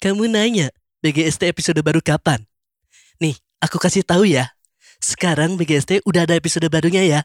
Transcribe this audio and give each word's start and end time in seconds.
Kamu 0.00 0.32
nanya, 0.32 0.72
BGST 1.04 1.44
episode 1.44 1.76
baru 1.84 2.00
kapan? 2.00 2.40
Nih, 3.20 3.36
aku 3.60 3.76
kasih 3.76 4.00
tahu 4.00 4.24
ya. 4.24 4.48
Sekarang 4.96 5.60
BGST 5.60 6.08
udah 6.08 6.24
ada 6.24 6.40
episode 6.40 6.64
barunya 6.72 7.04
ya. 7.04 7.20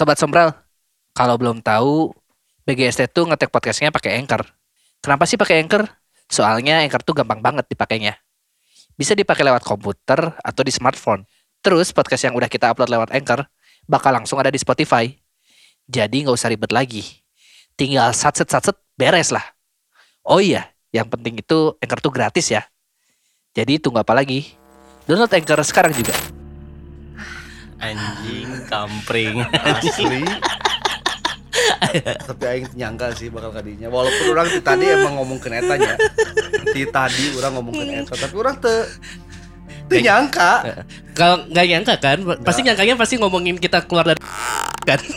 Sobat 0.00 0.16
Sombral, 0.16 0.56
kalau 1.12 1.36
belum 1.36 1.60
tahu, 1.60 2.16
BGST 2.64 3.12
tuh 3.12 3.28
ngetek 3.28 3.52
podcastnya 3.52 3.92
pakai 3.92 4.16
Anchor. 4.16 4.48
Kenapa 5.04 5.28
sih 5.28 5.36
pakai 5.36 5.60
Anchor? 5.60 5.84
Soalnya 6.24 6.80
Anchor 6.80 7.04
tuh 7.04 7.20
gampang 7.20 7.44
banget 7.44 7.68
dipakainya. 7.68 8.16
Bisa 8.96 9.12
dipakai 9.12 9.44
lewat 9.44 9.60
komputer 9.60 10.32
atau 10.40 10.62
di 10.64 10.72
smartphone. 10.72 11.28
Terus 11.60 11.92
podcast 11.92 12.24
yang 12.24 12.32
udah 12.32 12.48
kita 12.48 12.72
upload 12.72 12.88
lewat 12.88 13.12
Anchor 13.12 13.44
bakal 13.84 14.16
langsung 14.16 14.40
ada 14.40 14.48
di 14.48 14.56
Spotify. 14.56 15.04
Jadi 15.84 16.24
nggak 16.24 16.32
usah 16.32 16.48
ribet 16.48 16.72
lagi. 16.72 17.04
Tinggal 17.76 18.16
satset-satset 18.16 18.80
beres 18.96 19.28
lah. 19.28 19.44
Oh 20.24 20.40
iya, 20.40 20.72
yang 20.96 21.12
penting 21.12 21.44
itu 21.44 21.76
Anchor 21.76 22.00
tuh 22.00 22.12
gratis 22.16 22.48
ya. 22.48 22.64
Jadi 23.52 23.76
tunggu 23.76 24.00
apa 24.00 24.16
lagi? 24.16 24.48
Download 25.04 25.28
Anchor 25.28 25.60
sekarang 25.60 25.92
juga. 25.92 26.16
Anjing 27.84 28.49
kampring. 28.70 29.42
asli. 29.66 30.22
Tapi 32.30 32.44
aing 32.46 32.66
nyangka 32.78 33.10
sih 33.18 33.26
bakal 33.26 33.50
kadinya. 33.50 33.90
Walaupun 33.90 34.26
orang 34.30 34.46
ti 34.48 34.62
tadi 34.62 34.86
emang 34.86 35.18
ngomong 35.18 35.42
ke 35.42 35.50
netanya 35.50 35.98
ti 36.70 36.86
tadi 36.86 37.34
orang 37.34 37.52
ngomong 37.58 37.74
ke 37.74 37.84
neta 37.84 38.14
tapi 38.14 38.34
orang 38.38 38.56
te 38.62 38.74
te 39.90 39.96
nyangka. 39.98 40.52
Kalau 41.18 41.42
nggak 41.50 41.66
nyangka 41.66 41.94
kan, 41.98 42.18
pasti 42.46 42.62
nyangkanya 42.62 42.94
pasti 42.94 43.18
ngomongin 43.18 43.58
kita 43.58 43.82
keluar 43.84 44.06
dari 44.06 44.22
kan. 44.86 45.00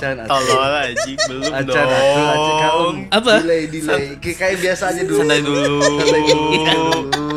acan 0.00 0.16
acan 0.18 0.30
Tolol 0.32 0.72
anjing 0.72 1.18
belum 1.20 1.42
acan 1.52 1.64
dong. 1.68 1.76
acan 1.76 2.54
kaum 2.58 2.94
Apa? 3.12 3.34
delay 3.38 3.62
delay 3.68 4.04
kayak 4.16 4.36
kayak 4.38 4.56
biasa 4.58 4.84
aja 4.88 5.02
dulu 5.04 5.20
Santai 5.20 5.40
dulu. 5.40 5.76
Santai 5.84 6.22
dulu. 6.24 6.48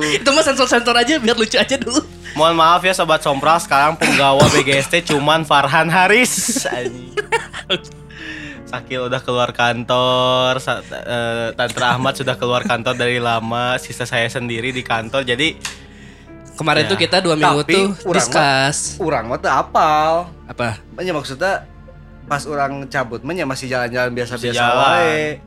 Itu 0.03 0.29
mah 0.31 0.43
sensor-sensor 0.43 0.95
aja 0.95 1.13
biar 1.19 1.35
lucu 1.35 1.57
aja 1.59 1.75
dulu. 1.75 1.99
Mohon 2.33 2.55
maaf 2.57 2.81
ya 2.81 2.95
sobat 2.95 3.21
Sompral, 3.21 3.59
sekarang 3.59 3.93
penggawa 3.93 4.41
BGST 4.49 5.05
cuman 5.05 5.43
Farhan 5.43 5.85
Haris. 5.85 6.63
Anjing. 6.65 7.13
Sakil 8.65 9.05
udah 9.05 9.21
keluar 9.21 9.53
kantor, 9.53 10.57
eh, 10.57 11.53
Tante 11.53 11.77
Ahmad 11.77 12.17
sudah 12.17 12.33
keluar 12.33 12.65
kantor 12.65 12.97
dari 12.97 13.21
lama, 13.21 13.77
sisa 13.77 14.01
saya 14.03 14.25
sendiri 14.25 14.73
di 14.73 14.81
kantor. 14.81 15.21
Jadi 15.21 15.83
Kemarin 16.53 16.85
Ya. 16.85 16.89
tuh 16.93 16.99
kita 17.01 17.17
dua 17.17 17.33
minggu 17.33 17.65
Tapi, 17.65 17.73
tuh 17.73 17.87
urang 18.05 18.13
discuss 18.13 19.01
orang 19.01 19.25
mah 19.25 19.41
apal 19.41 20.29
apa? 20.45 20.77
Makanya 20.93 21.13
maksudnya 21.17 21.65
pas 22.33 22.43
orang 22.45 22.89
cabut 22.89 23.21
mah 23.21 23.31
ya 23.31 23.45
masih 23.45 23.69
jalan-jalan 23.69 24.09
biasa-biasa 24.09 24.57
jalan. 24.57 24.81
wae. 24.89 25.37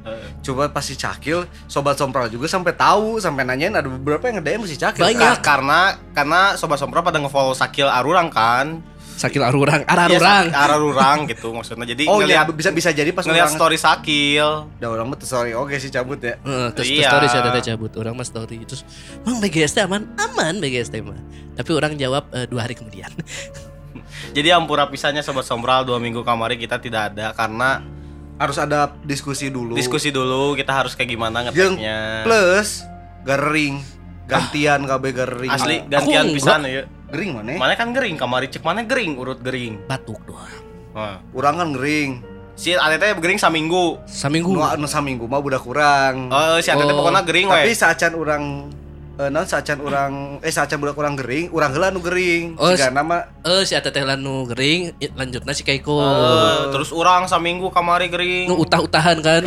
Coba 0.40 0.70
pasti 0.70 0.94
cakil, 0.94 1.42
sobat 1.66 1.94
sompral 1.94 2.30
juga 2.30 2.46
sampai 2.46 2.70
tahu, 2.72 3.18
sampai 3.18 3.42
nanyain 3.42 3.74
ada 3.74 3.90
beberapa 3.90 4.22
yang 4.24 4.38
nge-DM 4.38 4.60
masih 4.62 4.78
cakil. 4.78 5.02
Banyak. 5.02 5.36
Ka- 5.36 5.58
karena 5.58 5.80
karena 6.12 6.54
sobat 6.54 6.78
Sompral 6.78 7.02
pada 7.02 7.18
ngefollow 7.18 7.52
Sakil 7.52 7.84
Arurang 7.84 8.30
kan. 8.30 8.78
Sakil 9.16 9.40
arurang, 9.40 9.80
arah 9.82 10.06
Iya, 10.06 10.20
arurang. 10.20 10.44
Sak- 10.46 10.60
Arurang 10.68 11.18
gitu 11.24 11.48
maksudnya. 11.50 11.88
Jadi 11.88 12.04
Oh 12.04 12.20
iya 12.20 12.36
ngelihat 12.36 12.52
bisa 12.52 12.68
bisa 12.70 12.92
jadi 12.92 13.08
pas 13.10 13.24
ngelihat 13.24 13.48
orang 13.48 13.56
story 13.56 13.78
Sakil. 13.80 14.68
Udah 14.70 14.88
orang 14.92 15.08
mah 15.08 15.16
sorry, 15.18 15.50
oke 15.50 15.72
sih 15.74 15.88
cabut 15.88 16.20
ya. 16.20 16.36
Heeh, 16.38 16.68
terus 16.70 16.84
Iya. 16.86 17.08
story 17.08 17.26
saya 17.26 17.48
tadi 17.48 17.64
cabut, 17.66 17.96
orang 17.96 18.12
mah 18.12 18.22
story 18.22 18.60
terus, 18.62 18.84
bang 19.18 19.40
BGST 19.40 19.80
aman, 19.82 20.04
aman 20.14 20.60
BGST 20.60 21.00
mah. 21.00 21.16
Tapi 21.56 21.70
orang 21.72 21.96
jawab 21.96 22.28
eh, 22.30 22.44
dua 22.44 22.68
hari 22.68 22.76
kemudian. 22.76 23.08
Jadi 24.36 24.52
ampura 24.52 24.84
pisahnya 24.84 25.24
sobat 25.24 25.48
Sombral 25.48 25.88
dua 25.88 25.96
minggu 25.96 26.20
kemarin 26.20 26.60
kita 26.60 26.76
tidak 26.76 27.16
ada 27.16 27.32
karena 27.32 27.80
Harus 28.36 28.60
ada 28.60 28.92
diskusi 29.00 29.48
dulu. 29.48 29.72
diskusi 29.72 30.12
dulu 30.12 30.52
kita 30.52 30.68
harus 30.68 30.92
kayak 30.92 31.08
gimana 31.08 31.48
ngeteknya. 31.48 32.20
plus 32.20 32.84
gering 33.24 33.80
gantian 34.28 34.84
KB 34.84 35.04
gering. 35.16 35.48
Asli 35.48 35.76
gantian 35.88 36.28
pisan 36.28 36.68
ya. 36.68 36.84
Gering 37.08 37.32
mana? 37.32 37.56
Mana 37.56 37.72
kan 37.74 37.96
gering 37.96 38.20
kamari 38.20 38.52
cek 38.52 38.60
mana 38.60 38.84
gering 38.84 39.16
urut 39.16 39.40
gering. 39.40 39.80
Batuk 39.88 40.20
doang. 40.28 40.52
Nah. 40.92 41.16
Urang 41.32 41.56
kan 41.56 41.72
gering. 41.72 42.20
Si 42.52 42.76
Atete 42.76 43.16
gering 43.16 43.40
saminggu. 43.40 44.04
Seminggu. 44.04 44.52
Nu 44.52 44.60
anu 44.60 44.84
saminggu 44.84 45.24
mah 45.24 45.40
budak 45.40 45.64
kurang. 45.64 46.28
Oh, 46.28 46.60
si 46.60 46.68
Atete 46.68 46.92
Oh. 46.92 47.00
pokoknya 47.00 47.24
gering 47.24 47.48
Tapi 47.48 47.72
saacan 47.72 48.12
urang 48.12 48.44
eh 49.16 49.28
non 49.28 49.42
saacan 49.42 49.80
urang 49.80 50.14
eh 50.40 50.52
saacan 50.52 50.76
budak 50.76 50.92
kurang 50.92 51.16
gering, 51.16 51.48
urang 51.48 51.72
heula 51.72 51.88
nu 51.88 51.98
gering. 51.98 52.52
Oh, 52.54 52.68
Siga 52.68 52.92
nama 52.92 53.24
Eh 53.40 53.64
si 53.64 53.72
Atete 53.72 54.04
lanu 54.04 54.44
gering, 54.44 54.92
i- 54.94 55.08
lanjutnya 55.10 55.56
si 55.56 55.64
Kaiko. 55.64 55.96
Eh, 55.96 56.68
terus 56.68 56.92
urang 56.92 57.24
saminggu 57.24 57.72
kamari 57.72 58.06
gering. 58.06 58.44
Nu 58.46 58.60
utah-utahan 58.60 59.16
kan. 59.18 59.40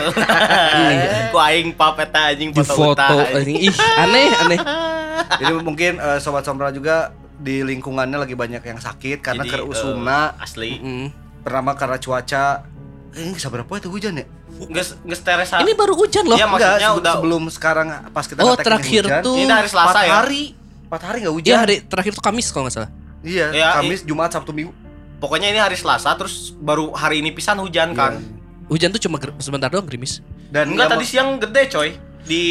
Ku 1.32 1.38
aing 1.38 1.74
pap 1.74 2.02
eta 2.02 2.34
anjing 2.34 2.50
Di 2.50 2.66
foto, 2.66 2.74
foto 2.74 2.98
utah, 2.98 3.14
anjing. 3.32 3.62
Ih, 3.62 3.78
aneh, 3.96 4.28
aneh. 4.40 4.60
Jadi 5.40 5.52
mungkin 5.62 6.02
eh, 6.02 6.18
sobat 6.18 6.42
sompral 6.42 6.74
juga 6.74 7.14
di 7.38 7.62
lingkungannya 7.62 8.18
lagi 8.18 8.34
banyak 8.34 8.60
yang 8.60 8.82
sakit 8.82 9.22
karena 9.22 9.46
Jadi, 9.46 9.54
kerusumna 9.54 10.34
eh, 10.34 10.44
asli. 10.44 10.72
Mm. 10.76 11.08
pertama 11.40 11.72
karena 11.72 11.96
cuaca 11.96 12.68
eh 13.10 13.32
seberapa 13.34 13.72
itu 13.72 13.88
hujan 13.88 14.18
ya? 14.18 14.26
Geus 14.60 14.90
teresan. 15.22 15.64
Ini 15.64 15.72
baru 15.72 15.96
hujan 15.96 16.28
loh. 16.28 16.36
Iya, 16.36 16.46
maksudnya 16.46 16.76
Enggak, 16.92 17.00
udah 17.00 17.14
sebelum 17.16 17.44
sekarang 17.48 17.88
pas 18.12 18.26
kita 18.28 18.40
Oh, 18.42 18.56
terakhir 18.56 19.04
hujan, 19.08 19.24
tuh. 19.24 19.38
Ini 19.38 19.52
hari 19.54 19.70
Selasa 19.72 19.90
empat 19.90 20.04
ya. 20.04 20.14
hari 20.18 20.42
empat 20.90 21.02
hari 21.06 21.18
nggak 21.22 21.36
hujan 21.38 21.48
Iya 21.48 21.58
hari 21.60 21.76
terakhir 21.82 22.12
tuh 22.12 22.24
Kamis 22.24 22.48
kalau 22.50 22.64
nggak 22.66 22.76
salah. 22.76 22.92
iya 23.22 23.46
Iya, 23.52 23.68
Kamis 23.78 24.02
Jumat 24.04 24.30
Sabtu 24.30 24.52
Minggu 24.52 24.74
Pokoknya 25.20 25.48
ini 25.48 25.60
hari 25.60 25.76
Selasa 25.76 26.16
terus 26.16 26.56
baru 26.56 26.92
hari 26.92 27.20
ini 27.20 27.32
pisan 27.32 27.60
hujan 27.60 27.92
kan. 27.92 28.20
Hujan 28.68 28.90
tuh 28.90 29.00
cuma 29.00 29.20
sebentar 29.38 29.68
doang 29.68 29.84
gerimis. 29.84 30.24
dan 30.48 30.72
Enggak 30.72 30.88
ya, 30.88 30.92
tadi 30.96 31.06
siang 31.06 31.30
gede 31.38 31.64
coy. 31.68 31.90
Di 32.20 32.44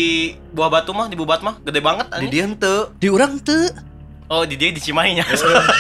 buah 0.51 0.69
batu 0.69 0.93
mah, 0.93 1.07
di 1.07 1.15
bubat 1.15 1.41
mah 1.41 1.61
gede 1.61 1.79
banget 1.79 2.09
di 2.19 2.27
dia 2.29 2.43
henteu 2.45 2.91
Di 2.97 3.09
orang 3.09 3.37
tuh, 3.39 3.69
Oh, 4.29 4.45
di 4.45 4.57
dia 4.57 4.69
di 4.69 4.77
Cimahinya. 4.77 5.25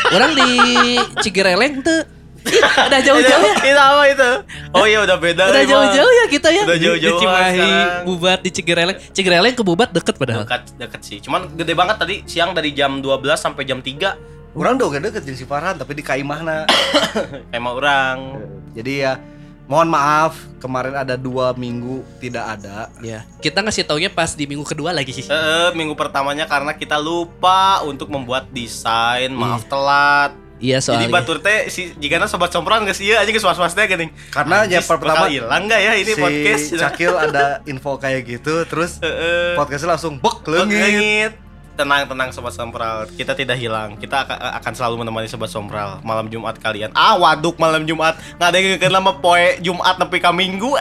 orang 0.08 0.32
di 0.32 0.48
Cigereleng 1.20 1.84
tuh. 1.84 2.00
Udah 2.88 3.00
jauh-jauh 3.00 3.42
ya. 3.44 3.56
Itu 3.60 3.80
apa 3.80 4.02
itu? 4.06 4.30
Oh 4.70 4.84
iya 4.84 4.98
udah 5.02 5.16
beda. 5.16 5.50
Udah 5.50 5.64
jauh-jauh 5.64 6.12
ya 6.14 6.24
kita 6.26 6.48
ya. 6.48 6.62
Udah 6.64 6.76
Di- 6.76 6.84
jauh-jauhan 6.86 7.14
Di 7.14 7.20
Cimahi. 7.20 7.70
Bubat 8.04 8.38
di 8.40 8.50
Cigereleng. 8.50 8.98
Cigereleng 9.10 9.54
ke 9.54 9.62
Bubat 9.62 9.90
deket 9.90 10.14
padahal. 10.16 10.46
Dekat 10.46 10.62
dekat 10.74 11.00
sih. 11.02 11.18
Cuman 11.18 11.50
gede 11.52 11.72
banget 11.72 11.96
tadi 11.96 12.22
siang 12.24 12.52
dari 12.52 12.70
jam 12.70 12.98
12 12.98 13.08
sampai 13.34 13.62
jam 13.62 13.78
3 13.78 14.38
orang 14.56 14.74
udah 14.74 14.98
deket 15.00 15.22
jeung 15.22 15.38
si 15.38 15.44
Farhan 15.44 15.76
tapi 15.76 15.92
di 15.92 16.02
Kaimahna 16.02 16.66
emang 17.50 17.74
orang. 17.78 18.16
jadi 18.72 18.92
ya 18.96 19.12
mohon 19.66 19.86
maaf 19.86 20.34
kemarin 20.58 20.96
ada 20.96 21.14
dua 21.14 21.52
minggu 21.52 22.00
tidak 22.18 22.56
ada 22.56 22.88
Ya, 22.98 23.22
kita 23.38 23.60
ngasih 23.60 23.84
taunya 23.84 24.08
pas 24.08 24.32
di 24.32 24.48
minggu 24.48 24.64
kedua 24.64 24.90
lagi 24.90 25.12
sih. 25.12 25.24
Eh, 25.24 25.70
minggu 25.72 25.94
pertamanya 25.94 26.42
karena 26.44 26.72
kita 26.72 26.96
lupa 26.96 27.84
untuk 27.84 28.08
membuat 28.08 28.48
desain, 28.50 29.30
maaf 29.30 29.62
telat. 29.66 30.32
Iya 30.58 30.82
Jadi 30.82 31.06
soalnya. 31.06 31.14
batur 31.14 31.38
teh 31.38 31.70
si 31.70 31.94
jigana 31.96 32.26
sobat 32.26 32.50
sompran 32.50 32.82
geus 32.82 32.98
ieu 32.98 33.14
aja 33.14 33.30
geus 33.30 33.46
was-was 33.46 33.72
teh 33.72 33.86
geuning. 33.86 34.10
karena 34.34 34.66
ya 34.66 34.82
Anjis, 34.82 34.90
pertama 34.90 35.26
bakal 35.26 35.30
hilang 35.30 35.62
enggak 35.70 35.80
ya 35.80 35.92
ini 35.94 36.12
si 36.12 36.18
podcast? 36.18 36.64
Cakil 36.82 37.12
ada 37.14 37.44
info 37.64 37.94
kayak 37.94 38.26
gitu 38.26 38.66
terus 38.66 38.98
podcastnya 39.54 39.94
langsung 39.94 40.18
bek 40.18 40.42
leungit 40.44 40.82
Lengit. 40.82 41.34
Tenang, 41.78 42.10
tenang 42.10 42.34
Sobat 42.34 42.50
Sompral. 42.58 43.06
Kita 43.06 43.38
tidak 43.38 43.54
hilang. 43.54 43.94
Kita 43.94 44.26
akan, 44.26 44.74
selalu 44.74 45.06
menemani 45.06 45.30
Sobat 45.30 45.46
Sompral 45.46 46.02
malam 46.02 46.26
Jumat 46.26 46.58
kalian. 46.58 46.90
Ah, 46.90 47.14
waduk 47.14 47.54
malam 47.54 47.86
Jumat. 47.86 48.18
Nggak 48.34 48.48
ada 48.50 48.58
yang 48.58 48.94
nama 48.98 49.14
poe 49.14 49.62
Jumat 49.62 49.94
nepi 49.94 50.18
ka 50.18 50.34
Minggu. 50.34 50.74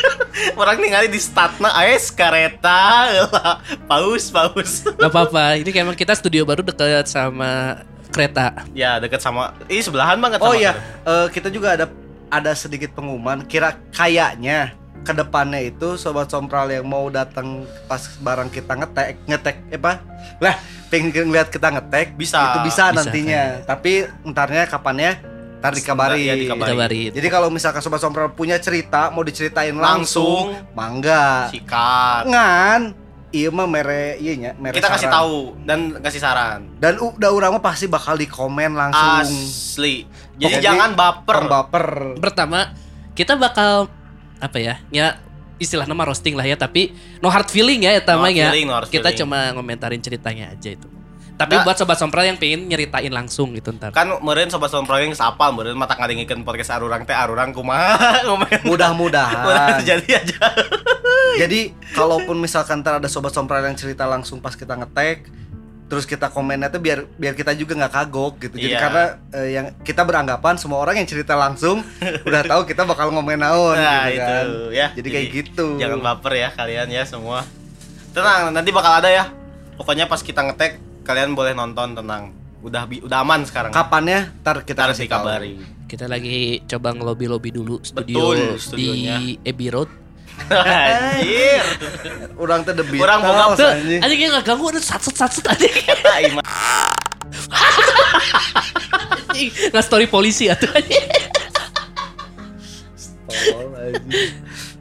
Orang 0.60 0.80
ningali 0.80 1.12
di 1.12 1.20
statna 1.20 1.68
AS 1.76 2.08
kareta. 2.08 3.12
Lah, 3.28 3.60
Paus, 3.92 4.32
paus. 4.32 4.88
Gak 4.88 5.12
apa-apa. 5.12 5.60
Ini 5.60 5.68
kayak 5.68 5.84
emang 5.84 5.98
kita 6.00 6.16
studio 6.16 6.48
baru 6.48 6.64
deket 6.64 7.12
sama 7.12 7.84
kereta. 8.10 8.64
ya, 8.72 8.98
deket 8.98 9.18
sama 9.18 9.54
Ih, 9.66 9.80
sebelahan 9.80 10.16
banget 10.16 10.40
oh 10.40 10.52
iya 10.52 10.72
eh, 11.02 11.26
kita 11.28 11.48
juga 11.48 11.74
ada 11.74 11.86
ada 12.28 12.52
sedikit 12.52 12.92
pengumuman 12.92 13.40
kira 13.42 13.76
kayaknya 13.90 14.72
ke 14.98 15.12
depannya 15.12 15.64
itu 15.64 15.94
sobat 15.94 16.28
sompral 16.28 16.68
yang 16.68 16.84
mau 16.84 17.08
datang 17.08 17.64
pas 17.86 18.02
barang 18.18 18.48
kita 18.48 18.74
ngetek 18.74 19.16
ngetek 19.24 19.56
eh, 19.68 19.78
apa 19.78 20.02
lah 20.36 20.54
pengen 20.86 21.28
lihat 21.28 21.48
kita 21.48 21.68
ngetek 21.70 22.12
Bisa. 22.14 22.40
itu 22.52 22.58
bisa, 22.66 22.84
Bisa, 22.86 22.96
nantinya 22.98 23.42
tapi 23.64 24.04
entarnya 24.22 24.64
kapannya 24.64 25.12
ntar 25.58 25.72
dikabari 25.72 26.22
Ya, 26.22 26.34
dikabari. 26.34 26.70
Kabarin. 26.70 27.10
jadi 27.12 27.28
kalau 27.28 27.48
misalkan 27.48 27.80
sobat 27.80 27.98
sompral 27.98 28.30
punya 28.30 28.56
cerita 28.56 29.08
mau 29.08 29.22
diceritain 29.22 29.72
langsung, 29.72 30.52
Langsung. 30.54 30.70
mangga 30.70 31.48
Sikat. 31.48 32.26
ngan 32.26 32.80
iya 33.30 33.48
mah 33.48 33.64
mere 33.64 34.16
iya 34.16 34.32
nya 34.34 34.50
mere 34.54 34.72
Kita 34.72 34.88
kasih 34.88 35.04
saran. 35.04 35.16
tahu 35.16 35.36
dan 35.62 35.78
kasih 35.98 36.20
saran. 36.20 36.60
dan 36.76 36.96
udah 36.96 37.28
orang 37.28 37.50
mah 37.52 37.62
pasti 37.62 37.86
bakal 37.86 38.14
di 38.14 38.24
komen 38.24 38.72
langsung 38.72 39.20
Asli. 39.20 40.08
Jadi 40.34 40.54
Jadi, 40.54 40.64
jangan 40.64 40.90
baper. 40.92 41.38
Baper 41.44 41.86
Pertama, 42.16 42.72
kita 43.12 43.34
bakal 43.34 43.90
apa 44.38 44.56
ya? 44.56 44.78
Ya 44.88 45.18
istilah 45.58 45.84
nama 45.84 46.06
roasting 46.06 46.32
lah 46.32 46.44
ya, 46.44 46.54
tapi 46.54 46.94
no 47.18 47.26
hard 47.26 47.48
feeling 47.48 47.82
ya 47.82 47.98
No 48.30 48.38
ya. 48.38 48.48
feeling, 48.48 48.66
no 48.66 48.74
hard 48.74 48.86
Kita 48.86 49.10
feeling. 49.10 49.18
cuma 49.20 49.50
ngomentarin 49.52 49.98
ceritanya 49.98 50.50
aja 50.50 50.70
itu. 50.72 50.86
Tapi 51.38 51.54
Nah. 51.54 51.62
buat 51.62 51.78
sobat 51.78 51.94
sompral 51.94 52.26
yang 52.26 52.34
pengen 52.34 52.66
nyeritain 52.66 53.08
langsung 53.08 53.54
gitu 53.54 53.70
ntar. 53.70 53.94
Kan 53.94 54.10
meureun 54.18 54.50
sobat 54.50 54.68
sompral 54.68 54.98
yang 54.98 55.14
sapal 55.14 55.54
meureun 55.54 55.72
mata 55.72 55.94
ngadengikeun 55.94 56.42
podcast 56.42 56.74
arurang 56.74 57.06
teh 57.06 57.14
arurang 57.14 57.54
kumaha 57.54 58.26
mudah-mudahan 58.68 59.78
jadi 59.88 60.18
aja. 60.18 60.38
Jadi 61.38 61.70
kalaupun 61.92 62.34
misalkan 62.36 62.80
ntar 62.80 62.98
ada 62.98 63.06
sobat 63.06 63.30
sompral 63.30 63.62
yang 63.62 63.74
cerita 63.74 64.02
langsung 64.04 64.38
pas 64.38 64.52
kita 64.52 64.74
ngetek 64.74 65.30
terus 65.86 66.04
kita 66.04 66.28
komennya 66.28 66.68
tuh 66.68 66.82
biar 66.82 67.06
biar 67.10 67.32
kita 67.32 67.54
juga 67.54 67.72
nggak 67.74 67.92
kagok 67.94 68.34
gitu. 68.40 68.56
Jadi 68.58 68.74
Iya. 68.74 68.80
karena 68.80 69.04
eh, 69.32 69.48
yang 69.52 69.66
kita 69.80 70.02
beranggapan 70.02 70.54
semua 70.56 70.78
orang 70.78 70.98
yang 70.98 71.06
cerita 71.06 71.32
langsung 71.32 71.80
udah 72.20 72.42
tahu 72.44 72.66
kita 72.66 72.82
bakal 72.82 73.08
ngomen 73.08 73.38
naon 73.38 73.72
Nah, 73.72 74.04
gitu 74.04 74.18
itu 74.18 74.20
kan. 74.20 74.46
ya. 74.70 74.86
Jadi, 74.92 75.08
kayak 75.08 75.26
gitu. 75.32 75.66
Jangan 75.78 76.00
baper 76.02 76.32
ya 76.34 76.48
kalian 76.50 76.88
ya 76.88 77.02
semua. 77.04 77.46
Tenang, 78.10 78.50
nanti 78.50 78.68
bakal 78.68 78.92
ada 78.96 79.08
ya. 79.08 79.30
Pokoknya 79.76 80.04
pas 80.04 80.20
kita 80.20 80.42
ngetek 80.42 80.76
kalian 81.08 81.32
boleh 81.32 81.56
nonton 81.56 81.96
tenang. 81.96 82.36
Udah 82.60 82.84
bi- 82.84 83.00
udah 83.00 83.24
aman 83.24 83.40
sekarang. 83.42 83.72
Kapannya 83.72 84.28
ntar 84.38 84.60
kita 84.60 84.84
Kita 84.84 84.92
kasih 84.92 84.92
kasih 84.92 85.06
tahu. 85.08 85.24
kabari. 85.24 85.54
Kita 85.88 86.04
lagi 86.04 86.38
coba 86.68 86.92
ngelobi-lobi 86.92 87.48
dulu 87.48 87.80
studio 87.80 88.28
Betul, 88.28 88.60
studionya. 88.60 89.16
di 89.16 89.40
Abbey 89.40 89.68
Road. 89.70 89.88
Anjir. 90.46 91.64
Orang 92.38 92.62
teh 92.62 92.70
the 92.70 92.84
Orang 92.94 93.18
boga 93.20 93.56
Tuh, 93.56 93.70
anjing. 93.72 93.98
anjing 93.98 94.18
kayak 94.20 94.30
nggak 94.34 94.44
ganggu 94.44 94.66
ada 94.68 94.80
satset 94.84 95.16
aja. 95.16 95.66
Eta 95.66 96.14
imah. 96.22 96.44
Anjing, 99.28 99.48
Nggak 99.72 99.82
story 99.82 100.06
polisi 100.06 100.46
atuh 100.46 100.68
anjing. 100.68 101.04
Tolol, 103.26 103.66
anjing. 103.72 104.30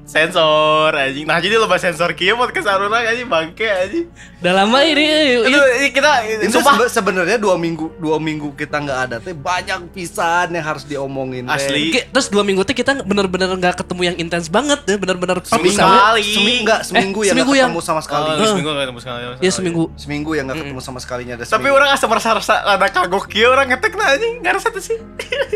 Sensor 0.08 0.96
anjing. 0.96 1.28
Nah, 1.28 1.36
jadi 1.38 1.60
lo 1.60 1.68
bahas 1.68 1.84
sensor 1.84 2.16
kieu 2.16 2.32
podcast 2.34 2.64
arurang 2.64 3.04
anjing 3.04 3.28
bangke 3.28 3.68
anjing. 3.68 4.08
Udah 4.40 4.64
lama 4.64 4.80
ini. 4.82 5.04
Itu 5.44 5.60
kita 5.92 6.12
Itu 6.40 6.64
sebenarnya 6.88 7.36
dua 7.36 7.60
minggu 7.60 7.92
dua 8.00 8.16
minggu 8.16 8.56
kita 8.56 8.80
nggak 8.80 9.00
ada 9.04 9.16
teh 9.20 9.36
banyak 9.36 9.92
pisan 9.92 10.56
yang 10.56 10.64
harus 10.64 10.88
diomongin 10.88 11.44
teh. 11.44 11.60
Asli. 11.60 11.92
Oke, 11.92 12.02
terus 12.08 12.32
dua 12.32 12.48
minggu 12.48 12.64
tuh 12.64 12.72
kita 12.72 13.04
bener-bener 13.04 13.52
nggak 13.52 13.84
ketemu 13.84 14.02
yang 14.08 14.16
intens 14.16 14.48
banget 14.48 14.80
deh, 14.88 14.96
bener-bener 14.96 15.44
Seminggu 15.44 15.76
sekali. 15.76 16.24
Seminggu 16.24 16.62
enggak 16.64 16.80
seminggu 16.88 17.20
Eh, 17.20 17.26
yang 17.28 17.32
seminggu 17.36 17.52
nggak 17.52 17.60
yang- 17.60 17.72
ketemu 17.76 17.84
sama 17.84 18.00
sekali. 18.00 18.30
Oh, 18.32 18.48
seminggu 18.48 18.70
nggak 18.72 18.86
ketemu 18.88 19.02
sekali. 19.04 19.20
Ya 19.44 19.52
seminggu. 19.52 19.84
Seminggu 20.00 20.32
yang 20.40 20.46
nggak 20.48 20.60
ketemu 20.64 20.80
sama 20.80 21.00
sekalinya 21.04 21.34
ada 21.36 21.44
Tapi 21.44 21.68
orang 21.68 21.90
asa 21.92 22.06
merasa 22.08 22.30
rasa 22.32 22.56
ada 22.64 22.88
kagok 22.88 23.28
kieu 23.28 23.52
orang 23.52 23.68
ngetek 23.68 23.92
nah 24.00 24.16
anjing. 24.16 24.40
Enggak 24.40 24.56
rasa 24.56 24.72
tuh 24.72 24.80
sih. 24.80 24.96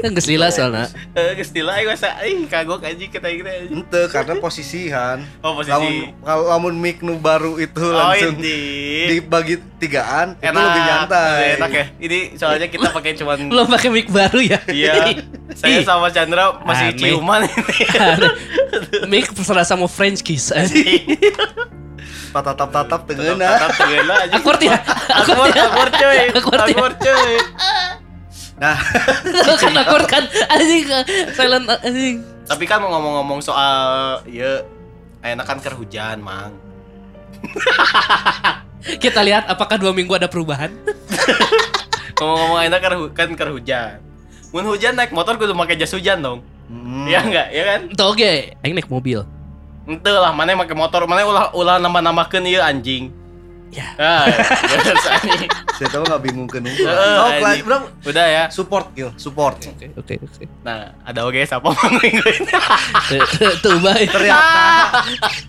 Geus 0.03 0.27
lila 0.27 0.51
soalnya. 0.51 0.92
Eh, 1.15 1.39
geus 1.39 1.56
tila 1.56 1.80
aing 1.80 1.88
masa 1.88 2.19
ih 2.27 2.44
kagok 2.51 2.83
anjing 2.83 3.07
kita 3.07 3.31
kita. 3.31 3.71
Ente 3.71 4.01
karena 4.12 4.41
posisihan. 4.42 5.22
Oh, 5.40 5.54
posisi. 5.54 5.70
Lamun 5.72 5.94
kalau 6.20 6.44
lamun 6.50 6.76
mic 6.76 7.00
nu 7.00 7.16
baru 7.16 7.56
itu 7.56 7.78
Oh, 7.80 7.94
langsung 7.94 8.36
ini. 8.36 8.58
dibagi 9.08 9.56
tigaan 9.78 10.34
itu 10.36 10.44
Enak, 10.44 10.64
lebih 10.66 10.82
nyantai. 10.84 11.42
Enak 11.56 11.72
ya. 11.72 11.86
Ini 11.98 12.18
soalnya 12.36 12.68
kita 12.68 12.90
pakai 12.98 13.14
cuman 13.14 13.38
Belum 13.48 13.70
pakai 13.70 13.88
mic 13.88 14.10
baru 14.10 14.42
ya? 14.42 14.60
Iya. 14.66 15.22
Saya 15.62 15.80
sama 15.82 16.10
Chandra 16.10 16.58
masih 16.62 16.90
Aneh. 16.90 16.98
ciuman 16.98 17.46
ini. 17.46 17.76
mic 19.12 19.30
serasa 19.38 19.74
mau 19.74 19.86
French 19.86 20.20
kiss 20.20 20.50
anjing. 20.50 21.06
Patatap-tatap 22.32 23.04
tengeuna. 23.06 23.46
Tatap 23.52 23.72
tengeuna 23.78 24.14
anjing. 24.24 24.40
Akur 24.40 24.56
ya? 24.58 24.78
Akur 25.12 25.36
Akur, 25.36 25.50
ya? 25.52 25.64
akur 25.68 25.88
cuy. 25.92 26.20
Akur 26.32 26.58
ya? 26.58 26.66
Akur 26.72 26.92
cuy. 26.98 27.34
Nah, 28.56 28.78
kan 29.58 29.74
akur 29.74 30.04
kan 30.06 30.24
anjing 30.48 30.86
silent 31.34 31.66
anjing. 31.68 32.22
Tapi 32.51 32.68
kan 32.68 32.83
mau 32.83 32.92
ngomong-ngomong 32.92 33.39
soal 33.39 33.80
ya 34.27 34.59
enak 35.24 35.48
kan 35.48 35.63
ker 35.63 35.71
hujan, 35.71 36.19
Mang. 36.19 36.51
Kita 39.03 39.24
lihat 39.24 39.48
apakah 39.48 39.80
dua 39.80 39.95
minggu 39.95 40.12
ada 40.12 40.27
perubahan? 40.27 40.68
Ngomong-ngomong 42.19 42.59
enak 42.68 42.80
kan 42.83 42.92
hu- 43.00 43.13
kan 43.15 43.30
ker 43.39 43.56
hujan. 43.56 44.03
Mun 44.51 44.68
hujan 44.68 45.00
naik 45.00 45.15
motor 45.15 45.39
kudu 45.39 45.56
pakai 45.56 45.80
jas 45.80 45.95
hujan 45.95 46.19
dong. 46.19 46.44
hmm. 46.68 47.07
Iya 47.07 47.19
enggak? 47.24 47.48
Ya 47.56 47.63
kan? 47.63 47.80
Tuh 47.95 48.12
oke, 48.12 48.31
aing 48.59 48.75
naik 48.75 48.92
mobil. 48.92 49.24
Ente 49.88 50.12
lah, 50.12 50.36
mana 50.36 50.51
pakai 50.53 50.75
motor, 50.75 51.07
mana 51.07 51.24
ulah 51.24 51.45
ulah 51.56 51.80
nambah-nambahkeun 51.80 52.45
ieu 52.45 52.59
anjing. 52.59 53.15
Ya. 53.72 53.88
Ah. 54.02 54.28
Saya 55.74 55.88
tahu 55.90 56.04
nggak 56.04 56.22
bingung 56.22 56.46
ke 56.46 56.60
Heeh, 56.60 57.16
Oh, 57.18 57.32
anjing. 57.32 57.64
bro, 57.64 57.88
Udah 58.04 58.26
ya. 58.26 58.44
support 58.48 58.92
kill, 58.92 59.16
support. 59.16 59.58
Oke, 59.58 59.88
oke, 59.96 60.14
oke. 60.20 60.44
Nah, 60.62 60.92
ada 61.02 61.24
oke 61.24 61.40
siapa 61.40 61.64
mang 61.66 61.96
minggu 61.98 62.28
ini? 62.28 62.52
Tuh, 63.32 63.54
Tuh, 63.62 63.76
baik. 63.80 64.12
Ternyata 64.12 65.08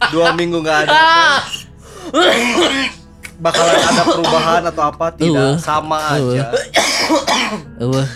dua 0.09 0.33
minggu 0.33 0.63
nggak 0.63 0.79
ada. 0.87 0.95
Bakalan 3.37 3.75
ada 3.77 4.03
perubahan 4.07 4.63
atau 4.65 4.83
apa? 4.87 5.07
Tidak, 5.13 5.35
Uh. 5.35 5.59
sama 5.59 5.99
Uh. 6.15 6.39
aja. 6.39 6.45
Wah. 7.83 8.07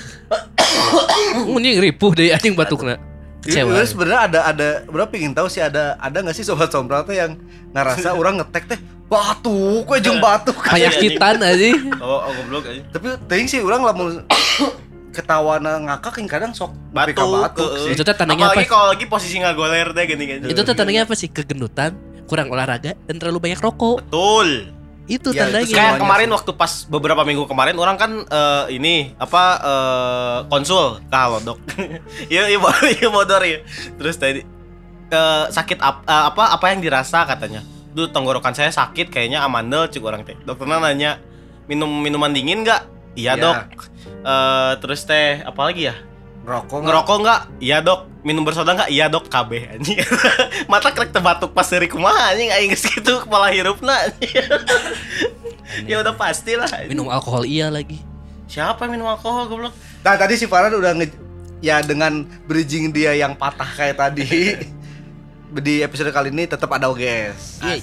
Ini 1.58 1.82
ripuh 1.82 2.14
deh 2.14 2.30
anjing 2.30 2.54
batukna. 2.54 2.94
Jadi 3.42 3.50
Kecewa. 3.52 3.62
sebenarnya 3.62 3.86
sebenarnya 3.86 4.20
ada 4.24 4.40
ada 4.44 4.68
berapa 4.84 5.12
ingin 5.14 5.30
tahu 5.30 5.46
sih 5.46 5.62
ada 5.62 5.94
ada 5.96 6.18
nggak 6.18 6.34
sih 6.34 6.42
sobat 6.42 6.66
sompral 6.66 7.02
teh 7.02 7.14
yang 7.14 7.38
ngerasa 7.70 8.10
orang 8.12 8.38
ngetek 8.38 8.66
teh 8.66 8.80
batuk, 9.06 9.86
gue 9.86 9.98
jeung 10.00 10.18
batuk. 10.18 10.56
Kayak 10.66 10.98
kitan 10.98 11.38
anjing. 11.38 11.94
Oh, 11.96 12.20
oh 12.20 12.32
goblok 12.34 12.66
aja. 12.66 12.82
Tapi 12.90 13.06
ting 13.26 13.46
sih 13.46 13.60
orang 13.60 13.82
lamun 13.82 14.26
ketawana 15.16 15.80
ngakak 15.80 16.18
yang 16.18 16.28
kadang 16.28 16.52
sok 16.52 16.74
Batuk, 16.90 17.16
batuk 17.16 17.70
heeh. 17.70 17.82
sih. 17.86 17.90
Itu 17.94 18.02
teh 18.02 18.12
tandanya 18.12 18.50
apa? 18.50 18.60
kalau 18.64 18.92
lagi 18.92 19.06
posisi 19.06 19.38
ngagoler 19.38 19.90
deh 19.90 20.04
gini 20.04 20.24
gini. 20.26 20.44
Itu 20.46 20.60
tuh 20.60 20.74
tandanya 20.74 21.06
apa 21.06 21.14
sih? 21.14 21.28
Kegendutan, 21.28 21.96
kurang 22.24 22.50
olahraga, 22.50 22.92
dan 22.98 23.14
terlalu 23.16 23.48
banyak 23.48 23.56
rokok. 23.58 24.02
Betul. 24.02 24.74
Itu 25.06 25.30
Ya, 25.30 25.46
tandanya. 25.46 25.70
Kayak 25.70 26.02
kemarin 26.02 26.26
sih. 26.26 26.34
waktu 26.34 26.50
pas 26.52 26.72
beberapa 26.84 27.22
minggu 27.22 27.46
kemarin 27.46 27.78
orang 27.78 27.94
kan 27.94 28.10
eh, 28.20 28.74
ini 28.74 29.14
apa 29.16 29.42
eh, 29.56 30.38
konsul 30.50 30.98
ke 31.00 31.14
Halodoc. 31.14 31.62
Iya 32.26 32.50
iya 32.50 32.58
iya 32.98 33.08
bodor 33.08 33.40
ya. 33.40 33.62
Terus 33.96 34.18
tadi 34.18 34.42
eh, 35.08 35.44
sakit 35.48 35.78
ap- 35.78 36.02
eh, 36.02 36.24
apa 36.26 36.50
apa 36.50 36.66
yang 36.68 36.82
dirasa 36.82 37.22
katanya. 37.22 37.62
Duh 37.96 38.12
tenggorokan 38.12 38.52
saya 38.52 38.68
sakit 38.68 39.08
kayaknya 39.08 39.40
amandel 39.40 39.88
cik 39.88 40.04
orang 40.04 40.20
teh. 40.20 40.36
Dokternya 40.44 40.76
nanya 40.78 41.16
minum 41.64 41.88
minuman 41.88 42.28
dingin 42.28 42.60
nggak? 42.60 42.84
Iya 43.16 43.32
Ya. 43.32 43.40
dok. 43.40 43.56
Eh, 44.04 44.72
terus 44.84 45.00
teh 45.02 45.40
apa 45.40 45.60
lagi 45.64 45.88
ya? 45.88 45.96
Ngerokok 46.44 46.76
nggak? 46.76 46.86
Ngerokok 46.86 47.16
nggak? 47.24 47.40
Iya 47.58 47.78
dok. 47.80 48.00
Minum 48.20 48.44
bersoda 48.44 48.76
nggak? 48.76 48.92
Iya 48.92 49.08
dok. 49.08 49.26
KB 49.26 49.50
anjing. 49.72 49.96
Mata 50.70 50.92
krek 50.92 51.10
tebatuk 51.10 51.50
pas 51.50 51.64
dari 51.64 51.88
kumaha 51.88 52.36
anjing 52.36 52.52
aing 52.52 52.68
geus 52.68 52.84
kitu 52.84 53.24
kepala 53.24 53.48
hirupna. 53.48 53.96
anjing. 54.04 54.44
ya 55.90 55.96
udah 55.98 56.14
pasti 56.14 56.52
lah. 56.54 56.68
Minum 56.84 57.08
alkohol 57.08 57.48
iya 57.48 57.72
lagi. 57.72 57.98
Siapa 58.46 58.84
yang 58.84 59.00
minum 59.00 59.08
alkohol 59.08 59.48
goblok? 59.48 59.72
Nah 60.04 60.14
tadi 60.14 60.36
si 60.36 60.44
Farhan 60.44 60.76
udah 60.76 60.92
nge 60.94 61.08
ya 61.58 61.80
dengan 61.80 62.28
bridging 62.44 62.92
dia 62.92 63.16
yang 63.16 63.32
patah 63.34 63.66
kayak 63.66 63.96
tadi 63.96 64.28
di 65.50 65.78
episode 65.82 66.10
kali 66.10 66.34
ini 66.34 66.50
tetap 66.50 66.66
ada 66.74 66.90
OGS. 66.90 67.62
Iya. 67.62 67.78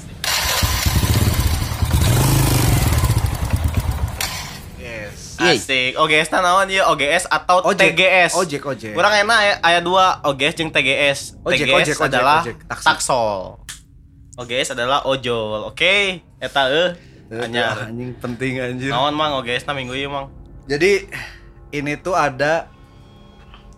Yes. 4.80 5.22
Iya. 5.40 5.56
Asik. 5.56 5.92
OGS 5.96 6.28
na 6.32 6.40
naon 6.44 6.68
ieu? 6.68 6.84
OGS 6.84 7.32
atau 7.32 7.64
Ojek. 7.64 7.96
TGS? 7.96 8.32
Ojek, 8.36 8.64
ojek. 8.64 8.94
Kurang 8.96 9.16
enak 9.16 9.40
ya 9.40 9.54
aya 9.64 9.80
dua 9.80 10.20
OGS 10.28 10.54
jeung 10.60 10.72
TGS. 10.72 11.40
Ojek, 11.44 11.68
TGS 11.68 11.76
ojek, 11.76 11.96
ojek, 12.00 12.08
adalah 12.12 12.42
ojek. 12.44 12.58
Taksi. 12.68 12.86
taksol. 12.86 13.40
OGS 14.34 14.68
adalah 14.76 15.00
ojol. 15.08 15.60
Oke, 15.72 16.26
eta 16.44 16.68
eueuh. 16.68 16.92
Eh, 17.32 17.48
Anyar. 17.48 17.88
anjing 17.90 18.12
penting 18.20 18.60
anjir. 18.60 18.92
Naon 18.92 19.16
mang 19.16 19.40
OGS 19.40 19.64
na 19.66 19.74
minggu 19.74 19.96
ieu 19.96 20.12
mang? 20.12 20.28
Jadi 20.68 21.08
ini 21.72 21.96
tuh 21.96 22.14
ada 22.14 22.68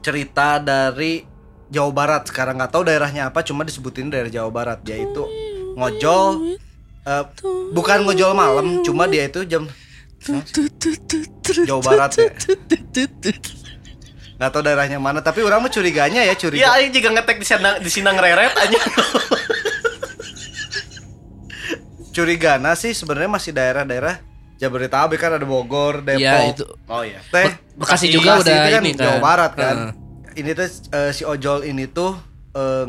cerita 0.01 0.57
dari 0.61 1.34
Jawa 1.75 1.91
Barat. 1.91 2.23
Sekarang 2.25 2.55
nggak 2.55 2.71
tahu 2.71 2.83
daerahnya 2.83 3.27
apa, 3.27 3.43
cuma 3.43 3.61
disebutin 3.61 4.07
daerah 4.07 4.31
Jawa 4.31 4.47
Barat 4.49 4.79
yaitu 4.85 5.27
ngojol 5.75 6.55
eh, 7.03 7.23
bukan 7.69 7.99
ngojol 8.01 8.31
malam, 8.31 8.79
cuma 8.81 9.05
dia 9.05 9.27
itu 9.27 9.43
jam 9.43 9.67
Jawa 11.61 11.81
Barat 11.83 12.11
ya. 12.15 12.31
nggak 14.35 14.49
tahu 14.49 14.63
daerahnya 14.63 14.97
mana 14.97 15.19
tapi 15.19 15.39
orang 15.39 15.59
mah 15.59 15.69
curiganya 15.69 16.19
ya 16.19 16.27
Iya, 16.27 16.35
curiga 16.35 16.67
aing 16.75 16.91
juga 16.91 17.07
ngetek 17.13 17.39
di 17.39 17.45
Sinang 17.45 17.75
di 17.79 17.87
Sinang 17.87 18.17
Reret 18.17 18.51
aja. 18.51 18.79
curigana 22.11 22.75
sih 22.75 22.91
sebenarnya 22.91 23.27
masih 23.29 23.51
daerah-daerah 23.51 24.19
Jabodetabek 24.55 25.19
kan 25.19 25.35
ada 25.35 25.43
Bogor 25.43 25.99
Depok 25.99 26.19
Iya 26.21 26.47
itu. 26.47 26.63
Oh 26.87 27.03
iya. 27.03 27.19
teh 27.27 27.47
Bekasi 27.75 27.75
Bekasi 27.75 28.05
juga 28.09 28.29
Bekasi 28.33 28.43
udah 28.45 28.55
itu 28.57 28.71
kan 28.71 28.81
ini 28.81 28.91
kan. 28.91 29.03
Jawa 29.03 29.19
Barat 29.19 29.51
kan 29.53 29.75
Heeh. 29.75 29.91
Ini 30.35 30.51
tuh 30.51 30.67
eh, 30.91 31.11
si 31.11 31.23
ojol 31.23 31.63
ini 31.63 31.87
tuh 31.87 32.15
eh, 32.51 32.87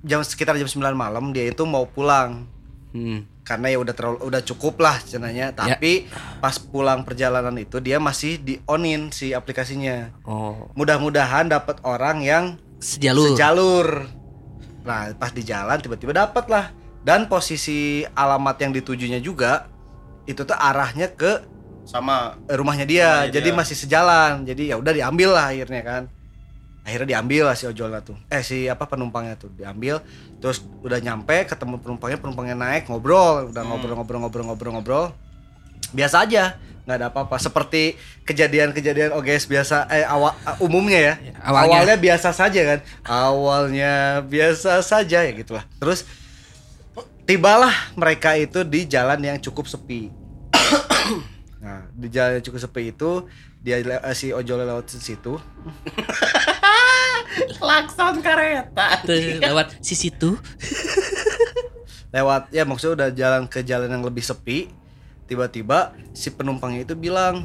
jam 0.00 0.20
sekitar 0.20 0.56
jam 0.56 0.66
9 0.66 0.80
malam 0.92 1.30
dia 1.30 1.46
itu 1.46 1.62
mau 1.64 1.84
pulang. 1.84 2.48
Hmm. 2.88 3.28
karena 3.44 3.68
ya 3.68 3.78
udah 3.84 3.92
terlalu 3.92 4.18
udah 4.24 4.40
cukup 4.40 4.80
lah 4.80 4.96
cenanya 5.00 5.52
tapi 5.52 6.08
pas 6.40 6.56
pulang 6.56 7.04
perjalanan 7.04 7.52
itu 7.56 7.84
dia 7.84 8.00
masih 8.00 8.40
di 8.40 8.60
onin 8.64 9.12
si 9.12 9.36
aplikasinya. 9.36 10.08
Oh. 10.24 10.72
mudah-mudahan 10.72 11.48
dapat 11.48 11.84
orang 11.84 12.24
yang 12.24 12.44
Sejalur. 12.80 13.36
sejalur. 13.36 13.88
Nah 14.84 15.12
pas 15.16 15.32
di 15.32 15.44
jalan 15.44 15.76
tiba-tiba 15.80 16.16
dapat 16.16 16.48
lah. 16.48 16.72
Dan 17.04 17.28
posisi 17.28 18.04
alamat 18.08 18.56
yang 18.56 18.72
ditujunya 18.72 19.20
juga 19.20 19.68
itu 20.24 20.44
tuh 20.44 20.56
arahnya 20.56 21.12
ke 21.12 21.44
Sama. 21.84 22.36
rumahnya 22.48 22.84
dia. 22.84 23.08
Rumahnya 23.24 23.32
jadi 23.32 23.48
dia. 23.48 23.56
masih 23.56 23.76
sejalan. 23.76 24.32
Jadi 24.44 24.72
ya 24.72 24.76
udah 24.76 24.92
diambil 24.92 25.28
lah 25.36 25.52
akhirnya 25.52 25.82
kan 25.84 26.02
akhirnya 26.88 27.20
diambil 27.20 27.52
lah 27.52 27.56
si 27.60 27.68
ojolnya 27.68 28.00
tuh. 28.00 28.16
Eh 28.32 28.40
si 28.40 28.64
apa 28.64 28.88
penumpangnya 28.88 29.36
tuh. 29.36 29.52
Diambil 29.52 30.00
terus 30.40 30.64
udah 30.80 30.96
nyampe 30.96 31.44
ketemu 31.44 31.76
penumpangnya 31.84 32.16
penumpangnya 32.16 32.56
naik 32.56 32.88
ngobrol. 32.88 33.52
Udah 33.52 33.60
Hmm. 33.60 33.76
ngobrol-ngobrol-ngobrol-ngobrol-ngobrol 33.76 35.12
biasa 35.92 36.24
aja 36.24 36.56
nggak 36.88 36.96
ada 36.96 37.06
apa-apa. 37.12 37.36
Seperti 37.36 38.00
kejadian-kejadian 38.24 39.12
OGS 39.12 39.44
biasa 39.44 39.84
eh 39.92 40.08
awal 40.08 40.32
umumnya 40.64 41.12
ya. 41.12 41.14
Awalnya. 41.44 41.84
awalnya 41.84 41.96
biasa 42.00 42.28
saja 42.32 42.60
kan. 42.64 42.78
Awalnya 43.04 43.92
biasa 44.24 44.80
saja 44.80 45.20
ya 45.28 45.32
gitulah. 45.36 45.68
Terus 45.76 46.08
tibalah 47.28 47.92
mereka 47.92 48.32
itu 48.40 48.64
di 48.64 48.88
jalan 48.88 49.20
yang 49.20 49.36
cukup 49.36 49.68
sepi. 49.68 50.08
Nah 51.58 51.90
di 51.90 52.06
jalan 52.06 52.38
yang 52.38 52.44
cukup 52.46 52.60
sepi 52.62 52.94
itu 52.94 53.26
dia 53.58 53.82
eh, 53.82 54.14
si 54.14 54.30
ojol 54.30 54.62
lewat 54.62 54.86
situ 54.90 55.34
klakson 57.58 58.22
kereta. 58.22 59.02
Tuh, 59.02 59.38
lewat 59.38 59.78
sisi 59.82 60.10
tuh. 60.10 60.38
lewat 62.14 62.48
ya 62.50 62.64
maksudnya 62.64 62.94
udah 62.96 63.08
jalan 63.12 63.42
ke 63.44 63.60
jalan 63.60 63.92
yang 63.92 64.00
lebih 64.00 64.24
sepi 64.24 64.72
tiba-tiba 65.28 65.92
si 66.16 66.32
penumpangnya 66.32 66.88
itu 66.88 66.96
bilang 66.96 67.44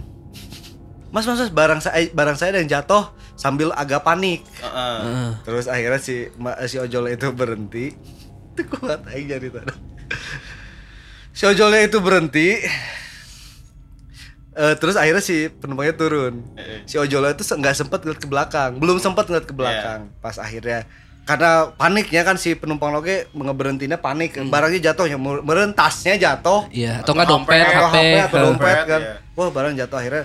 mas 1.11 1.27
mas, 1.27 1.35
mas 1.35 1.51
barang 1.51 1.83
saya 1.83 2.07
barang 2.15 2.39
saya 2.39 2.55
ada 2.55 2.59
yang 2.63 2.71
jatuh 2.71 3.11
sambil 3.35 3.75
agak 3.75 4.07
panik 4.07 4.39
Heeh. 4.63 4.97
Heeh. 5.03 5.29
terus 5.43 5.67
akhirnya 5.67 5.99
si 5.99 6.31
ma- 6.39 6.55
si 6.63 6.79
ojol 6.79 7.11
itu 7.11 7.27
berhenti 7.35 7.91
itu 8.55 8.61
kuat 8.71 9.03
aja 9.03 9.35
jadi 9.35 9.47
tadi 9.51 9.75
si 11.35 11.43
ojolnya 11.43 11.83
itu 11.83 11.99
berhenti 11.99 12.63
Eh, 14.53 14.75
terus 14.75 14.93
akhirnya 14.93 15.19
si 15.19 15.49
penumpangnya 15.49 15.93
turun. 15.93 16.45
Eh, 16.53 16.85
si 16.85 16.95
ojolnya 16.95 17.33
itu 17.33 17.41
se- 17.41 17.53
nggak 17.53 17.73
sempat 17.75 17.99
ngeliat 17.99 18.17
ke 18.17 18.27
belakang. 18.27 18.77
Belum 18.77 18.97
sempat 18.97 19.25
ngeliat 19.25 19.43
ke 19.43 19.51
belakang 19.51 20.13
pas 20.19 20.37
akhirnya. 20.37 20.85
Karena 21.23 21.71
paniknya 21.71 22.21
kan 22.21 22.35
si 22.35 22.53
penumpang 22.53 22.91
loge 22.91 23.25
ngeberhentinya 23.31 23.95
panik. 23.95 24.37
Barangnya 24.45 24.91
jatuh 24.91 25.05
ya 25.05 25.15
mer- 25.15 25.41
meren 25.41 25.71
tasnya 25.71 26.13
jatuh. 26.15 26.67
Iya, 26.69 26.99
atau 26.99 27.11
enggak 27.11 27.27
dompet, 27.27 27.59
atau 27.61 27.87
HP. 27.87 27.97
HP 27.97 28.15
atau 28.21 28.37
dompet 28.43 28.77
kan. 28.85 29.01
Iya. 29.01 29.13
wah 29.33 29.49
barang 29.49 29.73
jatuh. 29.73 29.97
Akhirnya 29.97 30.23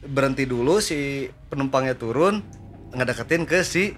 berhenti 0.00 0.42
dulu 0.42 0.80
si 0.80 0.98
penumpangnya 1.46 1.94
turun 1.94 2.42
ngedeketin 2.90 3.44
ke 3.44 3.62
si 3.62 3.94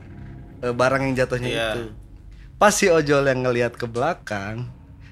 eh, 0.61 0.75
barang 0.75 1.01
yang 1.03 1.15
jatuhnya 1.17 1.49
Iya. 1.49 1.69
itu. 1.73 1.83
Pas 2.57 2.75
si 2.75 2.85
ojol 2.87 3.25
yang 3.25 3.41
ngelihat 3.41 3.73
ke 3.73 3.87
belakang 3.87 4.69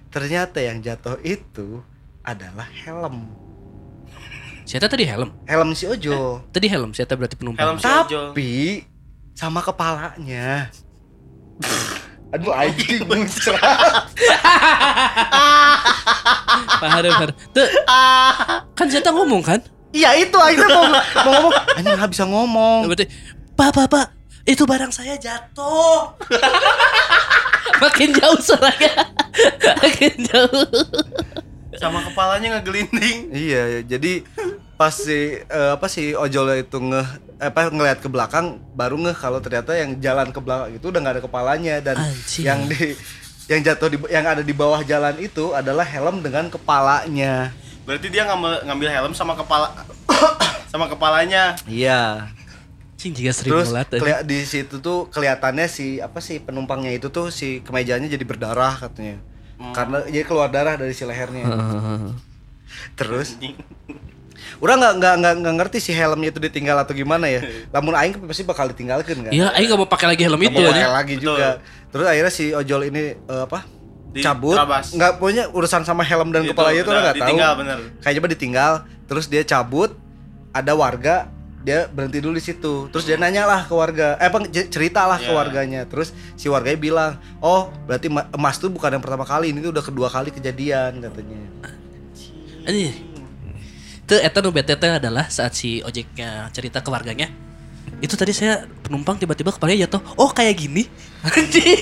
ternyata 0.08 0.58
yang 0.58 0.80
jatuh 0.80 1.16
itu 1.18 1.80
adalah 2.20 2.68
helm 2.76 3.32
Saya 4.68 4.84
tadi 4.84 5.08
helm. 5.08 5.32
helm 5.48 5.72
si 5.72 5.88
ojol 5.88 6.44
Tadi 6.52 6.68
helm, 6.68 6.92
saya 6.92 7.08
berarti 7.08 7.40
penumpang. 7.40 7.64
Helm 7.64 7.76
si 7.80 7.88
ojol. 7.88 8.36
tapi 8.36 8.52
sama 9.38 9.62
kepalanya 9.62 10.66
aduh 12.34 12.50
anjing 12.50 13.06
muncrat 13.06 14.10
Pak 16.82 16.88
Harun. 16.90 17.30
Tuh, 17.54 17.68
kan 18.74 18.86
saya 18.90 19.14
ngomong 19.14 19.40
kan? 19.46 19.62
iya 19.94 20.12
itu 20.18 20.34
akhirnya 20.36 20.68
mau, 20.68 20.84
mau 20.90 21.30
ngomong 21.38 21.52
anjing 21.78 21.94
nggak 21.96 22.10
bisa 22.12 22.24
ngomong 22.28 22.80
Berarti, 22.90 23.06
Pak, 23.56 23.70
Pak, 23.72 23.86
Pak, 23.88 24.06
itu 24.44 24.62
barang 24.66 24.92
saya 24.94 25.14
jatuh. 25.18 26.14
Makin 27.82 28.10
jauh 28.14 28.38
suaranya. 28.38 29.10
Makin 29.82 30.14
jauh. 30.30 30.66
Sama 31.74 32.02
kepalanya 32.06 32.58
ngegelinding. 32.58 33.34
Iya, 33.34 33.82
jadi 33.82 34.22
pas 34.78 34.94
si 34.94 35.34
eh, 35.36 35.70
apa 35.74 35.90
si 35.90 36.14
ojolnya 36.14 36.62
itu 36.62 36.78
nge 36.78 37.02
apa 37.42 37.66
ngelihat 37.68 37.98
ke 37.98 38.06
belakang 38.06 38.62
baru 38.72 38.94
ngeh 38.94 39.16
kalau 39.18 39.42
ternyata 39.42 39.74
yang 39.74 39.98
jalan 39.98 40.30
ke 40.30 40.38
belakang 40.38 40.70
itu 40.70 40.86
udah 40.86 41.00
nggak 41.02 41.14
ada 41.18 41.24
kepalanya 41.26 41.74
dan 41.82 41.96
Anjing. 41.98 42.44
yang 42.46 42.60
di 42.64 42.94
yang 43.50 43.60
jatuh 43.66 43.90
di 43.90 43.98
yang 44.06 44.22
ada 44.22 44.40
di 44.40 44.54
bawah 44.54 44.78
jalan 44.82 45.18
itu 45.18 45.50
adalah 45.50 45.82
helm 45.82 46.22
dengan 46.22 46.46
kepalanya. 46.46 47.50
Berarti 47.82 48.06
dia 48.06 48.22
ngambil 48.28 48.70
ngambil 48.70 48.88
helm 48.92 49.12
sama 49.12 49.34
kepala 49.34 49.72
sama 50.70 50.86
kepalanya. 50.86 51.58
Iya. 51.66 52.30
Cing 52.94 53.14
juga 53.14 53.30
sering 53.34 53.50
Terus 53.54 53.68
mulat. 53.72 53.88
eh. 53.90 53.98
kelia- 53.98 54.22
di 54.22 54.38
situ 54.44 54.78
tuh 54.78 55.06
kelihatannya 55.08 55.66
si 55.66 55.98
apa 55.98 56.22
sih 56.22 56.38
penumpangnya 56.38 56.92
itu 56.92 57.08
tuh 57.08 57.34
si 57.34 57.64
kemejanya 57.66 58.06
jadi 58.06 58.22
berdarah 58.22 58.78
katanya. 58.78 59.18
Karena 59.74 60.06
jadi 60.06 60.22
keluar 60.22 60.52
darah 60.54 60.78
dari 60.78 60.94
si 60.94 61.02
lehernya. 61.02 61.46
Heeh. 61.50 62.14
Terus 63.00 63.38
Udah 64.58 64.74
nggak 64.74 64.92
nggak 64.96 65.14
nggak 65.16 65.34
nggak 65.38 65.54
ngerti 65.58 65.78
si 65.78 65.92
helmnya 65.92 66.28
itu 66.28 66.38
ditinggal 66.38 66.76
atau 66.78 66.92
gimana 66.92 67.26
ya. 67.26 67.40
Lamun 67.68 67.92
aing 67.92 68.16
pasti 68.24 68.42
bakal 68.42 68.68
ditinggalkan 68.68 69.24
kan. 69.24 69.30
Iya, 69.30 69.50
Aing 69.52 69.68
gak 69.68 69.78
mau 69.78 69.86
pakai 69.86 70.06
lagi 70.08 70.22
helm 70.22 70.36
Nggak 70.36 70.48
itu 70.48 70.58
mau 70.58 70.70
pakai 70.70 70.90
lagi 70.92 71.14
juga. 71.16 71.48
Terus 71.88 72.06
akhirnya 72.06 72.32
si 72.32 72.44
ojol 72.50 72.80
ini 72.86 73.02
eh, 73.14 73.42
apa? 73.42 73.64
Di- 74.08 74.24
cabut. 74.24 74.56
Nggak 74.56 75.12
punya 75.16 75.46
urusan 75.48 75.82
sama 75.82 76.00
helm 76.00 76.32
dan 76.32 76.42
Itu, 76.42 76.52
kepalanya 76.52 76.76
itu 76.76 76.84
udah, 76.84 76.92
udah 76.92 77.02
nggak 77.02 77.14
tahu. 77.14 77.22
ditinggal, 77.24 77.52
bener. 77.56 77.78
Kayak 77.98 78.14
coba 78.16 78.28
ditinggal. 78.28 78.72
Terus 79.04 79.24
dia 79.26 79.42
cabut. 79.42 79.90
Ada 80.48 80.72
warga 80.72 81.28
dia 81.58 81.84
berhenti 81.86 82.18
dulu 82.18 82.32
di 82.32 82.40
situ. 82.40 82.88
Terus 82.88 83.04
dia 83.04 83.14
nanya 83.14 83.44
lah 83.44 83.60
ke 83.62 83.74
warga, 83.74 84.16
eh 84.16 84.26
apa 84.26 84.40
cerita 84.48 85.04
lah 85.04 85.20
ke 85.20 85.28
Iya. 85.28 85.36
warganya. 85.36 85.80
Terus 85.84 86.08
si 86.32 86.48
warganya 86.48 86.78
bilang, 86.78 87.12
oh 87.38 87.68
berarti 87.84 88.08
ma- 88.08 88.24
emas 88.30 88.56
tuh 88.56 88.72
bukan 88.72 88.88
yang 88.88 89.04
pertama 89.04 89.22
kali, 89.22 89.52
ini 89.52 89.60
tuh 89.60 89.68
udah 89.70 89.84
kedua 89.84 90.08
kali 90.08 90.30
kejadian 90.30 90.96
katanya. 90.98 91.40
Ini 92.64 93.07
itu 94.08 94.16
eta 94.16 94.40
nu 94.40 94.48
bete 94.48 94.72
teh 94.72 94.88
adalah 94.88 95.28
saat 95.28 95.52
si 95.52 95.84
ojeknya 95.84 96.48
cerita 96.56 96.80
ke 96.80 96.88
warganya. 96.88 97.28
Itu 98.00 98.16
tadi 98.16 98.32
saya 98.32 98.64
penumpang 98.80 99.20
tiba-tiba 99.20 99.52
kepalanya 99.52 99.84
jatuh. 99.84 100.00
Oh 100.16 100.32
kayak 100.32 100.64
gini. 100.64 100.88
Anjing. 101.28 101.76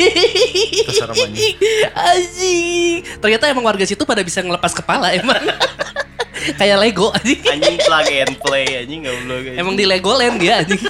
Anjing. 1.95 2.99
Ternyata 3.23 3.47
emang 3.47 3.63
warga 3.63 3.87
situ 3.87 4.03
pada 4.03 4.27
bisa 4.27 4.43
ngelepas 4.43 4.75
kepala 4.75 5.15
emang. 5.15 5.39
kayak 6.59 6.83
Lego 6.83 7.15
anjing. 7.15 7.47
Anjing 7.47 7.79
plug 7.79 8.09
and 8.11 8.35
play 8.43 8.67
anjing 8.83 9.07
enggak 9.07 9.17
belum. 9.23 9.63
Emang 9.63 9.75
di 9.79 9.87
Legoland 9.87 10.43
dia 10.43 10.67
anjing. 10.67 10.83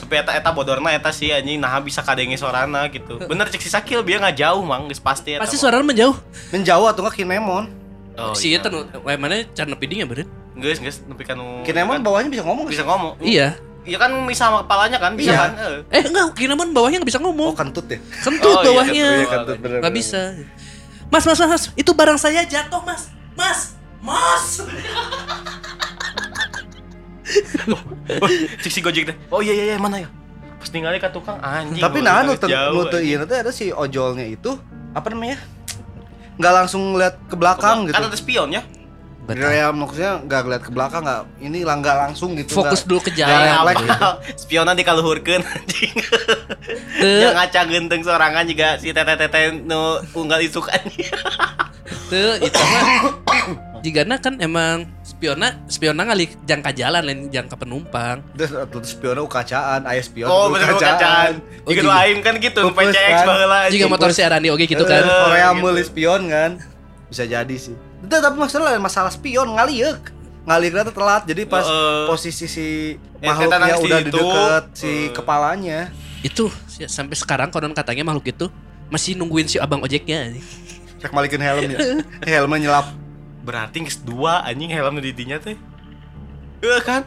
Tapi 0.00 0.14
eta 0.24 0.40
eta 0.40 0.50
bodorna 0.56 0.88
eta 0.96 1.12
sih 1.12 1.36
anjing 1.36 1.60
nah 1.60 1.76
bisa 1.84 2.00
kadenge 2.00 2.40
sorana 2.40 2.88
gitu. 2.88 3.20
Bener 3.28 3.52
cek 3.52 3.60
si 3.60 3.68
Sakil 3.68 4.00
biar 4.00 4.24
nggak 4.24 4.40
jauh 4.40 4.64
mang 4.64 4.88
geus 4.88 5.04
pasti 5.04 5.36
eta. 5.36 5.44
Pasti 5.44 5.60
suaranya 5.60 5.84
menjauh. 5.84 6.16
Menjauh 6.48 6.88
atau 6.88 7.04
nggak 7.04 7.20
kinemon? 7.20 7.83
Oh, 8.14 8.30
si 8.30 8.54
iya. 8.54 8.62
nu 8.62 8.86
wae 9.02 9.18
mana 9.18 9.42
cara 9.50 9.66
nepiding 9.66 10.02
ya 10.02 10.06
beureun. 10.06 10.30
Geus 10.54 10.78
geus 10.78 11.02
nepi 11.02 11.26
ka 11.26 11.34
nu 11.34 11.66
Kinemon 11.66 11.98
bawahnya 11.98 12.30
bisa 12.30 12.46
ngomong 12.46 12.64
bisa 12.64 12.82
bisa. 12.82 12.86
ngomong. 12.86 13.18
Iya. 13.18 13.58
Iya 13.84 13.98
kan 14.00 14.10
bisa 14.24 14.48
sama 14.48 14.64
kepalanya 14.64 14.96
kan 15.02 15.12
bisa 15.12 15.34
Iya. 15.34 15.38
kan? 15.38 15.50
Eh. 15.58 15.78
Eh 15.98 16.02
enggak, 16.08 16.26
Kinemon 16.38 16.70
bawahnya 16.70 17.02
nggak 17.02 17.10
bisa 17.10 17.18
Oh 17.18 17.26
ngomong. 17.26 17.52
kentut 17.52 17.86
ya? 17.90 17.98
Kentut 18.22 18.48
Oh, 18.48 18.62
iya, 18.62 18.66
bawahnya. 18.70 19.06
kentut, 19.06 19.18
Iya 19.18 19.26
kentut 19.28 19.56
bener. 19.60 19.78
Nggak 19.82 19.94
bisa. 19.94 20.20
Mas, 21.10 21.24
mas, 21.26 21.38
mas, 21.38 21.50
mas, 21.50 21.64
itu 21.74 21.90
barang 21.90 22.16
saya 22.16 22.42
jatuh, 22.42 22.80
mas. 22.80 23.10
Mas, 23.34 23.74
mas. 24.00 24.46
Cek 28.62 28.72
si 28.72 28.80
Gojek 28.80 29.04
teh. 29.10 29.16
Oh 29.28 29.40
iya 29.40 29.52
iya 29.52 29.64
iya 29.74 29.76
mana 29.76 30.00
ya? 30.00 30.08
Pas 30.60 30.70
ningali 30.70 30.96
ka 30.96 31.10
tukang 31.10 31.36
anjing. 31.42 31.82
Tapi 31.82 31.98
nah 32.00 32.22
nu 32.22 32.32
anjing. 32.32 32.48
ieu 33.02 33.16
nanti 33.20 33.34
ada 33.36 33.50
si 33.50 33.68
ojolnya 33.68 34.24
itu 34.24 34.54
apa 34.94 35.06
namanya? 35.10 35.36
Nggak 36.34 36.52
langsung 36.54 36.94
lihat 36.94 37.14
ke 37.26 37.34
belakang 37.34 37.86
gitu. 37.86 37.94
Kan 37.94 38.06
ada 38.06 38.18
spion 38.18 38.50
ya. 38.50 38.62
Ya 39.24 39.72
maksudnya 39.72 40.20
nggak 40.20 40.40
ngeliat 40.44 40.62
ke 40.62 40.68
belakang 40.68 41.00
nggak 41.00 41.22
ini 41.40 41.64
lah 41.64 41.80
nggak 41.80 41.96
langsung 41.96 42.36
gitu. 42.36 42.60
Fokus 42.60 42.84
nggak- 42.84 42.88
dulu 42.92 43.00
ke 43.00 43.10
jalan. 43.16 43.40
Black. 43.64 43.80
Spiona 44.44 44.76
dikaluhurkeun 44.76 45.40
anjing. 45.40 45.94
Teu, 47.00 47.20
Yang 47.24 47.32
ngaca 47.32 47.60
genteng 47.64 48.02
sorangan 48.04 48.44
juga 48.44 48.76
si 48.76 48.92
tete-tete 48.92 49.64
nu 49.64 49.96
unggal 50.12 50.44
isuk 50.44 50.68
anjing. 50.68 51.08
teu, 52.12 52.36
itu 52.36 52.60
mah 52.60 52.84
jigana 53.84 54.16
kan 54.16 54.34
emang 54.38 54.88
spiona 55.02 55.60
spiona 55.66 56.02
ngali 56.02 56.24
jangka 56.40 56.72
jalan 56.72 57.02
lain 57.02 57.20
jangka 57.28 57.54
penumpang. 57.54 58.24
Terus 58.32 58.50
terus 58.66 58.88
spionnya 58.90 59.20
ukacaan, 59.20 59.84
aya 59.84 60.00
spion 60.00 60.26
Oh 60.26 60.48
bener 60.48 60.72
bener 60.72 60.80
kacaan. 60.80 61.32
Oh, 61.62 61.68
Jika 61.68 61.78
gitu. 61.78 61.86
nu 61.86 61.92
aing 61.92 62.20
kan 62.20 62.34
gitu, 62.38 62.60
PCX 62.66 63.12
kan. 63.14 63.26
baheula. 63.28 63.58
Jika 63.68 63.84
motor 63.86 64.08
si 64.10 64.20
Arani 64.20 64.48
oke 64.48 64.64
gitu 64.64 64.82
kan. 64.82 64.98
Eh, 64.98 65.06
Eh, 65.06 65.20
Korea 65.22 65.48
gitu. 65.50 65.60
meuli 65.60 65.82
spion 65.82 66.22
kan. 66.26 66.50
Bisa 67.06 67.22
jadi 67.22 67.54
sih. 67.54 67.76
Tapi 68.02 68.34
masalah 68.34 68.72
lain 68.72 68.80
masalah 68.80 69.08
spion 69.08 69.52
ngaliek. 69.52 70.00
Ngalieknya 70.44 70.82
tuh 70.84 70.94
telat. 70.94 71.22
Jadi 71.24 71.42
pas 71.44 71.62
Heeh. 71.62 72.04
posisi 72.04 72.46
si 72.46 72.66
Eh, 72.96 72.98
makhluknya 73.22 73.76
udah 73.76 73.98
di 74.00 74.10
deket 74.10 74.64
si 74.72 74.88
Eh. 74.88 75.04
kepalanya. 75.10 75.92
Itu 76.20 76.48
si- 76.64 76.84
sampai 76.84 77.12
sekarang 77.14 77.48
konon 77.48 77.70
katanya 77.70 78.02
makhluk 78.02 78.24
itu 78.26 78.46
masih 78.88 79.12
nungguin 79.14 79.44
si 79.44 79.56
abang 79.56 79.80
ojeknya. 79.80 80.32
Cek 80.98 81.12
balikin 81.12 81.36
helmnya. 81.38 81.76
Helmnya 82.24 82.58
nyelap. 82.58 82.86
Berarti 83.44 83.84
dua 84.02 84.40
anjing 84.42 84.72
helm 84.72 84.98
di 84.98 85.12
didinya 85.12 85.36
teh. 85.36 85.54
Heeh 86.64 86.82
kan? 86.82 87.04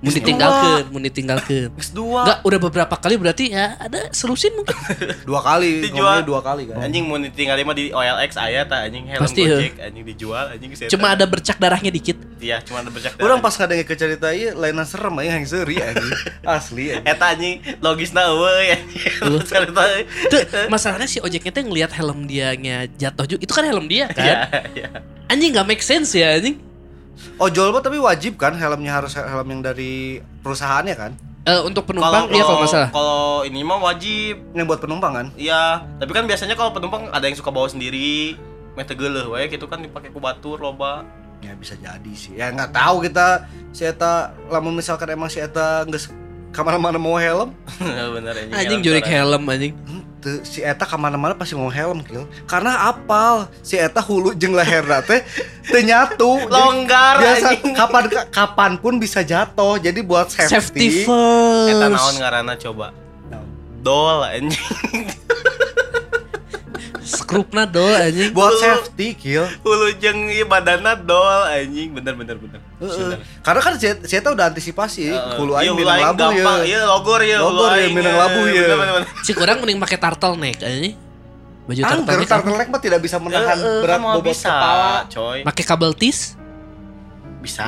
Mau 0.00 0.08
ditinggalkan, 0.08 0.88
mau 0.88 0.96
ditinggalkan. 0.96 1.68
Geus 1.76 1.92
dua. 1.92 2.24
Enggak, 2.24 2.38
udah 2.40 2.58
beberapa 2.58 2.94
kali 2.96 3.20
berarti 3.20 3.52
ya 3.52 3.76
ada 3.76 4.08
selusin 4.10 4.56
mungkin. 4.56 4.72
Dua 5.28 5.44
kali, 5.44 5.84
Dijual. 5.84 6.24
dua 6.24 6.40
kali 6.40 6.64
kan. 6.66 6.80
Anjing 6.80 7.04
mau 7.04 7.20
ditinggalin 7.20 7.62
mah 7.62 7.76
di 7.76 7.92
OLX 7.92 8.40
aya 8.40 8.64
ta 8.64 8.88
anjing 8.88 9.04
helm 9.04 9.20
Pasti, 9.20 9.44
ya. 9.44 9.60
Gojek 9.60 9.74
anjing 9.76 10.04
dijual 10.08 10.44
anjing 10.50 10.70
eta. 10.72 10.88
Cuma 10.88 11.12
ada 11.12 11.28
bercak 11.28 11.60
darahnya 11.60 11.92
dikit. 11.92 12.16
Iya, 12.40 12.64
cuma 12.64 12.80
ada 12.80 12.88
bercak. 12.88 13.12
Orang 13.20 13.44
pas 13.44 13.52
ngadenge 13.52 13.84
ke 13.84 13.92
cerita 13.92 14.32
ieu 14.32 14.56
lainan 14.56 14.88
serem 14.88 15.12
aja 15.20 15.36
yang 15.36 15.44
seuri 15.44 15.76
anjing. 15.76 16.12
Asli 16.48 16.84
anjing. 16.90 17.04
eta 17.04 17.24
anjing 17.28 17.54
logisna 17.84 18.20
eueuy 18.32 18.66
anjing. 18.72 19.04
Cerita. 19.44 19.82
Tuh, 20.32 20.40
masalahnya 20.72 21.04
si 21.04 21.20
ojeknya 21.20 21.52
tuh 21.52 21.68
ngelihat 21.68 21.92
helm 21.92 22.24
dianya 22.24 22.88
jatuh 22.96 23.28
juga. 23.28 23.40
Itu 23.44 23.52
kan 23.52 23.68
helm 23.68 23.84
dia 23.84 24.08
Iya, 24.16 24.48
kan. 24.48 24.64
iya. 24.72 24.88
Anjing 25.28 25.52
nggak 25.52 25.68
make 25.68 25.84
sense 25.84 26.16
ya 26.16 26.40
anjing. 26.40 26.56
Ojol 27.40 27.72
mah 27.72 27.82
tapi 27.84 27.96
wajib 27.96 28.36
kan 28.36 28.52
helmnya 28.56 29.00
harus 29.00 29.16
helm 29.16 29.48
yang 29.48 29.62
dari 29.64 30.20
perusahaannya 30.44 30.96
kan? 30.96 31.12
Eh, 31.48 31.60
untuk 31.64 31.88
penumpang 31.88 32.28
iya 32.28 32.44
kalau 32.44 32.58
nggak 32.60 32.68
salah. 32.68 32.90
Kalau 32.92 33.48
ini 33.48 33.64
mah 33.64 33.80
wajib. 33.80 34.44
Yang 34.52 34.66
buat 34.68 34.80
penumpang 34.84 35.12
kan? 35.16 35.26
Iya, 35.40 35.88
tapi 35.96 36.12
kan 36.12 36.28
biasanya 36.28 36.52
kalau 36.52 36.76
penumpang 36.76 37.08
ada 37.08 37.24
yang 37.24 37.36
suka 37.36 37.48
bawa 37.48 37.64
sendiri. 37.64 38.36
Mete 38.76 38.92
geuleuh 38.94 39.34
we 39.34 39.48
gitu 39.48 39.64
kan 39.66 39.80
dipakai 39.80 40.12
ku 40.12 40.20
batur 40.20 40.60
loba. 40.60 41.02
Ya 41.40 41.56
bisa 41.56 41.74
jadi 41.80 42.12
sih. 42.12 42.36
Ya 42.36 42.52
nggak 42.52 42.76
tahu 42.76 43.08
kita 43.08 43.48
si 43.72 43.88
eta 43.88 44.36
lamun 44.52 44.76
misalkan 44.76 45.08
emang 45.08 45.32
si 45.32 45.40
eta 45.40 45.88
geus 45.88 46.12
ke 46.50 46.60
mana-mana 46.66 46.98
mau 46.98 47.14
helm, 47.14 47.54
Bener 47.78 48.34
anjing. 48.34 48.52
Anjing 48.54 48.80
helm 48.80 48.86
jurik 48.86 49.06
helm 49.06 49.42
anjing. 49.46 49.74
Si 50.44 50.60
eta 50.60 50.84
ke 50.84 50.96
mana-mana 51.00 51.32
pasti 51.32 51.56
mau 51.56 51.70
helm 51.72 52.04
kill. 52.04 52.28
Karena 52.44 52.92
apal 52.92 53.48
si 53.64 53.80
eta 53.80 54.02
hulu 54.04 54.36
jeung 54.36 54.52
leherna 54.52 55.00
teh 55.00 55.24
teu 55.64 55.80
nyatu. 55.80 56.36
Jadi 56.44 56.52
Longgar 56.52 57.14
biasa 57.22 57.48
anjing. 57.56 57.72
kapan 57.72 58.04
kapan 58.28 58.72
pun 58.76 59.00
bisa 59.00 59.24
jatuh. 59.24 59.80
Jadi 59.80 60.04
buat 60.04 60.28
Safety 60.28 60.50
safety, 60.50 60.86
first. 61.08 61.72
Eta 61.72 61.86
naon 61.88 62.14
ngaranna 62.20 62.54
coba? 62.58 62.86
Dol 63.80 64.20
anjing. 64.28 65.08
Skrupna 67.10 67.66
dol 67.66 67.90
anjing. 67.90 68.30
buat 68.30 68.54
safety 68.56 69.12
kill. 69.12 69.42
Hulu 69.60 69.98
jeung 69.98 70.30
ieu 70.30 70.46
badanna 70.46 70.94
dol 70.94 71.26
anjing. 71.44 71.90
Bener 71.90 72.14
bener 72.14 72.38
bener. 72.38 72.60
Heeh. 72.78 73.18
Karena 73.42 73.60
kan 73.60 73.74
si 73.76 74.14
eta 74.14 74.30
udah 74.30 74.46
antisipasi 74.46 75.10
Heeh. 75.10 75.34
hulu 75.34 75.52
aing 75.54 75.74
minang 75.74 75.98
labu 76.00 76.30
ya. 76.30 76.54
Ieu 76.62 76.82
logor 76.86 77.20
ya 77.20 77.42
Logor 77.42 77.74
ya, 77.74 77.90
minang 77.90 78.14
labu 78.14 78.46
ya. 78.46 79.02
Si 79.20 79.34
kurang 79.34 79.58
mending 79.60 79.78
pakai 79.78 79.98
turtleneck 79.98 80.62
anjing. 80.62 80.94
Baju 81.66 81.80
Angger 81.80 81.98
turtleneck. 82.00 82.24
apa? 82.24 82.34
turtleneck 82.38 82.68
mah 82.68 82.80
tidak 82.80 83.00
bisa 83.00 83.16
menahan 83.18 83.58
berat 83.82 83.94
kan 83.94 84.00
mau 84.00 84.14
bobot 84.18 84.30
bisa, 84.30 84.50
kepala. 84.50 84.94
coy. 85.06 85.38
Pakai 85.44 85.64
kabel 85.64 85.92
tis, 85.94 86.18
Bisa. 87.38 87.64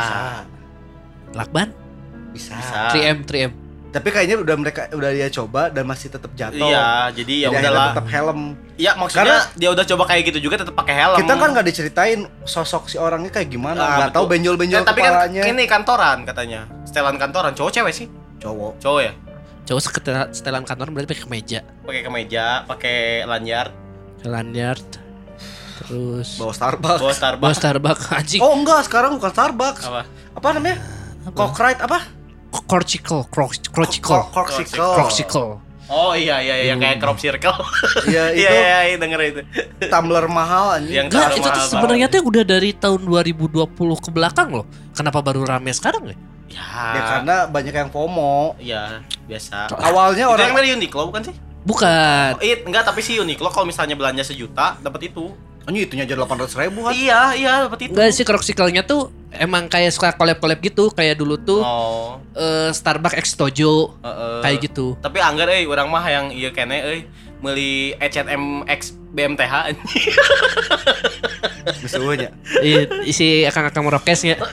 lakban, 1.33 1.71
Bisa. 2.31 2.57
Bisa. 2.57 2.79
3M, 2.91 3.19
3M. 3.23 3.53
Tapi 3.93 4.09
kayaknya 4.09 4.41
udah 4.41 4.57
mereka 4.57 4.89
udah 4.89 5.11
dia 5.13 5.29
coba 5.29 5.69
dan 5.69 5.85
masih 5.85 6.09
tetap 6.09 6.33
jatuh. 6.33 6.65
Iya, 6.65 7.13
jadi 7.13 7.35
ya 7.45 7.49
udahlah. 7.53 7.93
tetap 7.93 8.09
helm. 8.09 8.41
Iya, 8.75 8.97
maksudnya 8.97 9.45
Karena- 9.45 9.53
dia 9.53 9.69
udah 9.69 9.85
coba 9.85 10.03
kayak 10.09 10.23
gitu 10.33 10.39
juga 10.49 10.57
tetap 10.59 10.73
pakai 10.73 10.95
helm. 10.97 11.19
Kita 11.21 11.33
kan 11.37 11.49
nggak 11.53 11.67
diceritain 11.69 12.21
sosok 12.43 12.89
si 12.89 12.97
orangnya 12.97 13.29
kayak 13.29 13.53
gimana, 13.53 13.77
Ah, 13.79 13.89
nggak 14.01 14.17
tahu 14.17 14.25
betul. 14.25 14.33
benjol-benjol 14.33 14.81
Ya, 14.81 14.89
tapi 14.89 15.01
kan 15.01 15.29
ini 15.29 15.63
kantoran 15.67 16.25
katanya. 16.25 16.65
Setelan 16.83 17.21
kantoran, 17.21 17.53
cowok 17.53 17.69
cewek 17.71 17.93
sih? 17.93 18.09
Cowok. 18.41 18.81
Cowok 18.81 19.01
ya? 19.05 19.13
Cowok 19.63 19.81
setelan, 19.85 20.29
setelan 20.33 20.65
kantor 20.65 20.89
berarti 20.89 21.09
pakai 21.13 21.23
kemeja, 21.23 21.61
Pakai 21.85 22.03
kemeja, 22.03 22.45
pakai 22.65 22.99
lanyard, 23.23 23.71
lanyard, 24.25 24.89
terus 25.79 26.35
Bawa 26.35 26.51
Starbucks. 26.51 26.97
bawa 26.97 26.99
bawa 27.05 27.15
Starbucks. 27.15 27.57
Starbucks 27.57 28.05
anjing. 28.11 28.41
Oh 28.41 28.53
enggak, 28.53 28.81
sekarang 28.85 29.15
bukan 29.15 29.31
Starbucks. 29.31 29.85
Apa? 29.85 30.03
Apa 30.33 30.49
namanya? 30.53 30.77
Cockright 31.31 31.79
apa? 31.79 32.03
Cortical, 32.53 33.25
crocical, 33.33 34.29
Corksicle. 34.29 34.93
crocical. 34.95 35.49
Oh 35.93 36.17
iya 36.17 36.41
iya 36.41 36.73
iya 36.73 36.75
kayak 36.81 37.05
crop 37.05 37.21
circle. 37.21 37.53
Iya 38.09 38.33
Iya 38.33 38.49
itu 38.49 38.61
iya 38.65 38.79
iya 38.89 38.97
denger 38.97 39.21
itu. 39.29 39.41
tumbler 39.93 40.25
mahal 40.25 40.81
anjing. 40.81 41.05
Yang 41.05 41.37
itu 41.37 41.49
tuh 41.49 41.65
sebenarnya 41.69 42.07
tuh 42.09 42.25
udah 42.25 42.45
dari 42.49 42.73
tahun 42.73 43.05
2020 43.05 43.69
ke 43.77 44.09
belakang 44.09 44.49
loh. 44.57 44.65
Kenapa 44.97 45.21
baru 45.21 45.45
rame 45.45 45.69
sekarang 45.73 46.09
ya? 46.09 46.17
Ya. 46.49 46.69
Ya 46.97 47.03
karena 47.17 47.37
banyak 47.45 47.75
yang 47.77 47.89
FOMO. 47.93 48.57
Iya, 48.57 49.05
biasa. 49.29 49.73
Awalnya 49.73 50.25
Itu 50.25 50.29
yang 50.29 50.33
orang 50.33 50.53
dari 50.57 50.69
Uniqlo 50.77 51.03
bukan 51.13 51.23
sih? 51.29 51.35
Bukan. 51.63 52.31
Oh, 52.37 52.43
iya, 52.43 52.57
enggak, 52.65 52.83
tapi 52.89 53.01
si 53.05 53.17
Uniqlo 53.17 53.49
kalau 53.53 53.65
misalnya 53.69 53.95
belanja 53.97 54.25
sejuta 54.25 54.77
dapat 54.81 55.13
itu. 55.13 55.33
Anjing 55.63 55.83
itunya 55.87 56.05
aja 56.05 56.15
800 56.19 56.59
ribu 56.59 56.83
kan. 56.83 56.93
Iya, 56.93 57.21
iya 57.39 57.53
dapat 57.67 57.87
itu. 57.87 57.95
Enggak 57.95 58.11
sih 58.11 58.25
crocicalnya 58.27 58.83
tuh 58.83 59.09
emang 59.31 59.71
kayak 59.71 59.95
suka 59.95 60.11
collab-collab 60.13 60.59
gitu, 60.59 60.91
kayak 60.91 61.17
dulu 61.17 61.39
tuh 61.39 61.63
Oh, 61.63 62.19
eh, 62.35 62.71
Starbucks 62.75 63.15
X 63.15 63.27
Tojo 63.35 63.95
heeh. 64.03 64.41
kayak 64.43 64.59
gitu. 64.67 64.99
Tapi 64.99 65.19
anggar 65.23 65.47
euy, 65.49 65.65
urang 65.65 65.87
mah 65.87 66.03
yang 66.05 66.35
ieu 66.35 66.51
kene 66.51 66.83
euy 66.83 67.01
meuli 67.43 67.95
H&M 67.99 68.67
X 68.67 68.95
BMTH 69.13 69.53
anjing. 69.71 70.15
Misalnya. 71.83 72.31
Iya, 72.63 72.81
isi 73.03 73.43
akang-akang 73.47 73.83
merokesnya. 73.83 74.39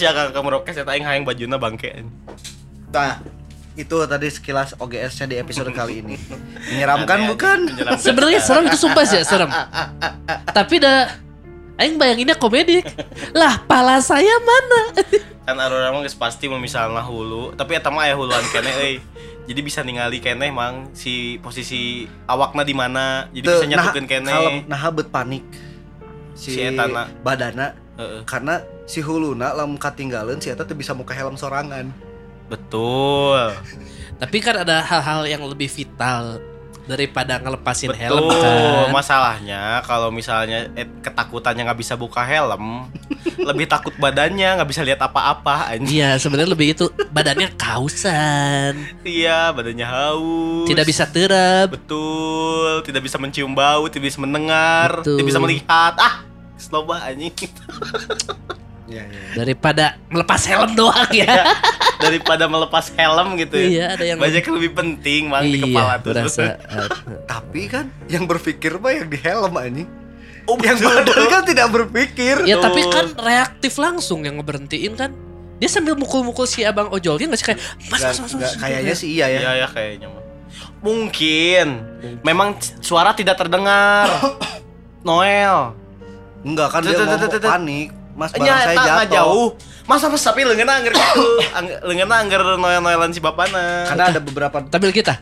Ya 0.00 0.16
kakak 0.16 0.40
merokes 0.40 0.80
eta 0.80 0.96
aing 0.96 1.04
hayang 1.04 1.28
bajuna 1.28 1.60
bangke. 1.60 1.92
anjing. 1.92 2.08
Nah, 3.78 3.86
itu 3.86 3.94
tadi 4.10 4.26
sekilas 4.26 4.74
OGS-nya 4.74 5.26
di 5.30 5.36
episode 5.38 5.70
kali 5.70 6.02
ini. 6.02 6.18
Menyeramkan 6.74 7.22
Aneh, 7.22 7.30
bukan? 7.30 7.58
menyeramkan 7.70 8.02
Sebenarnya 8.02 8.40
serem 8.42 8.66
itu 8.66 8.74
sumpah 8.74 9.04
sih 9.06 9.22
serem. 9.22 9.46
Tapi 10.50 10.82
dah 10.82 11.14
Aing 11.78 11.94
bayanginnya 11.94 12.34
komedi 12.34 12.82
Lah 13.30 13.62
pala 13.62 14.02
saya 14.02 14.34
mana 14.42 14.98
kan 15.48 15.56
arurang 15.56 15.96
mah 15.96 16.02
geus 16.04 16.12
pasti 16.12 16.44
mau 16.44 16.60
misalnya 16.60 17.00
hulu 17.00 17.56
tapi 17.56 17.72
eta 17.72 17.88
mah 17.88 18.04
aya 18.04 18.12
huluan 18.20 18.44
kene 18.52 18.68
euy 18.68 19.00
jadi 19.48 19.60
bisa 19.64 19.80
ningali 19.80 20.20
kene 20.20 20.52
mang 20.52 20.92
si 20.92 21.40
posisi 21.40 22.04
awakna 22.28 22.68
di 22.68 22.76
mana 22.76 23.32
jadi 23.32 23.56
bisa 23.56 23.64
nyatukeun 23.64 24.04
kene 24.04 24.28
Kalem, 24.28 24.56
nah 24.68 24.92
bet 24.92 25.08
panik. 25.08 25.48
Si, 26.36 26.52
Si 26.52 26.60
etana. 26.60 27.08
badana 27.24 27.72
Heeh. 27.96 28.28
karena 28.28 28.60
si 28.84 29.00
huluna 29.00 29.56
lamun 29.56 29.80
katinggalan 29.80 30.36
si 30.36 30.52
eta 30.52 30.68
teu 30.68 30.76
bisa 30.76 30.92
muka 30.92 31.16
helm 31.16 31.40
sorangan. 31.40 31.96
Betul. 32.48 33.54
Tapi 34.18 34.36
kan 34.42 34.66
ada 34.66 34.82
hal-hal 34.82 35.22
yang 35.30 35.42
lebih 35.46 35.70
vital 35.70 36.42
Daripada 36.88 37.36
ngelepasin 37.36 37.92
betul. 37.92 38.00
helm 38.00 38.32
kan? 38.32 38.88
Masalahnya 38.88 39.84
kalau 39.84 40.08
misalnya 40.08 40.72
eh, 40.72 40.88
ketakutannya 41.04 41.68
nggak 41.68 41.80
bisa 41.84 42.00
buka 42.00 42.24
helm 42.24 42.88
lebih 43.36 43.68
takut 43.68 43.92
badannya 44.00 44.56
nggak 44.56 44.68
bisa 44.72 44.80
lihat 44.80 44.96
apa-apa 45.04 45.76
anjing. 45.76 46.00
Iya 46.00 46.16
sebenarnya 46.16 46.48
lebih 46.56 46.72
itu 46.72 46.88
Badannya 47.12 47.52
kausan. 47.60 49.04
Iya 49.04 49.52
badannya 49.52 49.84
haus. 49.84 50.64
Tidak 50.64 50.86
bisa 50.88 51.04
terap. 51.04 51.76
Betul. 51.76 52.80
Tidak 52.88 53.04
bisa 53.04 53.20
mencium 53.20 53.52
bau 53.52 53.84
tidak 53.92 54.08
bisa 54.08 54.24
mendengar 54.24 55.04
Betul. 55.04 55.20
tidak 55.20 55.28
bisa 55.28 55.40
melihat. 55.44 55.92
Ah 56.00 56.24
sloba 56.56 57.04
anjing. 57.04 57.36
Iya, 58.88 59.04
iya. 59.04 59.32
Daripada 59.36 60.00
melepas 60.08 60.40
helm 60.48 60.72
doang 60.72 61.12
ya 61.12 61.44
daripada 61.98 62.46
melepas 62.46 62.94
helm 62.94 63.34
gitu 63.36 63.58
ya 63.58 63.68
Iya 63.68 63.84
ada 63.98 64.04
yang 64.06 64.18
banyak 64.18 64.42
yang 64.42 64.54
lebih 64.54 64.72
penting 64.72 65.22
mang 65.26 65.42
di 65.42 65.58
Iya 65.58 65.64
kepala 65.66 65.92
tuh 65.98 66.10
berasa 66.14 66.42
Tapi 67.34 67.60
kan 67.66 67.86
yang 68.06 68.24
berpikir 68.24 68.78
mah 68.78 68.94
yang 68.94 69.08
di 69.10 69.18
helm 69.18 69.52
anjing. 69.52 69.88
oh, 70.46 70.56
Yang 70.62 70.78
badan 70.80 71.22
kan 71.28 71.42
tidak 71.44 71.68
berpikir. 71.68 72.46
Ya 72.46 72.56
tapi 72.56 72.86
kan 72.86 73.12
reaktif 73.18 73.76
langsung 73.76 74.22
yang 74.22 74.38
ngeberhentiin 74.38 74.94
kan 74.94 75.10
Dia 75.58 75.66
sambil 75.66 75.98
mukul-mukul 75.98 76.46
si 76.46 76.62
abang 76.62 76.86
ojolnya 76.88 77.34
nggak 77.34 77.40
sih 77.42 77.46
kayak 77.50 77.60
Mas 77.90 77.98
mas 77.98 78.18
mas, 78.22 78.32
mas 78.38 78.54
kayaknya 78.54 78.94
sih 78.94 79.08
iya 79.10 79.26
ya. 79.26 79.38
Iya 79.42 79.52
ya 79.58 79.66
kayaknya 79.66 80.06
mah. 80.06 80.22
Mungkin. 80.78 81.66
Memang 82.22 82.54
suara 82.78 83.10
tidak 83.10 83.36
terdengar. 83.36 84.06
Noel. 85.06 85.74
Enggak 86.46 86.70
kan 86.70 86.86
dia 86.86 86.94
ngomong 86.94 87.26
tut. 87.26 87.42
panik. 87.42 87.90
Mas 88.18 88.34
barang 88.34 88.42
Nya 88.42 88.54
saya 88.58 88.76
jatuh. 88.76 89.14
jauh. 89.14 89.48
Masa 89.86 90.10
mas 90.10 90.20
tapi 90.20 90.42
leungeunna 90.42 90.74
angger 90.74 90.92
gitu. 90.92 91.22
Leungeunna 91.86 92.16
angger 92.18 92.42
noel-noelan 92.58 93.14
si 93.14 93.22
bapana. 93.22 93.86
Karena 93.86 94.10
ada 94.10 94.18
beberapa 94.18 94.58
Tampil 94.60 94.90
kita 94.90 95.14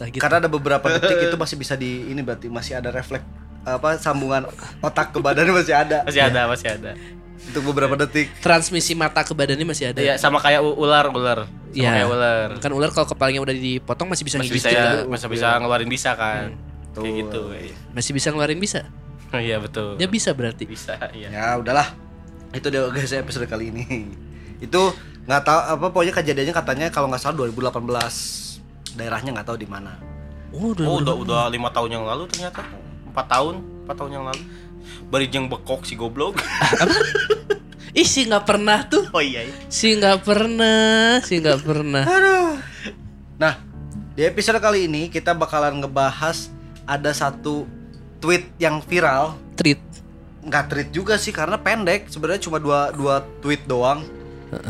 Nah, 0.00 0.08
gitu. 0.08 0.16
karena 0.16 0.40
ada 0.40 0.48
beberapa 0.48 0.86
detik 0.88 1.28
itu 1.28 1.36
masih 1.36 1.56
bisa 1.60 1.76
di 1.76 2.08
ini 2.08 2.24
berarti 2.24 2.48
masih 2.48 2.72
ada 2.72 2.88
refleks 2.88 3.20
apa 3.60 4.00
sambungan 4.00 4.48
otak 4.80 5.12
ke 5.12 5.20
badannya 5.20 5.52
masih 5.52 5.76
ada 5.76 6.00
Masih 6.08 6.24
ada, 6.24 6.48
masih 6.48 6.68
ada. 6.72 6.96
untuk 7.44 7.62
beberapa 7.68 7.92
detik. 7.98 8.32
Transmisi 8.40 8.96
mata 8.96 9.20
ke 9.20 9.36
badannya 9.36 9.66
masih 9.66 9.92
ada. 9.92 10.00
Iya, 10.00 10.16
sama 10.16 10.40
kayak 10.40 10.64
ular, 10.64 11.04
ular. 11.10 11.44
Sama 11.44 11.76
Iya. 11.76 11.90
kayak 11.92 12.08
ular. 12.08 12.48
Kan 12.56 12.72
ular 12.72 12.88
kalau 12.90 13.08
kepalanya 13.08 13.44
udah 13.44 13.52
dipotong 13.52 14.08
masih 14.08 14.24
bisa 14.24 14.40
Masih 14.40 14.54
bisa 14.54 14.68
ya, 14.72 15.04
kan? 15.04 15.12
masih 15.12 15.28
bisa 15.28 15.46
ngeluarin 15.60 15.90
bisa 15.90 16.10
kan. 16.16 16.56
Tuh. 16.96 17.04
Kayak 17.04 17.14
gitu. 17.20 17.40
iya. 17.52 17.74
Masih 17.92 18.12
bisa 18.16 18.28
ngeluarin 18.32 18.56
bisa. 18.56 18.88
Iya, 19.30 19.62
betul. 19.62 19.94
Dia 19.94 20.10
bisa 20.10 20.34
berarti. 20.34 20.66
bisa, 20.66 20.98
iya. 21.14 21.30
Ya 21.30 21.44
udahlah. 21.54 21.94
Itu 22.50 22.66
dia 22.66 22.82
guys 22.90 23.14
episode 23.14 23.46
kali 23.46 23.70
ini. 23.70 24.10
Itu 24.58 24.90
nggak 25.30 25.42
tahu 25.46 25.60
apa 25.78 25.86
pokoknya 25.94 26.14
kejadiannya 26.16 26.54
katanya 26.56 26.86
kalau 26.90 27.06
nggak 27.06 27.22
salah 27.22 27.46
2018 27.46 28.98
daerahnya 28.98 29.30
nggak 29.38 29.46
tahu 29.46 29.58
di 29.60 29.68
mana. 29.70 29.94
Oh, 30.50 30.74
udah, 30.74 30.86
Oh, 30.90 30.98
udah 30.98 31.14
udah 31.14 31.42
lima 31.46 31.70
tahun 31.70 31.94
yang 31.94 32.04
lalu 32.04 32.26
ternyata. 32.26 32.66
Empat 33.06 33.26
tahun, 33.30 33.62
empat 33.86 33.96
tahun 34.02 34.10
yang 34.18 34.24
lalu. 34.26 34.42
Barijeng 35.06 35.46
bekok 35.46 35.86
si 35.86 35.94
goblok. 35.94 36.42
Ih, 37.94 38.06
sih 38.06 38.26
nggak 38.26 38.46
pernah 38.46 38.86
tuh. 38.86 39.06
Oh 39.14 39.22
iya. 39.22 39.46
iya. 39.46 39.54
Si 39.70 39.94
nggak 39.94 40.26
pernah, 40.26 41.18
si 41.22 41.38
nggak 41.38 41.62
pernah. 41.62 42.02
Nah, 43.38 43.54
di 44.14 44.22
episode 44.26 44.58
kali 44.58 44.90
ini 44.90 45.06
kita 45.10 45.34
bakalan 45.34 45.78
ngebahas 45.82 46.50
ada 46.86 47.10
satu 47.14 47.66
tweet 48.20 48.44
yang 48.60 48.84
viral. 48.84 49.34
Treat. 49.56 49.80
Nggak 50.44 50.64
tweet 50.70 50.88
juga 50.92 51.16
sih 51.16 51.32
karena 51.32 51.56
pendek. 51.56 52.06
Sebenarnya 52.12 52.40
cuma 52.44 52.60
dua 52.60 52.92
dua 52.92 53.24
tweet 53.40 53.64
doang. 53.66 54.04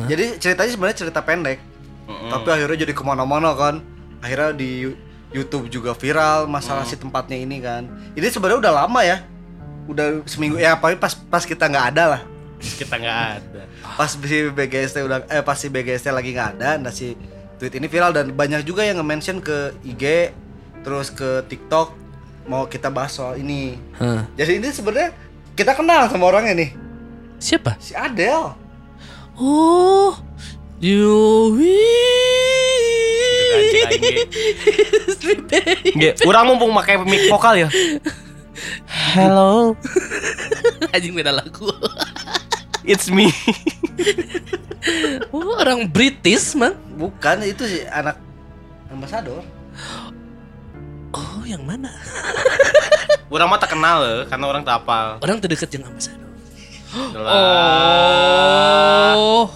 Jadi 0.09 0.39
ceritanya 0.39 0.71
sebenarnya 0.71 0.99
cerita 1.07 1.21
pendek. 1.21 1.59
Mm-mm. 2.07 2.31
Tapi 2.31 2.49
akhirnya 2.53 2.87
jadi 2.89 2.93
ke 2.97 3.03
mana-mana 3.05 3.53
kan. 3.55 3.85
Akhirnya 4.21 4.55
di 4.55 4.93
YouTube 5.31 5.71
juga 5.71 5.95
viral 5.95 6.51
masalah 6.51 6.83
si 6.87 6.99
tempatnya 6.99 7.39
ini 7.39 7.63
kan. 7.63 7.87
Ini 8.19 8.27
sebenarnya 8.31 8.61
udah 8.67 8.73
lama 8.87 9.01
ya. 9.03 9.23
Udah 9.91 10.23
seminggu 10.27 10.61
ya, 10.61 10.79
tapi 10.79 10.95
pas 11.01 11.17
pas 11.17 11.43
kita 11.43 11.67
nggak 11.67 11.87
ada 11.97 12.05
lah. 12.19 12.23
kita 12.61 12.95
nggak 13.01 13.21
ada. 13.41 13.63
Pas 13.97 14.11
si 14.13 14.37
BGST 14.53 14.97
udah 15.05 15.19
eh 15.29 15.43
pas 15.43 15.57
si 15.57 15.67
BGST 15.73 16.13
lagi 16.13 16.31
nggak 16.37 16.51
ada, 16.61 16.77
nah 16.77 16.93
si 16.93 17.17
tweet 17.57 17.77
ini 17.77 17.89
viral 17.89 18.13
dan 18.13 18.33
banyak 18.33 18.65
juga 18.65 18.85
yang 18.85 19.01
nge-mention 19.01 19.41
ke 19.41 19.73
IG, 19.85 20.33
terus 20.85 21.09
ke 21.13 21.45
TikTok 21.49 21.97
mau 22.51 22.67
kita 22.67 22.91
bahas 22.91 23.15
soal 23.15 23.39
ini. 23.39 23.79
Hah. 23.95 24.27
Jadi 24.35 24.59
ini 24.59 24.69
sebenarnya 24.75 25.15
kita 25.55 25.71
kenal 25.73 26.11
sama 26.11 26.27
orangnya 26.27 26.59
nih, 26.59 26.71
Siapa? 27.39 27.79
si 27.79 27.95
Adele. 27.95 28.59
Oh, 29.39 30.19
Dewi. 30.83 31.79
Nggak, 35.95 36.27
Orang 36.27 36.45
mumpung 36.51 36.75
pakai 36.75 36.99
mic 37.01 37.31
vokal 37.31 37.63
ya. 37.63 37.69
Hello, 39.15 39.73
Anjing 40.93 41.15
beda 41.17 41.33
lagu. 41.33 41.71
it's 42.85 43.09
me. 43.09 43.31
Oh, 45.31 45.57
orang 45.61 45.85
British, 45.89 46.57
man. 46.57 46.73
Bukan 46.97 47.45
itu 47.45 47.65
si 47.65 47.85
anak 47.89 48.17
ambasador. 48.89 49.41
Yang 51.51 51.63
mana? 51.67 51.91
Orang 53.31 53.47
mah 53.47 53.59
tak 53.59 53.75
kenal 53.75 53.99
loh, 53.99 54.21
karena 54.27 54.45
orang 54.45 54.63
tak 54.63 54.83
apal. 54.83 55.19
Orang 55.19 55.39
terdekat 55.39 55.71
yang 55.71 55.87
ambasador. 55.87 56.31
Lah. 57.15 59.15
Oh. 59.15 59.47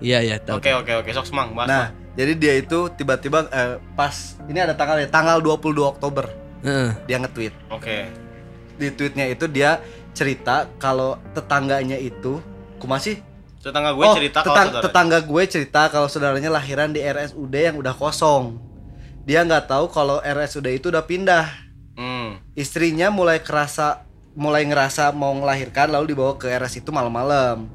Iya, 0.00 0.20
iya, 0.20 0.36
tahu. 0.36 0.60
Oke 0.60 0.70
oke 0.70 0.92
oke, 1.00 1.10
sok 1.12 1.24
semang 1.24 1.56
bahas. 1.56 1.68
Nah, 1.68 1.86
jadi 2.12 2.32
dia 2.36 2.54
itu 2.54 2.92
tiba-tiba 2.92 3.48
eh, 3.48 3.80
pas 3.96 4.36
ini 4.44 4.60
ada 4.60 4.76
tanggalnya, 4.76 5.08
tanggal 5.08 5.40
22 5.40 5.80
Oktober 5.80 6.28
Heeh. 6.60 6.92
dia 7.08 7.16
nge-tweet. 7.16 7.54
Oke. 7.72 8.12
Di 8.76 8.90
tweetnya 8.90 9.26
itu 9.26 9.48
dia 9.48 9.80
cerita 10.12 10.68
kalau 10.76 11.16
tetangganya 11.32 11.96
itu 11.96 12.38
kumasih 12.76 13.18
Tetangga 13.64 13.96
gue 13.96 14.04
oh, 14.04 14.12
cerita 14.12 14.44
kalau 14.44 14.52
tetang- 14.52 14.68
saudara. 14.68 14.84
tetangga 14.84 15.18
gue 15.24 15.42
cerita 15.48 15.80
kalau 15.88 16.04
saudaranya 16.04 16.52
lahiran 16.52 16.92
di 16.92 17.00
RSUD 17.00 17.54
yang 17.56 17.80
udah 17.80 17.96
kosong. 17.96 18.60
Dia 19.24 19.40
nggak 19.40 19.72
tahu 19.72 19.88
kalau 19.88 20.20
RSUD 20.20 20.68
itu 20.68 20.92
udah 20.92 21.04
pindah. 21.04 21.48
Hmm. 21.96 22.40
Istrinya 22.52 23.08
mulai 23.08 23.40
kerasa 23.40 24.04
mulai 24.34 24.66
ngerasa 24.66 25.14
mau 25.14 25.30
melahirkan 25.32 25.88
lalu 25.88 26.12
dibawa 26.12 26.36
ke 26.36 26.50
RS 26.50 26.84
itu 26.84 26.90
malam-malam. 26.92 27.70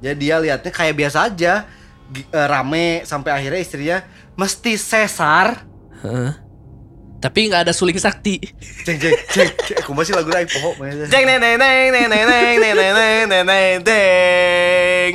Jadi 0.00 0.16
dia 0.16 0.36
lihatnya 0.40 0.72
kayak 0.72 0.94
biasa 0.96 1.28
aja 1.28 1.68
eh, 2.14 2.46
rame 2.48 3.02
sampai 3.04 3.30
akhirnya 3.34 3.60
istrinya 3.60 3.98
mesti 4.38 4.80
sesar. 4.80 5.66
Heeh. 6.00 6.32
Tapi 7.20 7.38
nggak 7.48 7.68
ada 7.68 7.72
suling 7.72 7.96
sakti. 7.96 8.36
Cek 8.84 8.96
cek 9.00 9.14
cek. 9.32 9.48
cek. 9.56 9.76
Aku 9.84 9.96
masih 9.96 10.12
lagu 10.12 10.28
lain 10.28 10.44
pohon. 10.44 10.76
Jeng 11.08 11.24
neng 11.24 11.40
neng 11.40 11.56
neng 11.56 11.88
neng 11.92 12.08
neng 12.08 12.24
neng 12.28 12.60
neng 12.60 12.92
neng 13.28 13.44
neng 13.48 13.76
neng 13.80 15.12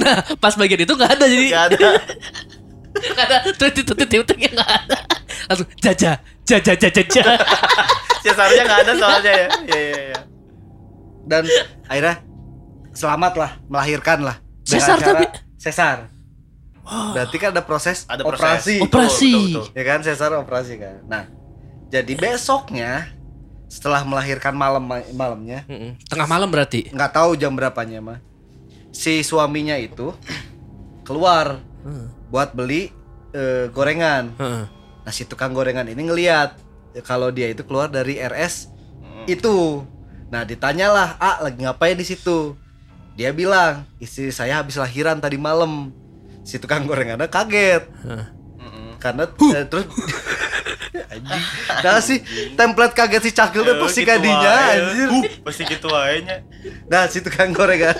Nah, 0.00 0.16
pas 0.40 0.54
bagian 0.56 0.80
itu 0.82 0.92
nggak 0.92 1.10
ada 1.18 1.24
jadi 1.28 1.46
Gak 1.52 1.64
ada. 1.74 1.88
nggak 2.90 3.26
ada 3.30 3.36
tweet 3.58 3.74
tweet 3.86 4.10
itu 4.10 4.32
nggak 4.34 4.68
ada. 4.68 4.98
Langsung 5.46 5.68
jaja 5.78 6.10
jaja 6.44 6.72
jaja 6.74 6.88
jaja. 7.02 7.22
Sesarnya 8.24 8.62
gak 8.68 8.80
ada 8.84 8.92
soalnya 8.98 9.32
ya. 9.32 9.48
Iya 9.64 9.80
iya 9.80 10.00
iya. 10.12 10.20
Dan 11.24 11.42
akhirnya 11.88 12.14
selamat 12.92 13.32
lah 13.38 13.50
melahirkan 13.64 14.18
lah. 14.20 14.36
Cara 14.66 15.00
tapi? 15.00 15.24
sesar. 15.56 16.08
Berarti 16.84 17.36
kan 17.38 17.54
ada 17.54 17.62
proses 17.62 18.04
Ada 18.04 18.26
proses. 18.26 18.40
operasi. 18.42 18.76
Operasi. 18.82 19.32
betul, 19.32 19.46
betul. 19.62 19.66
ya 19.72 19.82
kan 19.86 19.98
sesar 20.02 20.30
operasi 20.34 20.74
kan 20.74 20.96
nah 21.06 21.22
jadi 21.86 22.12
besoknya 22.18 23.14
setelah 23.70 24.02
melahirkan 24.02 24.50
malam 24.50 24.82
malamnya. 25.14 25.62
Tengah 26.10 26.26
malam 26.26 26.50
berarti. 26.50 26.90
nggak 26.90 27.12
tahu 27.14 27.38
jam 27.38 27.54
berapanya 27.54 28.02
mah 28.02 28.18
si 28.90 29.22
suaminya 29.22 29.78
itu 29.78 30.10
keluar 31.06 31.62
Heeh. 31.86 32.06
buat 32.26 32.50
beli 32.50 32.90
eh, 33.30 33.70
gorengan 33.70 34.34
Heeh. 34.34 34.64
nah 35.00 35.12
si 35.14 35.22
tukang 35.22 35.54
gorengan 35.54 35.86
ini 35.86 36.02
ngeliat 36.02 36.58
kalau 37.02 37.30
dia 37.30 37.46
itu 37.46 37.62
keluar 37.62 37.86
dari 37.86 38.18
RS 38.18 38.66
itu 39.26 39.86
nah 40.26 40.42
ditanyalah 40.42 41.18
ah 41.18 41.38
lagi 41.40 41.62
ngapain 41.62 41.94
di 41.94 42.02
situ 42.02 42.58
dia 43.14 43.30
bilang 43.30 43.86
istri 43.98 44.30
saya 44.30 44.58
habis 44.58 44.74
lahiran 44.74 45.18
tadi 45.18 45.38
malam 45.38 45.94
si 46.42 46.58
tukang 46.58 46.82
gorengannya 46.82 47.30
kaget 47.30 47.86
Heeh. 48.02 48.26
Mm-mm. 48.58 48.98
karena 48.98 49.30
eh, 49.54 49.66
terus 49.66 49.86
anjing 51.10 51.42
nah 51.80 51.98
sih 51.98 52.18
template 52.54 52.94
kaget 52.94 53.22
si 53.22 53.30
cakil 53.30 53.60
tuh 53.60 53.74
Eh, 53.74 53.80
pasti 53.80 54.00
gitu 54.00 54.10
kadinya 54.10 54.54
anjir 54.70 55.08
Uh, 55.10 55.22
Pasti 55.42 55.62
gitu 55.64 55.88
aja 55.90 56.18
nya. 56.20 56.36
nah 56.86 57.02
si 57.04 57.18
tukang 57.18 57.50
gorengan 57.50 57.94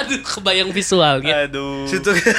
Aduh, 0.00 0.22
kebayang 0.22 0.70
visualnya. 0.70 1.44
Aduh. 1.44 1.84
si 1.84 1.98
tukang 1.98 2.34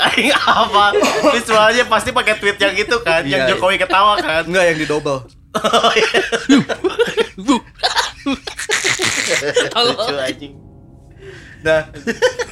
Aing 0.00 0.32
apa? 0.32 0.96
Visualnya 1.30 1.84
pasti 1.84 2.08
pakai 2.08 2.34
tweet 2.34 2.56
yang 2.56 2.72
itu 2.74 2.96
kan, 2.98 3.20
yang 3.22 3.44
Iya. 3.44 3.52
Jokowi 3.52 3.76
ketawa 3.78 4.16
kan. 4.16 4.42
enggak 4.42 4.64
yang 4.66 4.76
di 4.76 4.84
double 4.84 5.22
Halo. 9.70 9.90
Lucu 9.94 10.14
anjing. 10.14 10.52
Nah 11.58 11.90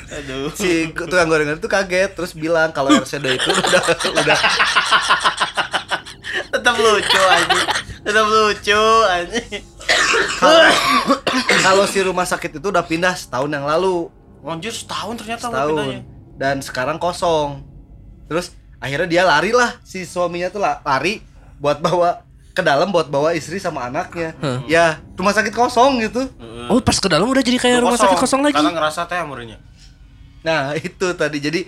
Aduh. 0.09 0.51
si 0.53 0.91
tukang 0.91 1.27
gorengan 1.27 1.57
itu 1.57 1.67
kaget 1.67 2.11
terus 2.13 2.33
bilang 2.33 2.71
kalau 2.71 2.91
RCD 2.97 3.35
itu 3.35 3.51
udah 3.51 3.83
udah 4.17 4.39
Tetap 6.47 6.75
lucu 6.77 7.21
anjing. 7.23 7.67
Tetap 8.03 8.27
lucu 8.27 8.83
anjing. 9.07 9.63
kalau 11.61 11.85
si 11.85 11.99
rumah 12.01 12.25
sakit 12.25 12.51
itu 12.55 12.67
udah 12.67 12.83
pindah 12.83 13.15
setahun 13.15 13.49
yang 13.49 13.65
lalu 13.65 14.11
Anjir 14.43 14.71
setahun 14.71 15.15
ternyata 15.17 15.43
udah 15.45 15.53
setahun 15.53 15.71
pindahnya. 15.73 16.01
dan 16.37 16.57
sekarang 16.61 16.97
kosong 16.97 17.67
terus 18.27 18.51
akhirnya 18.79 19.09
dia 19.09 19.23
lari 19.23 19.51
lah 19.51 19.75
si 19.83 20.03
suaminya 20.03 20.47
tuh 20.49 20.59
la- 20.59 20.79
lari 20.81 21.19
buat 21.57 21.79
bawa 21.79 22.23
ke 22.57 22.65
dalam 22.65 22.89
buat 22.89 23.13
bawa 23.13 23.37
istri 23.37 23.61
sama 23.61 23.85
anaknya. 23.85 24.33
Ya 24.65 25.05
rumah 25.13 25.37
sakit 25.37 25.53
kosong 25.53 26.01
gitu. 26.01 26.25
Oh, 26.73 26.81
pas 26.81 26.97
ke 26.97 27.05
dalam 27.05 27.29
udah 27.29 27.45
jadi 27.45 27.61
kayak 27.61 27.85
rumah 27.85 28.01
sakit 28.01 28.17
kosong. 28.17 28.41
lagi. 28.41 28.57
Karena 28.57 28.73
ngerasa 28.73 29.05
teh 29.05 29.21
amurnya. 29.21 29.61
nah 30.41 30.73
itu 30.81 31.07
tadi. 31.13 31.37
Jadi 31.37 31.61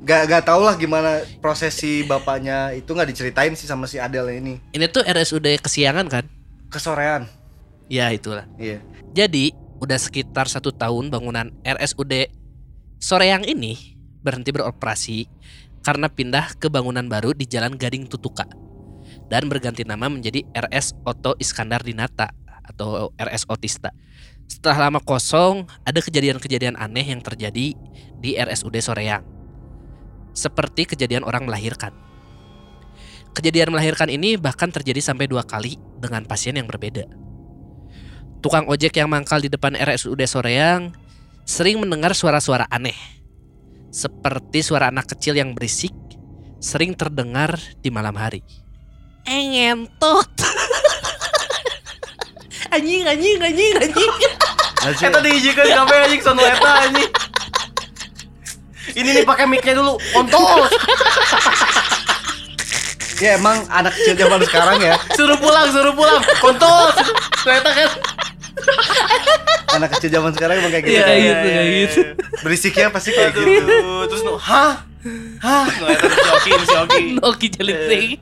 gak 0.00 0.32
gak 0.32 0.42
tau 0.48 0.64
lah 0.64 0.80
gimana 0.80 1.20
prosesi 1.44 2.08
bapaknya. 2.08 2.72
Itu 2.72 2.96
nggak 2.96 3.12
diceritain 3.12 3.52
sih 3.52 3.68
sama 3.68 3.84
si 3.84 4.00
Adele 4.00 4.40
ini. 4.40 4.56
Ini 4.72 4.88
tuh 4.88 5.04
RSUD 5.04 5.60
Kesiangan 5.60 6.08
kan? 6.08 6.24
kesorean. 6.70 7.28
Ya 7.90 8.08
itulah. 8.14 8.46
iya. 8.56 8.78
Jadi 9.10 9.50
udah 9.82 9.98
sekitar 9.98 10.46
satu 10.46 10.70
tahun 10.70 11.10
bangunan 11.10 11.50
RSUD 11.66 12.30
Soreang 13.00 13.42
ini 13.42 13.98
berhenti 14.22 14.52
beroperasi 14.54 15.26
karena 15.82 16.06
pindah 16.06 16.54
ke 16.60 16.68
bangunan 16.70 17.02
baru 17.08 17.32
di 17.32 17.48
Jalan 17.48 17.74
Gading 17.74 18.06
Tutuka 18.06 18.44
dan 19.30 19.46
berganti 19.46 19.86
nama 19.86 20.10
menjadi 20.10 20.42
RS 20.50 20.98
Oto 21.06 21.38
Iskandar 21.38 21.86
Dinata 21.86 22.34
atau 22.66 23.14
RS 23.14 23.46
Otista. 23.46 23.94
Setelah 24.50 24.90
lama 24.90 24.98
kosong, 24.98 25.70
ada 25.86 26.02
kejadian-kejadian 26.02 26.74
aneh 26.74 27.06
yang 27.14 27.22
terjadi 27.22 27.78
di 28.18 28.30
RSUD 28.34 28.74
Soreang. 28.82 29.22
seperti 30.30 30.86
kejadian 30.86 31.26
orang 31.26 31.42
melahirkan. 31.42 31.90
Kejadian 33.34 33.74
melahirkan 33.74 34.10
ini 34.10 34.38
bahkan 34.38 34.70
terjadi 34.70 35.02
sampai 35.02 35.26
dua 35.30 35.46
kali 35.46 35.78
dengan 35.98 36.26
pasien 36.26 36.54
yang 36.54 36.70
berbeda. 36.70 37.06
Tukang 38.38 38.66
ojek 38.66 38.94
yang 38.94 39.10
mangkal 39.10 39.42
di 39.42 39.50
depan 39.50 39.74
RSUD 39.74 40.22
Soreang 40.26 40.94
sering 41.46 41.82
mendengar 41.82 42.14
suara-suara 42.14 42.66
aneh. 42.70 42.96
Seperti 43.90 44.62
suara 44.62 44.88
anak 44.94 45.14
kecil 45.14 45.34
yang 45.34 45.50
berisik, 45.50 45.94
sering 46.62 46.94
terdengar 46.94 47.58
di 47.82 47.90
malam 47.90 48.14
hari. 48.14 48.42
Engentot. 49.24 50.28
anjing, 52.70 53.02
anjing, 53.04 53.38
anjing, 53.38 53.72
anjing. 53.76 54.12
Anjing. 54.80 55.08
Eta 55.10 55.20
diijikan 55.20 55.66
kafe 55.66 55.94
anjing 56.00 56.22
sono 56.22 56.40
eta 56.40 56.70
anjing. 56.86 57.10
Ini 58.90 59.08
nih 59.12 59.24
pakai 59.24 59.46
mic-nya 59.46 59.76
dulu. 59.76 59.94
Kontol. 60.10 60.66
Ya 63.20 63.36
emang 63.36 63.60
anak 63.68 63.92
kecil 63.92 64.16
zaman 64.16 64.40
sekarang 64.40 64.80
ya 64.80 64.96
Suruh 65.12 65.36
pulang, 65.36 65.68
suruh 65.68 65.92
pulang. 65.92 66.24
Kontol. 66.40 66.88
Ternyata 67.44 67.70
kan. 67.70 67.90
Anak 69.76 69.88
kecil 69.94 70.10
zaman 70.10 70.32
sekarang 70.32 70.58
emang 70.58 70.72
kayak 70.72 70.84
gitu 70.84 70.96
Iya, 70.96 71.04
kan. 71.04 71.16
gitu, 71.20 71.46
kayak 71.46 71.68
gitu. 71.70 72.00
Berisiknya 72.40 72.86
pasti 72.88 73.10
kayak 73.12 73.36
gitu 73.36 73.76
terus 74.08 74.22
nu, 74.24 74.34
hah? 74.40 74.82
Hah? 75.40 75.64
Nu 75.68 75.84
eta 75.86 76.08
si 76.08 76.18
Oki, 76.26 76.50
si 76.64 76.74
Oki. 76.76 77.02
Noki 77.16 77.46
jeliting. 77.52 78.18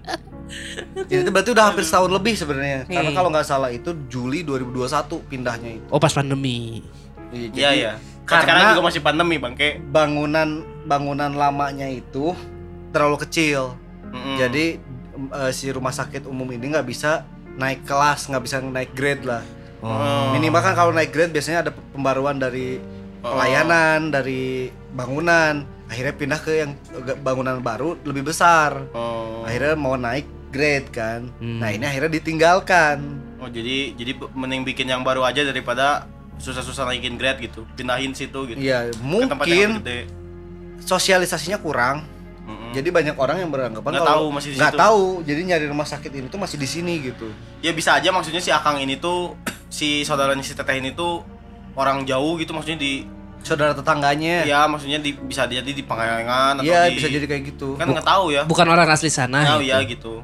Jadi 1.04 1.20
itu 1.20 1.30
berarti 1.30 1.50
udah 1.50 1.64
hampir 1.66 1.82
setahun 1.82 2.08
lebih 2.08 2.34
sebenarnya 2.34 2.84
Karena 2.84 3.08
Hmm. 3.08 3.16
kalau 3.16 3.28
nggak 3.28 3.44
salah 3.44 3.68
itu 3.68 3.90
Juli 4.06 4.42
2021 4.42 5.20
pindahnya 5.22 5.70
itu 5.74 5.86
Oh 5.88 5.96
pas 5.96 6.10
pandemi. 6.10 6.80
Iya, 7.28 7.70
iya. 7.70 7.92
Sekarang 8.22 8.44
Karena- 8.46 8.72
juga 8.72 8.84
masih 8.84 9.00
pandemi, 9.00 9.36
Bangke. 9.36 9.80
bangunan 9.82 10.48
bangunan 10.84 11.28
lamanya 11.30 11.84
itu 11.84 12.32
terlalu 12.88 13.20
kecil 13.20 13.76
Mm-mm. 14.06 14.36
jadi 14.38 14.80
em, 15.12 15.28
eh, 15.28 15.50
si 15.50 15.68
rumah 15.68 15.90
sakit 15.90 16.24
umum 16.24 16.48
ini 16.48 16.64
nggak 16.66 16.84
bisa 16.84 17.28
naik 17.54 17.84
kelas 17.84 18.24
nggak 18.26 18.40
bisa 18.40 18.56
naik 18.58 18.92
grade 18.92 19.20
lah 19.22 19.44
Oh. 19.78 20.32
minimal 20.32 20.58
kan 20.58 20.72
kalau 20.72 20.90
naik 20.90 21.08
grade 21.08 21.30
biasanya 21.30 21.62
ada 21.62 21.70
pembaruan 21.70 22.34
dari 22.34 22.80
Oh. 23.18 23.30
pelayanan 23.30 24.08
dari 24.08 24.66
bangunan 24.88 25.60
akhirnya 25.84 26.14
pindah 26.14 26.40
ke 26.40 26.52
yang 26.58 26.72
bangunan 27.18 27.60
baru 27.60 28.00
lebih 28.02 28.24
besar 28.24 28.88
Oh. 28.90 29.44
akhirnya 29.44 29.74
mau 29.74 29.94
naik 29.94 30.24
grade 30.58 30.90
kan 30.90 31.30
Hmm. 31.38 31.62
nah 31.62 31.70
ini 31.70 31.86
akhirnya 31.86 32.10
ditinggalkan 32.12 32.98
Oh, 33.38 33.46
jadi 33.46 33.94
jadi 33.94 34.18
mending 34.34 34.66
bikin 34.66 34.90
yang 34.90 35.06
baru 35.06 35.22
aja 35.22 35.46
daripada 35.46 36.10
susah-susah 36.36 36.82
naikin 36.84 37.14
grade 37.14 37.38
gitu. 37.40 37.62
Pindahin 37.74 38.10
situ 38.10 38.34
gitu. 38.44 38.58
Iya 38.58 38.90
Ke 38.90 38.98
tempat 39.30 39.46
yang 39.46 39.78
mungkin 39.78 40.10
sosialisasinya 40.80 41.58
kurang 41.58 42.02
Mm-mm. 42.42 42.72
jadi 42.72 42.88
banyak 42.88 43.14
orang 43.14 43.38
yang 43.38 43.50
beranggapan 43.52 43.90
Nggak 43.92 44.08
tahu 44.08 44.24
masih 44.32 44.48
di 44.50 44.56
nggak 44.56 44.74
tahu 44.74 45.04
jadi 45.22 45.40
nyari 45.44 45.66
rumah 45.68 45.84
sakit 45.84 46.10
ini 46.10 46.26
tuh 46.26 46.40
masih 46.40 46.56
di 46.56 46.66
sini 46.66 46.98
gitu 46.98 47.28
ya 47.60 47.70
bisa 47.70 47.94
aja 47.94 48.08
maksudnya 48.08 48.40
si 48.40 48.48
Akang 48.48 48.80
ini 48.80 48.96
tuh 48.96 49.36
si 49.68 50.02
saudaranya 50.02 50.40
si 50.40 50.56
Teteh 50.56 50.80
ini 50.80 50.90
tuh 50.90 51.22
orang 51.76 52.02
jauh 52.02 52.40
gitu 52.40 52.50
maksudnya 52.50 52.80
di 52.80 53.04
saudara 53.38 53.70
tetangganya 53.70 54.42
ya 54.42 54.66
maksudnya 54.66 54.98
di, 54.98 55.14
bisa 55.14 55.46
jadi 55.46 55.62
di 55.62 55.84
Pangalengan 55.84 56.58
atau 56.58 56.66
Iya 56.66 56.90
di 56.90 56.96
bisa 56.96 57.06
jadi 57.06 57.22
kayak 57.22 57.42
gitu. 57.46 57.76
kan 57.76 57.86
nggak 57.86 58.02
tahu 58.02 58.34
ya. 58.34 58.42
Bukan 58.42 58.66
orang 58.66 58.88
asli 58.90 59.06
sana. 59.08 59.46
Nah, 59.46 59.56
gitu. 59.60 59.68
iya 59.68 59.78
gitu. 59.86 60.14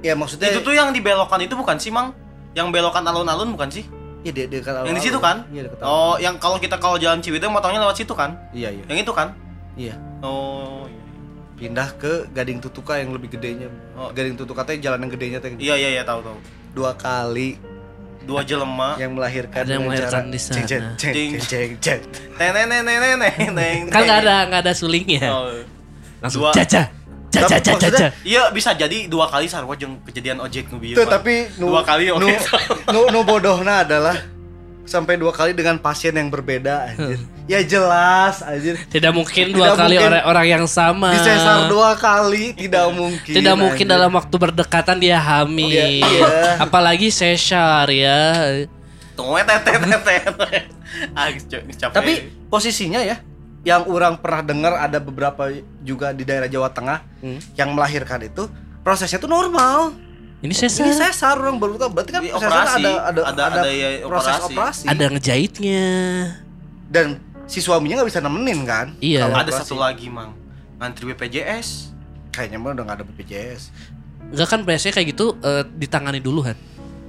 Ya 0.00 0.16
maksudnya 0.16 0.48
Itu 0.48 0.60
tuh 0.60 0.72
yang 0.72 0.90
dibelokkan 0.90 1.38
itu 1.38 1.52
bukan 1.52 1.76
sih, 1.76 1.92
Mang? 1.92 2.16
Yang 2.52 2.72
belokan 2.72 3.04
alun-alun 3.04 3.52
bukan 3.52 3.68
sih? 3.68 3.84
ya 4.20 4.36
dia 4.36 4.44
dekat 4.44 4.84
Yang 4.84 4.96
di 5.00 5.04
situ 5.08 5.16
kan? 5.16 5.48
Iya 5.48 5.64
dekat. 5.64 5.80
Oh, 5.80 6.20
yang 6.20 6.36
kalau 6.36 6.60
kita 6.60 6.76
kalau 6.76 6.96
jalan 6.96 7.20
Ciwidey 7.20 7.48
motongnya 7.48 7.80
lewat 7.80 7.96
situ 7.96 8.12
kan? 8.12 8.36
Iya 8.52 8.68
iya. 8.68 8.84
Yang 8.84 9.08
itu 9.08 9.12
kan? 9.16 9.32
Iya. 9.80 9.96
Oh, 10.20 10.84
iya. 10.84 11.00
Pindah 11.56 11.88
ke 11.96 12.28
Gading 12.28 12.60
Tutuka 12.60 13.00
yang 13.00 13.12
lebih 13.12 13.32
gedenya. 13.32 13.72
Oh. 13.92 14.12
Gading 14.12 14.36
Tutuka 14.36 14.60
teh 14.62 14.76
jalan 14.76 15.00
yang 15.00 15.08
gedenya 15.10 15.38
teh 15.40 15.56
Iya, 15.56 15.72
iya, 15.72 15.88
iya, 15.96 16.02
tahu 16.04 16.20
tahu. 16.20 16.36
dua 16.70 16.92
kali 16.94 17.56
Dua 18.20 18.44
jelema. 18.44 19.00
yang 19.00 19.16
melahirkan 19.16 19.64
Ada 19.64 19.72
yang 19.72 19.88
melahirkan 19.88 20.28
di 20.28 20.36
sana. 20.36 20.54
ceng 20.60 20.66
ceng 20.68 20.84
ceng 20.94 21.12
Cing. 21.16 21.30
ceng 21.40 21.70
ceng. 21.80 22.00
Neng 22.36 22.50
neng 22.52 22.66
neng 22.68 22.84
neng 22.84 23.16
neng 23.16 23.34
neng. 23.56 23.78
Kan 23.88 24.00
nggak 24.04 24.18
ada 24.20 24.36
nggak 24.52 24.60
ada 24.68 24.72
sulingnya. 24.76 25.24
Oh. 25.32 25.48
Langsung 26.20 26.44
Dua. 26.44 26.52
caca. 26.52 26.92
Caca 27.30 27.46
Tapi 27.46 27.62
caca 27.62 27.86
caca. 27.94 28.06
Iya, 28.26 28.50
bisa 28.50 28.74
jadi 28.74 29.06
dua 29.06 29.30
kali 29.30 29.46
sarwa 29.46 29.78
jeung 29.78 30.02
kejadian 30.02 30.42
ojek 30.42 30.66
nu 30.66 30.82
bieu. 30.82 30.98
Tuh 30.98 31.06
tapi 31.06 31.46
nu, 31.62 31.70
Dua 31.70 31.86
kali, 31.86 32.10
nu, 32.10 32.18
oke. 32.18 32.34
nu, 32.90 33.00
nu 33.14 33.20
bodohna 33.22 33.86
adalah 33.86 34.18
sampai 34.82 35.14
dua 35.14 35.30
kali 35.30 35.54
dengan 35.54 35.78
pasien 35.78 36.10
yang 36.10 36.26
berbeda 36.26 36.90
anjir. 36.90 37.22
Ya 37.46 37.62
jelas 37.62 38.42
anjir. 38.42 38.74
Tidak 38.90 39.14
mungkin 39.14 39.54
Tidak 39.54 39.54
dua 39.54 39.78
kali 39.78 39.94
mungkin. 39.94 40.10
orang 40.10 40.22
orang 40.26 40.46
yang 40.50 40.64
sama. 40.66 41.14
Disesar 41.14 41.70
dua 41.70 41.94
kali 41.94 42.50
tidak 42.58 42.90
mungkin. 42.90 43.34
Tidak 43.38 43.54
mungkin 43.54 43.86
anjir. 43.86 43.94
dalam 43.94 44.10
waktu 44.10 44.34
berdekatan 44.34 44.98
dia 44.98 45.22
hamil. 45.22 45.70
Iya, 45.70 45.86
iya. 45.86 46.42
Apalagi 46.58 47.14
sesar 47.14 47.86
ya. 47.94 48.66
Tunggu 49.14 49.38
tete 49.46 49.70
tete. 49.78 50.16
Ah, 51.14 51.30
capek. 51.30 51.94
Tapi 51.94 52.12
posisinya 52.50 52.98
ya, 52.98 53.22
yang 53.60 53.84
orang 53.86 54.16
pernah 54.16 54.42
dengar 54.42 54.72
ada 54.74 54.96
beberapa 54.96 55.52
juga 55.80 56.10
di 56.10 56.22
daerah 56.22 56.46
Jawa 56.46 56.68
Tengah 56.68 56.98
Hmm. 57.20 57.40
yang 57.54 57.70
melahirkan 57.70 58.20
itu 58.22 58.48
prosesnya 58.80 59.16
tuh 59.16 59.28
normal. 59.28 59.92
Ini 60.40 60.54
sesar. 60.56 60.88
Ini 60.88 60.96
sesar 60.96 61.36
orang 61.36 61.60
baru 61.60 61.76
tahu. 61.76 61.92
Berarti 61.92 62.10
kan 62.10 62.22
prosesnya 62.24 62.48
operasi. 62.48 62.80
ada 62.80 62.90
ada 63.04 63.20
Ada- 63.28 63.44
ada, 63.46 63.60
ada 63.60 63.70
ya 63.70 63.88
proses 64.02 64.32
operasi. 64.34 64.48
operasi. 64.50 64.84
Ada 64.88 65.04
ngejahitnya. 65.10 65.84
Dan 66.86 67.06
si 67.44 67.60
suaminya 67.60 68.00
nggak 68.00 68.08
bisa 68.08 68.20
nemenin 68.20 68.64
kan? 68.64 68.86
Iya. 68.98 69.28
Kalau 69.28 69.36
ada 69.36 69.44
operasi. 69.46 69.60
satu 69.62 69.76
lagi, 69.76 70.08
Mang. 70.08 70.32
Ngantri 70.76 71.04
BPJS. 71.06 71.92
Kayaknya 72.30 72.56
mah 72.56 72.72
udah 72.72 72.84
nggak 72.86 72.96
ada 72.96 73.04
BPJS. 73.04 73.62
Enggak 74.30 74.48
kan 74.48 74.60
biasanya 74.62 74.92
kayak 74.94 75.08
gitu 75.10 75.36
eh, 75.38 75.64
ditangani 75.68 76.18
dulu 76.18 76.40
kan. 76.40 76.56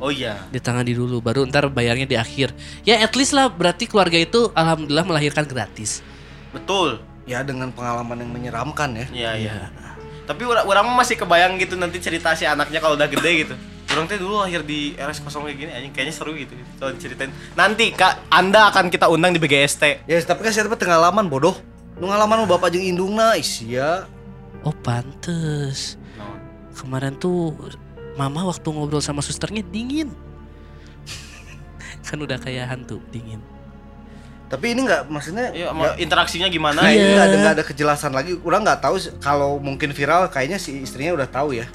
Oh 0.01 0.09
iya. 0.09 0.43
Ditangani 0.49 0.91
dulu 0.91 1.21
baru 1.21 1.45
ntar 1.45 1.69
bayarnya 1.69 2.03
di 2.03 2.17
akhir. 2.17 2.51
Ya 2.83 2.99
at 2.99 3.13
least 3.13 3.31
lah 3.31 3.47
berarti 3.47 3.85
keluarga 3.85 4.17
itu 4.17 4.51
alhamdulillah 4.51 5.05
melahirkan 5.05 5.45
gratis. 5.45 6.01
Betul. 6.51 7.03
Ya 7.27 7.43
dengan 7.43 7.71
pengalaman 7.71 8.19
yang 8.19 8.31
menyeramkan 8.31 8.95
ya. 8.95 9.05
Iya, 9.11 9.31
iya. 9.39 9.53
Tapi 10.27 10.47
orang 10.47 10.87
masih 10.95 11.19
kebayang 11.19 11.59
gitu 11.59 11.75
nanti 11.75 11.99
cerita 11.99 12.31
si 12.37 12.47
anaknya 12.47 12.79
kalau 12.79 12.95
udah 12.95 13.09
gede 13.09 13.31
gitu. 13.47 13.55
Orang 13.91 14.07
teh 14.07 14.15
dulu 14.15 14.39
lahir 14.39 14.63
di 14.63 14.95
RS 14.95 15.19
kosong 15.19 15.43
kayak 15.43 15.57
gini 15.59 15.71
anjing 15.75 15.91
kayaknya 15.91 16.15
seru 16.15 16.31
gitu 16.31 16.55
kalau 16.79 16.95
diceritain. 16.95 17.31
Nanti 17.59 17.91
Kak, 17.91 18.31
Anda 18.31 18.71
akan 18.71 18.87
kita 18.87 19.11
undang 19.11 19.35
di 19.35 19.39
BGST. 19.43 20.07
Ya 20.07 20.15
tapi 20.23 20.47
kan 20.47 20.55
siapa 20.55 20.79
pengalaman 20.79 21.27
bodoh. 21.27 21.59
Nu 21.99 22.07
ngalaman 22.07 22.47
mah 22.47 22.49
bapak 22.55 22.71
jeung 22.71 22.87
indungna 22.87 23.35
isia. 23.35 24.07
Oh 24.63 24.71
pantes. 24.71 25.99
Kemarin 26.71 27.19
tuh 27.19 27.51
mama 28.15 28.47
waktu 28.47 28.63
ngobrol 28.71 29.03
sama 29.03 29.19
susternya 29.19 29.59
dingin. 29.67 30.07
kan 32.07 32.15
udah 32.15 32.39
kayak 32.39 32.71
hantu 32.71 33.03
dingin. 33.11 33.43
Tapi 34.51 34.65
ini 34.69 34.83
nggak 34.83 35.07
maksudnya 35.07 35.47
Iya, 35.49 35.65
ya, 35.65 35.71
mau 35.71 35.87
interaksinya 35.95 36.45
gimana 36.45 36.83
Iya. 36.83 36.99
ini 36.99 37.11
nggak 37.13 37.27
ada 37.29 37.49
ada 37.53 37.63
kejelasan 37.63 38.11
lagi. 38.11 38.35
Orang 38.37 38.61
nggak 38.61 38.79
tahu 38.79 38.95
kalau 39.17 39.55
mungkin 39.57 39.89
viral 39.89 40.27
kayaknya 40.27 40.59
si 40.59 40.75
istrinya 40.77 41.15
udah 41.15 41.25
tahu 41.25 41.55
ya. 41.55 41.71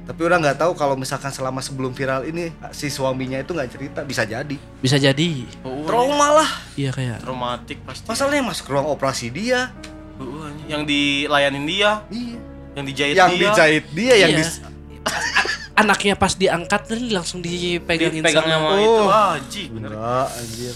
Tapi 0.00 0.20
orang 0.22 0.38
nggak 0.40 0.58
tahu 0.58 0.72
kalau 0.74 0.94
misalkan 0.94 1.28
selama 1.28 1.58
sebelum 1.58 1.90
viral 1.90 2.22
ini 2.24 2.50
si 2.70 2.86
suaminya 2.86 3.36
itu 3.36 3.50
nggak 3.50 3.68
cerita 3.68 4.00
bisa 4.02 4.22
jadi 4.22 4.56
Bisa 4.78 4.94
jadi. 4.94 5.46
Oh, 5.60 5.82
trauma 5.84 6.30
lah. 6.36 6.50
Iya 6.74 6.90
kayak. 6.90 7.18
traumatik 7.20 7.82
pasti. 7.82 8.06
Masalahnya 8.06 8.42
masuk 8.44 8.66
ruang 8.68 8.86
operasi 8.88 9.26
dia, 9.28 9.70
Uh, 10.14 10.46
anjing. 10.46 10.66
yang 10.68 10.82
dilayanin 10.84 11.64
dia, 11.64 11.90
iya. 12.08 12.36
yang 12.72 12.84
dijahit 12.84 13.14
yang 13.16 13.30
dia, 13.32 13.42
dijahit 13.48 13.84
dia, 13.90 14.14
yang 14.16 14.30
Iya. 14.30 14.38
dis- 14.38 14.60
Anaknya 15.80 16.12
pas 16.12 16.34
diangkat 16.34 16.82
dan 16.86 17.00
langsung 17.08 17.40
dipegangin 17.40 18.20
dipegang 18.20 18.44
sama. 18.44 18.68
sama 18.68 18.76
itu. 18.76 19.00
Oh. 19.00 19.08
Ah, 19.08 19.34
bener. 19.40 19.90
Enggak, 19.90 20.28
anjir. 20.36 20.74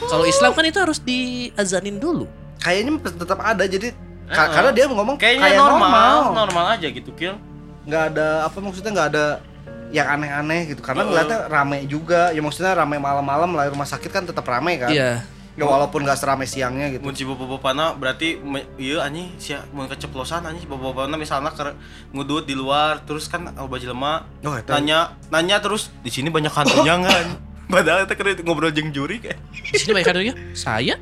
Kalau 0.00 0.22
Islam 0.22 0.50
kan 0.52 0.62
itu 0.62 0.78
harus 0.78 0.98
diazanin 0.98 1.98
dulu. 1.98 2.30
Kayaknya 2.58 2.90
tetap 3.02 3.38
ada 3.38 3.64
jadi 3.64 3.90
ka- 4.26 4.44
Eh, 4.44 4.48
karena 4.52 4.70
dia 4.70 4.84
ngomong 4.86 5.16
Kayaknya 5.16 5.42
kayak 5.44 5.58
normal, 5.58 6.14
normal. 6.36 6.64
aja 6.72 6.86
gitu, 6.86 7.10
Kill. 7.12 7.34
nggak 7.82 8.02
ada 8.12 8.44
apa 8.44 8.58
maksudnya 8.58 8.92
nggak 8.92 9.08
ada 9.10 9.26
yang 9.88 10.06
aneh-aneh 10.06 10.68
gitu. 10.68 10.80
Karena 10.80 11.00
Heeh. 11.00 11.10
ngeliatnya 11.10 11.38
rame 11.48 11.78
juga. 11.86 12.30
Ya 12.30 12.38
maksudnya 12.38 12.76
rame 12.76 12.96
malam-malam 12.96 13.50
lah 13.50 13.66
rumah 13.66 13.88
sakit 13.88 14.08
kan 14.08 14.22
tetap 14.22 14.44
rame 14.44 14.76
kan? 14.76 14.90
Iya. 14.90 15.24
ya 15.58 15.66
walaupun 15.66 16.06
nggak 16.06 16.14
serame 16.14 16.46
siangnya 16.46 16.86
gitu. 16.88 17.02
Mun 17.02 17.18
si 17.18 17.26
bapak-bapakna 17.26 17.90
berarti 17.92 18.38
me- 18.38 18.62
iya 18.78 19.02
anjing 19.02 19.34
sia 19.42 19.66
mun 19.74 19.90
keceplosan 19.90 20.46
anjing. 20.46 20.62
Si 20.62 20.70
bapak-bapakna 20.70 21.18
misalnya 21.18 21.50
ke 21.50 21.74
ngudut 22.14 22.46
di 22.46 22.54
luar 22.54 23.02
terus 23.02 23.26
kan 23.26 23.42
loba 23.50 23.74
jelema 23.74 24.22
oh, 24.46 24.54
nanya 24.70 25.18
nanya 25.26 25.58
terus 25.58 25.90
di 25.98 26.14
sini 26.14 26.30
banyak 26.30 26.54
hantunya 26.54 26.94
enggak 26.94 27.18
padahal 27.68 28.08
kita 28.08 28.14
keren 28.16 28.36
ngobrol 28.42 28.72
jeung 28.72 28.90
juri 28.90 29.20
kayak 29.20 29.36
Di 29.52 29.76
sini 29.76 29.92
banyak 29.92 30.08
hantunya. 30.08 30.34
Saya? 30.56 30.96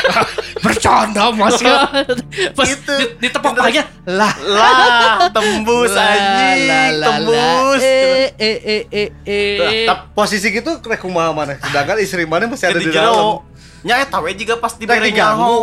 Bercanda 0.64 1.28
mas 1.36 1.60
ya. 1.60 1.84
Pas 2.56 2.66
Itu. 2.66 2.88
di, 2.96 3.28
ditepok 3.28 3.60
aja. 3.60 3.84
Lah. 4.08 4.32
lah 4.40 5.28
tembus 5.28 5.92
anjing 5.92 6.96
tembus 7.04 7.82
Eh 7.84 8.32
eh 8.40 8.58
eh 8.64 8.82
eh 8.88 9.08
eh. 9.28 9.84
Tapi 9.84 10.02
posisi 10.16 10.48
gitu 10.48 10.80
krek 10.80 11.04
kumaha 11.04 11.36
mana 11.36 11.60
sedangkan 11.60 12.00
istri 12.00 12.24
mana 12.24 12.48
masih 12.48 12.72
ada 12.72 12.80
di 12.80 12.88
dalam 12.88 13.44
nya 13.84 14.00
eta 14.02 14.18
we 14.18 14.34
juga 14.34 14.58
pas 14.58 14.74
dibere 14.74 15.06
diganggu. 15.06 15.38
nyaho 15.38 15.56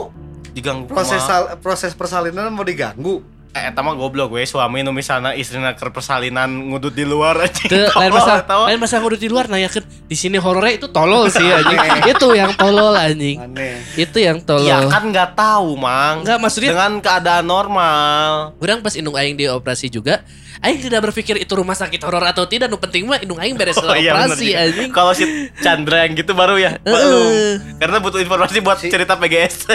diganggu 0.55 0.87
proses 0.87 1.19
proses 1.59 1.91
persalinan 1.97 2.47
mau 2.53 2.63
diganggu 2.63 3.19
eta 3.57 3.79
mah 3.79 3.95
goblok 3.95 4.29
we 4.31 4.43
suami 4.43 4.83
nu 4.83 4.91
misalna 4.91 5.31
istrina 5.31 5.71
keur 5.71 5.87
persalinan 5.89 6.45
ngudut 6.67 6.91
di 6.91 7.01
luar 7.01 7.39
anjing. 7.39 7.65
Teu, 7.65 7.87
lain 7.95 8.11
masalah, 8.11 8.43
mah. 8.43 8.67
lain 8.67 8.77
masalah 8.77 9.01
ngurut 9.01 9.15
di 9.17 9.27
luar 9.27 9.47
nanyakeun 9.47 9.79
di 10.03 10.13
sini 10.13 10.35
horornya 10.35 10.75
itu 10.75 10.87
tolol 10.89 11.27
sih 11.27 11.47
anjing. 11.55 11.79
itu 12.05 12.27
yang 12.31 12.51
tolol 12.53 12.91
anjing. 12.91 13.39
Aneh. 13.39 13.79
Itu 13.95 14.19
yang 14.19 14.43
tolol. 14.43 14.67
Ya 14.67 14.83
kan 14.83 15.07
nggak 15.07 15.33
tahu, 15.33 15.73
Mang. 15.73 16.21
Enggak, 16.21 16.37
maksudnya- 16.37 16.75
dengan 16.75 16.99
keadaan 16.99 17.45
normal. 17.45 18.51
Orang 18.57 18.79
pas 18.81 18.91
indung 18.93 19.15
aing 19.15 19.33
dioperasi 19.33 19.87
juga, 19.87 20.19
aing 20.59 20.81
tidak 20.81 20.99
berpikir 21.05 21.37
itu 21.37 21.53
rumah 21.53 21.73
sakit 21.73 22.01
horor 22.01 22.21
atau 22.21 22.43
tidak. 22.43 22.67
Nu 22.67 22.75
penting 22.75 23.07
mah 23.07 23.17
indung 23.17 23.39
aing 23.39 23.55
beres 23.55 23.79
Oh 23.79 23.95
iya 23.95 24.11
bener 24.13 24.35
operasi 24.35 24.45
juga. 24.45 24.59
anjing. 24.61 24.89
Kalau 24.91 25.11
si 25.11 25.23
Chandra 25.57 26.03
yang 26.03 26.13
gitu 26.13 26.35
baru 26.35 26.59
ya. 26.59 26.75
Belum. 26.81 27.79
Karena 27.79 27.97
butuh 27.97 28.19
informasi 28.19 28.59
buat 28.59 28.77
Si- 28.77 28.91
cerita 28.91 29.15
PGST. 29.15 29.69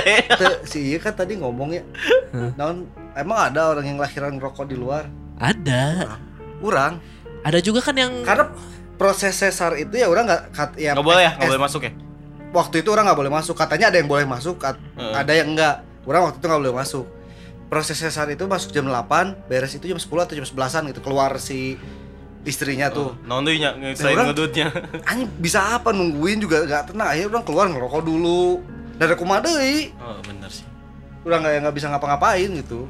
Si 0.64 0.78
iya 0.86 0.98
kan 0.98 1.16
tadi 1.16 1.34
ngomong 1.34 1.72
ya. 1.72 1.82
Naon 2.54 2.84
emang 3.12 3.50
ada 3.50 3.69
orang 3.72 3.86
yang 3.86 3.96
lahiran 3.96 4.34
ngerokok 4.34 4.64
di 4.64 4.74
luar? 4.74 5.06
Ada. 5.36 6.16
Urang. 6.58 7.00
Ada 7.40 7.58
juga 7.58 7.80
kan 7.80 7.94
yang 7.94 8.20
Karena 8.20 8.52
proses 8.94 9.32
sesar 9.32 9.74
itu 9.74 9.94
ya 9.94 10.06
orang 10.06 10.24
nggak 10.24 10.42
kat- 10.50 10.76
ya 10.76 10.92
Nggak 10.92 11.06
boleh 11.06 11.22
ya, 11.22 11.32
nggak 11.32 11.42
eh, 11.42 11.50
boleh 11.50 11.62
masuk 11.62 11.80
ya. 11.82 11.92
waktu 12.50 12.76
itu 12.78 12.88
orang 12.88 13.04
nggak 13.06 13.18
boleh 13.18 13.32
masuk 13.32 13.54
katanya 13.54 13.86
ada 13.88 13.96
yang 13.96 14.06
boleh 14.06 14.26
masuk 14.26 14.58
kat- 14.58 14.76
Heeh. 14.92 15.14
ada 15.14 15.32
yang 15.32 15.48
enggak 15.50 15.74
orang 16.02 16.22
waktu 16.22 16.36
itu 16.36 16.46
nggak 16.46 16.60
boleh 16.60 16.76
masuk 16.76 17.06
proses 17.66 17.96
sesar 17.96 18.26
itu 18.28 18.44
masuk 18.44 18.68
jam 18.70 18.84
8 18.84 19.46
beres 19.46 19.72
itu 19.72 19.86
jam 19.86 19.96
10 19.96 20.04
atau 20.20 20.34
jam 20.34 20.42
11an 20.42 20.82
gitu 20.86 21.00
keluar 21.00 21.38
si 21.38 21.78
istrinya 22.42 22.88
tuh 22.88 23.14
Non 23.22 23.40
tuh 23.40 23.52
nya 23.52 23.72
selain 23.94 24.16
orang- 24.16 24.28
ngedutnya. 24.32 24.66
anjing 25.08 25.30
bisa 25.38 25.60
apa 25.74 25.88
nungguin 25.90 26.36
juga 26.38 26.60
nggak 26.62 26.90
tenang 26.90 27.08
akhirnya 27.08 27.28
orang 27.30 27.44
keluar 27.44 27.64
ngerokok 27.68 28.02
dulu 28.02 28.60
dari 28.96 29.14
kumah 29.14 29.38
deui 29.38 29.94
Oh, 29.96 30.18
bener 30.20 30.50
sih. 30.50 30.66
orang 31.22 31.40
nggak 31.40 31.54
nggak 31.62 31.74
bisa 31.74 31.86
ngapa-ngapain 31.88 32.50
gitu 32.58 32.84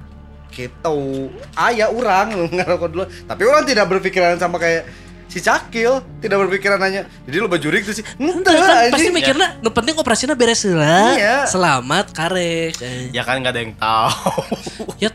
gitu 0.50 1.30
ayah 1.56 1.88
orang 1.88 2.34
ngerokok 2.56 2.88
dulu 2.90 3.04
tapi 3.24 3.42
orang 3.46 3.62
tidak 3.64 3.86
berpikiran 3.88 4.36
sama 4.36 4.58
kayak 4.58 4.86
si 5.30 5.38
cakil 5.38 6.02
tidak 6.18 6.42
berpikiran 6.42 6.82
hanya 6.82 7.06
jadi 7.22 7.38
lo 7.38 7.46
bajurik 7.46 7.86
tuh 7.86 7.94
sih 7.94 8.02
enggak 8.18 8.50
kan 8.50 8.90
pasti 8.90 9.06
anjing. 9.06 9.14
mikirnya 9.14 9.48
nu 9.62 9.70
penting 9.70 9.94
operasinya 9.94 10.34
beres 10.34 10.66
heula. 10.66 11.14
Iya. 11.14 11.46
Selamat 11.46 12.10
karek. 12.10 12.74
Eh. 12.82 13.14
Ya 13.14 13.22
kan 13.22 13.38
nggak 13.38 13.54
ada 13.54 13.60
yang 13.62 13.74
tahu. 13.78 14.42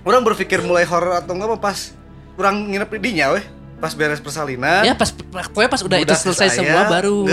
orang 0.08 0.24
berpikir 0.24 0.64
mulai 0.64 0.88
horor 0.88 1.20
atau 1.20 1.36
enggak 1.36 1.60
pas 1.60 1.92
orang 2.40 2.64
nginep 2.72 2.90
di 2.96 3.00
dinya 3.12 3.36
weh 3.36 3.44
pas 3.76 3.92
beres 3.92 4.24
persalinan 4.24 4.88
Ya 4.88 4.96
pas 4.96 5.12
pokoknya 5.52 5.70
pas 5.70 5.82
udah, 5.84 5.98
itu 6.00 6.16
selesai 6.16 6.48
saya, 6.48 6.58
semua 6.64 6.88
baru. 6.88 7.28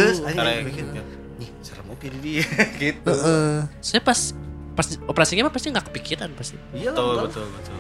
nih 1.39 1.49
serem 1.63 1.87
oke 1.87 2.07
di 2.07 2.19
dia 2.19 2.47
gitu 2.83 3.15
Heeh. 3.15 3.71
Saya 3.79 4.03
pas 4.03 4.35
pas 4.73 4.87
operasinya 5.07 5.47
mah 5.47 5.55
pasti 5.55 5.69
nggak 5.69 5.87
kepikiran 5.93 6.33
pasti. 6.33 6.57
iya 6.75 6.91
betul, 6.91 7.13
lah 7.15 7.25
betul, 7.29 7.47
betul. 7.47 7.77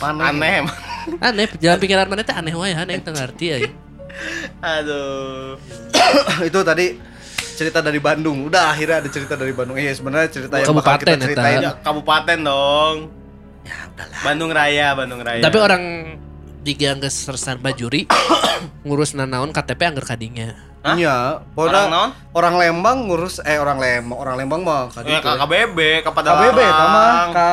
Aneh 0.00 0.22
Aneh 0.24 0.52
emang. 0.62 0.76
Aneh, 1.18 1.46
jalan 1.56 1.78
pikiran 1.78 2.06
mana 2.06 2.22
teh 2.22 2.32
aneh 2.32 2.52
wae 2.52 2.72
aneh 2.72 2.94
yang 2.94 3.04
teu 3.04 3.12
ngerti 3.12 3.44
ya. 3.48 3.56
Aduh. 4.60 5.56
itu 6.48 6.58
tadi 6.62 6.86
cerita 7.54 7.82
dari 7.82 7.98
Bandung 7.98 8.46
udah 8.46 8.70
akhirnya 8.70 9.02
ada 9.02 9.10
cerita 9.10 9.34
dari 9.34 9.50
Bandung 9.50 9.74
iya 9.74 9.90
sebenarnya 9.90 10.30
cerita 10.30 10.62
yang 10.62 10.70
bakal 10.70 10.94
Kabupaten, 10.94 11.06
kita 11.10 11.24
ceritain 11.26 11.58
Ya, 11.58 11.72
kabupaten 11.82 12.38
dong. 12.38 12.96
ya 13.66 13.76
udahlah 13.90 14.18
Bandung 14.22 14.50
Raya, 14.54 14.88
Bandung 14.94 15.20
Raya. 15.20 15.42
Tapi 15.42 15.58
orang 15.58 15.82
di 16.62 16.72
geus 16.74 17.14
sersan 17.14 17.58
bajuri 17.58 18.06
ngurus 18.86 19.18
nanaon 19.18 19.50
KTP 19.50 19.80
anggar 19.86 20.06
kadinya. 20.06 20.54
Hah? 20.78 20.94
Iya, 20.94 21.42
orang 21.58 21.86
non? 21.90 22.08
orang 22.32 22.54
Lembang 22.54 23.10
ngurus 23.10 23.42
eh 23.42 23.58
orang 23.58 23.82
Lembang, 23.82 24.18
orang 24.22 24.34
Lembang 24.38 24.62
mah 24.62 24.86
kan 24.94 25.02
Ya, 25.02 25.18
itu. 25.18 25.26
KBB, 25.26 26.06
kepada 26.06 26.28
KBB 26.38 26.58
sama 26.62 27.04
ka 27.34 27.50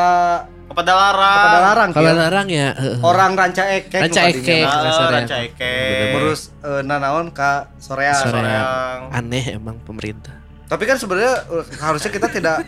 kepada 0.75 0.91
larang. 0.91 1.39
kepada 1.39 1.59
larang 1.63 1.89
Kalau 1.89 2.11
Kieu. 2.11 2.19
larang 2.19 2.47
ya. 2.51 2.67
Orang 2.99 3.31
Ranca 3.33 3.63
Ekek 3.65 4.01
Ranca 4.01 4.21
Ekek. 4.27 4.59
ya. 4.59 5.07
Ranca 5.07 5.35
Eke. 5.39 5.75
ngurus 6.11 6.51
eh, 6.59 6.81
nanaon 6.83 7.31
ka 7.31 7.71
Soreang. 7.79 8.11
Soreang. 8.13 8.43
Soreang. 8.43 8.99
aneh 9.09 9.55
emang 9.55 9.79
pemerintah. 9.79 10.35
Tapi 10.67 10.83
kan 10.83 10.99
sebenarnya 10.99 11.47
eh, 11.47 11.65
harusnya 11.79 12.11
kita 12.11 12.27
tidak 12.27 12.67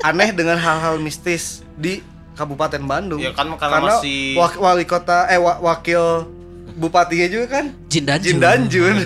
aneh 0.00 0.32
dengan 0.32 0.56
hal-hal 0.56 0.96
mistis 0.96 1.60
di 1.74 2.00
Kabupaten 2.32 2.80
Bandung. 2.80 3.20
Ya 3.20 3.36
kan 3.36 3.52
karena, 3.52 3.76
Karena 3.84 4.00
masih 4.00 4.38
wali 4.56 4.88
kota 4.88 5.28
eh 5.28 5.36
wa- 5.36 5.60
wakil 5.60 6.32
bupatinya 6.78 7.26
juga 7.26 7.46
kan 7.52 7.64
Jin 7.86 8.04
Danjun. 8.04 8.30
Jin 8.30 8.38
Danjun. 8.38 8.96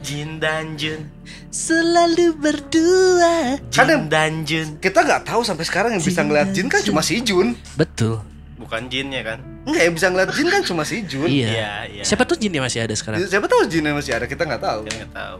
Jin 0.00 0.30
Danjun. 0.38 1.00
Selalu 1.48 2.36
berdua. 2.36 3.58
Kan 3.68 3.84
Jin 3.84 3.88
yang- 3.90 4.06
Danjun. 4.06 4.68
Kita 4.78 5.02
nggak 5.02 5.22
tahu 5.24 5.42
sampai 5.42 5.64
sekarang 5.64 5.90
yang 5.92 6.00
bisa 6.00 6.20
Jin 6.20 6.26
ngeliat 6.26 6.48
jin 6.50 6.66
kan 6.66 6.80
cuma 6.80 7.00
si 7.00 7.18
Jun. 7.18 7.58
Betul. 7.74 8.22
Bukan 8.56 8.88
jinnya 8.88 9.20
kan? 9.22 9.38
Enggak 9.62 9.82
yang 9.84 9.94
bisa 9.94 10.06
ngeliat 10.08 10.30
jin 10.32 10.46
kan 10.46 10.62
cuma 10.62 10.82
si 10.82 11.02
Jun. 11.02 11.26
Iya. 11.26 11.48
Iya, 11.48 11.72
iya. 11.90 12.02
Siapa 12.02 12.22
tuh 12.22 12.34
jinnya 12.34 12.60
masih 12.60 12.80
ada 12.80 12.94
sekarang? 12.94 13.20
Siapa 13.20 13.46
tahu 13.46 13.66
jinnya 13.66 13.92
masih 13.92 14.12
ada 14.14 14.24
kita 14.24 14.42
nggak 14.42 14.62
tahu. 14.62 14.80
Kita 14.84 14.94
nggak 14.96 15.12
tahu. 15.12 15.38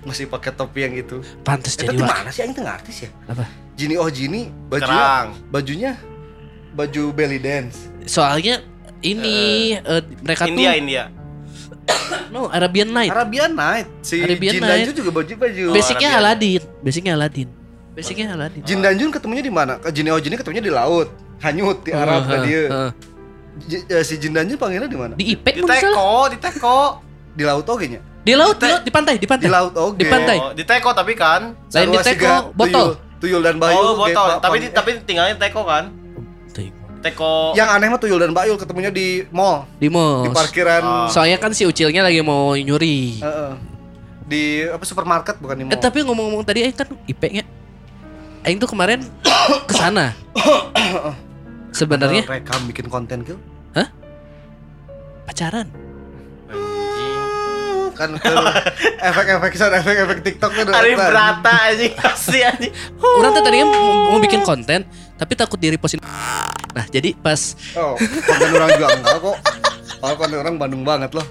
Masih 0.00 0.24
pakai 0.26 0.52
topi 0.52 0.80
yang 0.80 0.94
itu. 0.94 1.20
Pantes 1.40 1.74
Itu 1.74 1.84
jadi 1.84 1.96
di 1.96 2.02
wak. 2.02 2.08
mana 2.10 2.30
sih? 2.30 2.40
Aing 2.40 2.52
tengah 2.52 2.74
artis 2.74 2.96
ya. 3.04 3.10
Apa? 3.26 3.44
Jini 3.74 3.94
oh 3.96 4.08
Jini 4.08 4.48
bajunya 4.66 4.88
Kerang. 4.88 5.28
bajunya 5.48 5.90
baju 6.70 7.02
belly 7.10 7.38
dance. 7.38 7.88
Soalnya 8.04 8.60
ini 9.00 9.36
eh, 9.76 10.02
mereka 10.22 10.44
India, 10.46 10.70
tuh 10.72 10.80
India. 10.80 11.02
no 12.34 12.48
Arabian 12.50 12.90
Night. 12.92 13.10
Arabian 13.10 13.52
Night. 13.56 13.86
Si 14.04 14.20
Arabian 14.20 14.52
Jin 14.58 14.62
Night. 14.62 14.84
Danjun 14.86 14.94
juga 14.94 15.10
baju 15.10 15.32
baju. 15.36 15.64
Oh, 15.70 15.74
Basicnya 15.74 16.10
Arabian. 16.16 16.60
Aladin. 16.60 16.62
Basicnya 16.84 17.12
Aladin. 17.16 17.48
Basicnya 17.90 18.26
Aladin. 18.36 18.62
Jin 18.62 18.80
Danjun 18.80 19.10
ketemunya 19.10 19.42
di 19.44 19.52
mana? 19.52 19.72
Ke 19.80 19.88
Jini 19.90 20.08
oh 20.12 20.20
Jini 20.20 20.34
ketemunya 20.38 20.64
di 20.64 20.72
laut. 20.72 21.08
Hanyut 21.40 21.80
di 21.80 21.90
Arab 21.96 22.28
Heeh, 22.28 22.30
kan 22.30 22.38
dia. 22.44 22.62
heeh. 22.68 22.90
J- 23.66 23.84
eh, 23.88 24.04
si 24.04 24.14
Jin 24.20 24.32
Danjun 24.36 24.56
panggilnya 24.60 24.88
di 24.88 24.98
mana? 24.98 25.12
Di 25.16 25.24
IPEK 25.34 25.54
Di 25.56 25.62
teko, 25.64 26.12
di 26.28 26.36
teko. 26.38 26.80
Di 27.30 27.42
laut 27.46 27.66
oge 27.66 27.86
nya. 27.88 28.00
Di 28.20 28.36
laut, 28.36 28.60
di 28.60 28.68
laut, 28.68 28.84
di 28.84 28.92
pantai, 28.92 29.14
di 29.16 29.24
pantai. 29.24 29.44
Di 29.48 29.50
laut 29.50 29.74
oge. 29.74 29.96
Di 29.96 30.04
pantai. 30.04 30.36
Oh, 30.36 30.52
di 30.52 30.64
teko 30.68 30.92
tapi 30.92 31.16
kan. 31.16 31.56
Lain 31.56 31.88
di 31.88 31.98
teko, 32.04 32.52
botol. 32.52 33.00
Tuyul, 33.16 33.40
tuyul 33.40 33.40
dan 33.40 33.56
Bayu. 33.56 33.80
oh, 33.80 33.96
botol. 33.96 34.28
Tapi 34.44 34.56
di, 34.60 34.68
tapi 34.68 34.90
tinggalnya 35.08 35.40
teko 35.40 35.64
kan? 35.64 35.88
Teko. 37.00 37.56
yang 37.56 37.68
aneh 37.70 37.88
mah 37.88 37.96
Tuyul 37.96 38.20
dan 38.20 38.30
Bayul 38.30 38.54
ketemunya 38.54 38.92
di 38.92 39.24
mall, 39.30 39.64
Di 39.76 39.88
mall. 39.88 40.20
di 40.20 40.28
parkiran. 40.28 40.82
Oh. 40.84 41.08
Soalnya 41.08 41.40
kan 41.40 41.50
si 41.50 41.64
Ucilnya 41.64 42.04
lagi 42.04 42.20
mau 42.20 42.52
nyuri. 42.52 43.18
Heeh. 43.18 43.52
Di 44.24 44.42
apa 44.68 44.84
supermarket 44.84 45.40
bukan 45.40 45.56
di 45.56 45.64
mall. 45.64 45.72
Eh 45.72 45.80
tapi 45.80 46.04
ngomong-ngomong 46.04 46.44
tadi 46.44 46.60
Aing 46.62 46.76
kan 46.76 46.92
IP-nya. 47.04 47.44
Aing 48.44 48.60
tuh 48.60 48.68
kemarin 48.68 49.00
ke 49.68 49.72
sana. 49.72 50.12
Sebenarnya 51.72 52.28
rekam 52.28 52.68
bikin 52.68 52.86
konten 52.86 53.24
kill. 53.24 53.40
pacaran. 55.24 55.70
Anjing. 56.50 57.94
kan 57.94 58.10
ke 58.16 58.32
efek-efek 58.98 59.52
sound 59.54 59.78
efek-efek 59.78 60.18
TikTok 60.26 60.50
tuh 60.50 60.74
Arif. 60.74 60.98
Brata 60.98 61.70
anjing 61.70 61.94
asli 61.94 62.40
anjing. 62.42 62.72
Orang 62.98 63.30
tuh 63.30 63.42
tadinya 63.44 63.66
mau 63.70 64.18
bikin 64.18 64.42
konten 64.42 64.82
tapi 65.20 65.36
takut 65.36 65.56
diri 65.56 65.76
posting. 65.76 66.00
Nah, 66.70 66.86
jadi 66.88 67.12
pas 67.12 67.52
Oh, 67.76 67.92
konten 67.98 68.50
orang 68.50 68.70
juga 68.72 68.88
enggak 68.90 69.16
kok. 69.20 69.36
Kalau 70.00 70.14
konten 70.16 70.38
orang 70.38 70.54
Bandung 70.56 70.80
banget 70.80 71.12
loh. 71.12 71.26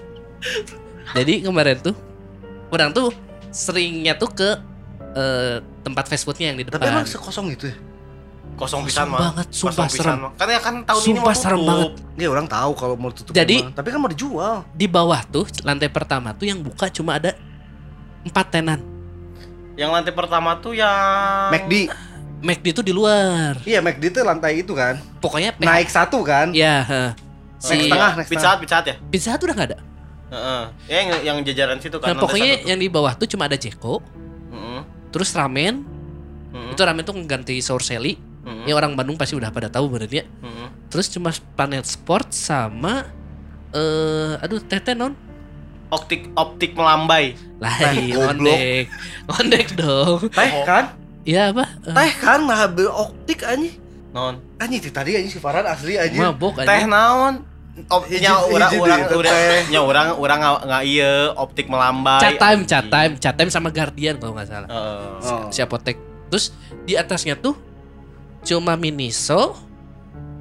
jadi 1.11 1.41
kemarin 1.41 1.81
tuh 1.81 1.95
orang 2.69 2.93
tuh 2.93 3.09
seringnya 3.49 4.13
tuh 4.13 4.29
ke 4.29 4.49
eh, 5.11 5.57
tempat 5.81 6.05
fast 6.05 6.21
foodnya 6.21 6.53
yang 6.53 6.57
di 6.57 6.63
Tapi 6.63 6.77
depan. 6.77 6.93
emang 6.93 7.03
sekosong 7.03 7.49
gitu 7.51 7.65
ya? 7.65 7.77
Kosong 8.51 8.83
pisan 8.83 9.07
mah. 9.07 9.31
banget, 9.31 9.47
sumpah 9.49 9.71
Kosong 9.73 9.89
serem. 9.89 10.17
mah. 10.19 10.31
Karena 10.35 10.59
kan 10.59 10.75
tahun 10.83 10.99
ini 10.99 11.05
Sumpah 11.09 11.23
mau 11.25 11.33
serem 11.33 11.57
tutup. 11.57 11.69
banget. 11.71 11.91
Iya 12.13 12.27
orang 12.29 12.47
tahu 12.47 12.71
kalau 12.75 12.95
mau 12.95 13.09
tutup 13.09 13.31
Jadi- 13.31 13.59
emang. 13.63 13.73
tapi 13.73 13.87
kan 13.89 13.99
mau 13.99 14.07
dijual. 14.07 14.55
Di 14.69 14.85
bawah 14.85 15.21
tuh 15.25 15.45
lantai 15.61 15.87
pertama 15.87 16.29
tuh 16.31 16.45
yang 16.45 16.59
buka 16.59 16.85
cuma 16.89 17.15
ada 17.15 17.33
empat 18.21 18.45
tenan. 18.49 18.79
Yang 19.73 19.89
lantai 19.89 20.13
pertama 20.13 20.59
tuh 20.59 20.75
yang 20.75 21.49
McD. 21.49 21.87
McD 22.39 22.71
tuh 22.71 22.85
di 22.85 22.93
luar. 22.95 23.59
Iya, 23.67 23.83
McD 23.83 24.15
tuh 24.15 24.23
lantai 24.23 24.63
itu 24.63 24.71
kan. 24.71 24.95
Pokoknya 25.19 25.51
PH 25.55 25.65
Naik 25.67 25.89
satu 25.91 26.23
kan. 26.23 26.55
Ya, 26.55 26.83
heeh. 26.87 27.11
Naik 27.59 27.59
si 27.59 27.75
setengah, 27.91 28.11
naik 28.15 28.27
Pizza 28.31 28.39
setengah. 28.39 28.53
Hut, 28.55 28.61
Pizza 28.63 28.75
Hut 28.79 28.87
ya? 28.87 28.95
Pizza 29.11 29.29
Hut 29.35 29.41
udah 29.43 29.55
nggak 29.59 29.69
ada. 29.75 29.79
Heeh. 30.29 30.63
Ya 30.87 30.95
yang 31.03 31.09
yang 31.25 31.37
jajaran 31.43 31.77
situ 31.83 31.97
kan. 31.99 32.15
Nah, 32.15 32.21
pokoknya 32.21 32.63
yang 32.63 32.79
di 32.79 32.87
bawah 32.87 33.11
tuh 33.17 33.27
cuma 33.27 33.51
ada 33.51 33.59
Jeko, 33.59 33.99
Heeh. 34.51 34.81
terus 35.11 35.35
ramen. 35.35 35.83
Heeh. 36.55 36.71
Itu 36.71 36.81
ramen 36.81 37.03
tuh 37.03 37.15
ganti 37.27 37.59
saur 37.59 37.83
seli. 37.83 38.15
Heeh. 38.47 38.71
Ya 38.71 38.73
orang 38.79 38.95
Bandung 38.95 39.19
pasti 39.19 39.35
udah 39.35 39.51
pada 39.51 39.67
tahu 39.67 39.91
benernya. 39.91 40.23
Heeh. 40.23 40.67
Terus 40.87 41.11
cuma 41.11 41.35
Planet 41.59 41.83
Sport 41.83 42.31
sama 42.31 43.05
eh 43.69 44.33
aduh 44.41 44.57
tete 44.57 44.97
non 44.97 45.13
Optik 45.89 46.29
optik 46.37 46.77
melambai. 46.77 47.33
lain 47.59 48.13
goblok. 48.13 48.29
ondek 48.29 48.85
ondek 49.29 49.67
dong 49.77 50.21
Teh 50.31 50.51
kan? 50.65 50.95
Iya 51.29 51.53
apa 51.53 51.65
Eh, 51.83 51.93
Teh 51.93 52.11
kan 52.17 52.41
nah 52.41 52.65
optik 52.89 53.45
anjing. 53.45 53.77
Non. 54.09 54.41
Anjing 54.57 54.79
itu 54.79 54.89
tadi 54.89 55.13
anjing 55.13 55.29
si 55.29 55.37
Farhan 55.37 55.61
asli 55.63 55.93
anjing. 55.95 56.17
mabok 56.17 56.57
Teh 56.57 56.65
aja 56.65 56.83
naon? 56.83 57.45
Optiknya 57.79 58.35
Hiji- 58.35 58.51
orang 58.51 58.71
orang 58.75 58.99
teh. 59.23 59.61
nya 59.69 59.79
orang 59.79 60.07
orang 60.13 60.39
nggak 60.59 60.83
iya 60.83 61.11
optik 61.31 61.65
melambai. 61.65 62.19
chat 62.19 62.35
time 62.35 62.61
chat 62.65 62.85
time 62.85 63.13
chat 63.15 63.31
time 63.33 63.47
sama 63.47 63.69
Guardian 63.69 64.17
kalau 64.17 64.33
nggak 64.33 64.49
salah 64.49 64.67
Heeh. 64.67 65.07
Oh. 65.23 65.47
si 65.47 65.61
apotek 65.61 65.95
terus 66.27 66.51
di 66.83 66.93
atasnya 66.93 67.37
tuh 67.37 67.55
cuma 68.41 68.75
Miniso 68.75 69.55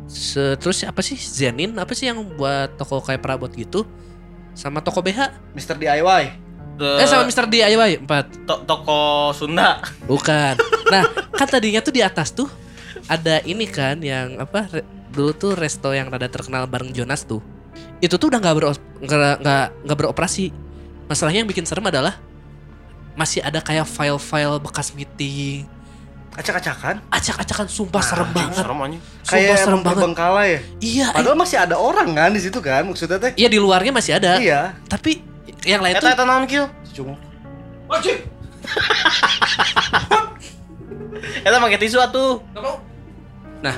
Se- 0.08 0.56
Terus 0.56 0.82
apa 0.82 0.98
sih 0.98 1.14
Zenin 1.14 1.76
apa 1.76 1.92
sih 1.92 2.08
yang 2.08 2.24
buat 2.32 2.74
toko 2.74 2.98
kayak 2.98 3.20
perabot 3.20 3.52
gitu? 3.52 3.84
Sama 4.50 4.80
toko 4.80 4.98
BH? 4.98 5.52
Mr. 5.52 5.76
DIY. 5.76 6.47
Eh 6.78 7.04
sama 7.04 7.24
Mr. 7.24 7.44
DIY 7.44 8.02
4 8.02 8.46
to- 8.46 8.62
toko 8.64 9.00
Sunda. 9.32 9.82
Bukan. 10.04 10.54
Nah, 10.88 11.04
kan 11.30 11.44
tadinya 11.44 11.78
tuh 11.78 11.92
di 11.92 12.00
atas 12.00 12.32
tuh 12.32 12.48
ada 13.06 13.44
ini 13.44 13.64
kan 13.64 14.00
yang 14.00 14.40
apa 14.40 14.64
dulu 15.08 15.30
tuh 15.30 15.52
resto 15.52 15.92
yang 15.92 16.08
rada 16.08 16.24
terkenal 16.24 16.64
bareng 16.64 16.90
Jonas 16.90 17.22
tuh. 17.22 17.44
Itu 17.98 18.16
tuh 18.16 18.32
udah 18.32 18.38
nggak 18.38 18.54
bero- 18.54 18.80
nggak 18.98 19.66
nggak 19.84 19.98
beroperasi. 19.98 20.48
Masalahnya 21.04 21.40
yang 21.40 21.46
bikin 21.46 21.62
serem 21.62 21.84
adalah 21.84 22.16
masih 23.14 23.42
ada 23.42 23.58
kayak 23.58 23.84
file-file 23.84 24.56
bekas 24.58 24.92
meeting. 24.92 25.68
Acak-acakan. 26.32 27.02
Acak-acakan 27.10 27.66
sumpah 27.66 28.00
serem 28.00 28.30
banget. 28.30 28.56
Serem 28.56 28.78
anjing. 28.78 29.02
Sumpah 29.02 29.28
Kayak 29.28 29.56
serem 29.58 29.80
banget. 29.82 29.96
terbengkalai 29.98 30.48
ya. 30.48 30.60
Iya, 30.78 31.06
Padahal 31.10 31.36
masih 31.36 31.56
ada 31.58 31.76
orang 31.76 32.08
kan 32.14 32.30
di 32.30 32.38
situ 32.38 32.58
kan 32.60 32.86
maksudnya 32.86 33.18
teh. 33.18 33.32
iya 33.34 33.48
di 33.50 33.58
luarnya 33.58 33.90
masih 33.90 34.16
ada. 34.16 34.38
Iya. 34.38 34.72
Tapi 34.86 35.20
yang 35.66 35.82
lain 35.82 35.98
tuh 35.98 36.06
Eta 36.06 36.14
eta 36.14 36.24
naon 36.28 36.46
kill? 36.46 36.70
Cuma 36.94 37.18
Eta 41.46 41.56
pakai 41.58 41.78
tisu 41.80 41.98
atuh. 41.98 42.42
Nah, 43.64 43.76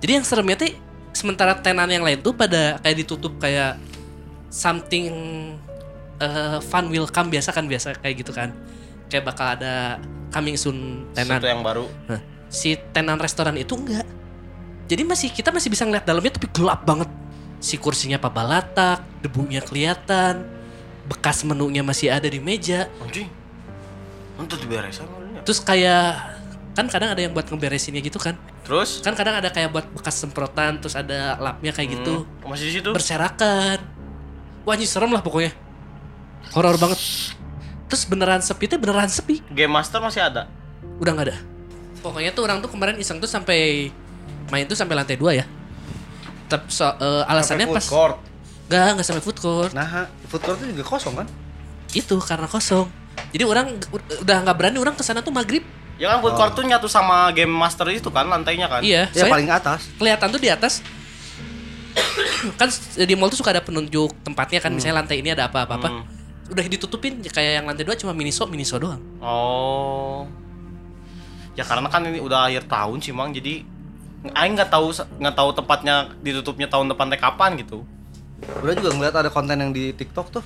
jadi 0.00 0.20
yang 0.20 0.24
seremnya 0.24 0.56
tuh 0.56 0.70
sementara 1.12 1.56
tenan 1.58 1.88
yang 1.88 2.04
lain 2.04 2.20
tuh 2.20 2.36
pada 2.36 2.78
kayak 2.80 2.96
ditutup 3.02 3.32
kayak 3.40 3.76
something 4.52 5.08
eh, 6.20 6.58
fun 6.64 6.88
will 6.92 7.08
come 7.08 7.30
biasa 7.32 7.52
kan 7.52 7.66
biasa 7.66 7.94
kayak 8.00 8.24
gitu 8.24 8.32
kan. 8.32 8.52
Kayak 9.10 9.34
bakal 9.34 9.46
ada 9.58 9.98
coming 10.30 10.56
soon 10.56 11.10
tenan. 11.12 11.42
Yang 11.42 11.62
baru. 11.62 11.84
Nah, 12.08 12.20
si 12.48 12.78
tenan 12.94 13.18
restoran 13.18 13.56
itu 13.58 13.76
enggak. 13.76 14.06
Jadi 14.86 15.02
masih 15.02 15.34
kita 15.34 15.50
masih 15.50 15.66
bisa 15.66 15.82
ngeliat 15.82 16.06
dalamnya 16.06 16.38
tapi 16.38 16.46
gelap 16.54 16.86
banget. 16.86 17.10
Si 17.58 17.80
kursinya 17.80 18.20
pabalatak, 18.20 19.02
debunya 19.24 19.64
kelihatan, 19.64 20.55
bekas 21.06 21.46
menunya 21.46 21.82
masih 21.86 22.10
ada 22.10 22.26
di 22.26 22.42
meja. 22.42 22.90
Anjing. 23.02 23.30
Untuk 24.36 24.60
ya. 24.68 24.92
Terus 25.46 25.58
kayak 25.64 26.36
kan 26.76 26.86
kadang 26.92 27.16
ada 27.16 27.20
yang 27.24 27.32
buat 27.32 27.48
ngeberesinnya 27.48 28.04
gitu 28.04 28.20
kan. 28.20 28.36
Terus 28.66 29.00
Kan 29.00 29.16
kadang 29.16 29.38
ada 29.38 29.48
kayak 29.48 29.72
buat 29.72 29.86
bekas 29.94 30.18
semprotan 30.20 30.82
terus 30.82 30.92
ada 30.98 31.40
lapnya 31.40 31.72
kayak 31.72 32.02
gitu. 32.02 32.26
Hmm, 32.26 32.50
masih 32.52 32.68
di 32.68 32.72
situ. 32.82 32.90
berserakan. 32.92 33.80
Wah 34.66 34.74
anjing 34.74 34.90
serem 34.90 35.14
lah 35.14 35.22
pokoknya. 35.22 35.54
Horor 36.52 36.76
banget. 36.76 37.00
Terus 37.86 38.02
beneran 38.10 38.42
sepi 38.42 38.66
tuh 38.66 38.76
beneran 38.82 39.06
sepi. 39.08 39.40
Game 39.54 39.70
Master 39.70 40.02
masih 40.02 40.26
ada. 40.26 40.50
Udah 40.98 41.14
nggak 41.14 41.26
ada. 41.30 41.36
Pokoknya 42.02 42.34
tuh 42.34 42.42
orang 42.44 42.58
tuh 42.60 42.70
kemarin 42.70 42.98
iseng 42.98 43.22
tuh 43.22 43.30
sampai 43.30 43.88
main 44.50 44.66
tuh 44.66 44.76
sampai 44.76 44.94
lantai 44.98 45.16
dua 45.16 45.32
ya. 45.38 45.46
Tapi 46.50 46.66
so, 46.70 46.86
eh, 46.86 47.22
alasannya 47.30 47.66
pas 47.70 47.86
court. 47.86 48.18
Nggak 48.66 48.98
nggak 48.98 49.06
sampai 49.06 49.22
food 49.22 49.38
court. 49.38 49.72
Nah, 49.72 50.10
food 50.26 50.42
court 50.42 50.58
itu 50.62 50.74
juga 50.74 50.84
kosong 50.86 51.14
kan? 51.14 51.26
Itu 51.94 52.18
karena 52.18 52.50
kosong. 52.50 52.90
Jadi 53.30 53.44
orang 53.46 53.78
udah 54.22 54.36
nggak 54.42 54.56
berani 54.56 54.78
orang 54.82 54.94
ke 54.98 55.02
sana 55.06 55.22
tuh 55.22 55.30
maghrib. 55.30 55.62
Ya 55.96 56.12
kan 56.12 56.18
food 56.20 56.34
court 56.34 56.52
tuh 56.52 56.64
nyatu 56.66 56.90
sama 56.90 57.30
Game 57.32 57.52
Master 57.52 57.88
itu 57.94 58.10
kan 58.10 58.26
lantainya 58.26 58.66
kan. 58.68 58.82
Iya. 58.82 59.08
Ya 59.14 59.24
paling 59.30 59.48
atas. 59.48 59.88
kelihatan 59.96 60.28
tuh 60.28 60.40
di 60.42 60.50
atas. 60.50 60.82
kan 62.60 62.68
di 62.98 63.14
mall 63.16 63.32
tuh 63.32 63.40
suka 63.40 63.56
ada 63.56 63.64
penunjuk 63.64 64.12
tempatnya 64.20 64.60
kan 64.60 64.68
misalnya 64.68 65.00
lantai 65.00 65.22
ini 65.22 65.32
ada 65.32 65.48
apa-apa. 65.48 65.88
Hmm. 65.88 66.04
Udah 66.52 66.64
ditutupin 66.66 67.24
kayak 67.24 67.62
yang 67.62 67.66
lantai 67.66 67.86
dua 67.86 67.96
cuma 67.96 68.12
miniso 68.12 68.44
miniso 68.44 68.76
doang. 68.76 69.00
Oh. 69.22 70.28
Ya 71.56 71.64
karena 71.64 71.88
kan 71.88 72.04
ini 72.04 72.20
udah 72.20 72.52
akhir 72.52 72.68
tahun 72.68 73.00
sih 73.00 73.16
Mang, 73.16 73.32
jadi 73.32 73.64
Aing 74.36 74.58
nggak 74.58 74.68
tahu 74.68 74.90
nggak 74.92 75.36
tahu 75.38 75.50
tempatnya 75.54 76.10
ditutupnya 76.20 76.68
tahun 76.68 76.92
depan 76.92 77.08
kapan 77.16 77.56
gitu. 77.56 77.86
Udah 78.62 78.74
juga 78.76 78.90
ngeliat 78.92 79.14
ada 79.16 79.30
konten 79.32 79.56
yang 79.56 79.72
di 79.72 79.92
TikTok 79.96 80.26
tuh. 80.28 80.44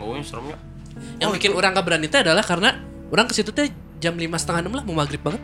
Oh, 0.00 0.16
seremnya. 0.20 0.56
Yang 1.20 1.30
bikin 1.40 1.50
orang 1.52 1.76
gak 1.76 1.84
berani 1.84 2.08
itu 2.08 2.16
adalah 2.16 2.44
karena 2.44 2.80
orang 3.12 3.28
ke 3.28 3.34
situ 3.36 3.52
teh 3.52 3.68
jam 4.00 4.16
lima 4.16 4.40
setengah 4.40 4.64
enam 4.64 4.80
lah 4.80 4.84
mau 4.84 4.96
maghrib 4.96 5.20
banget. 5.20 5.40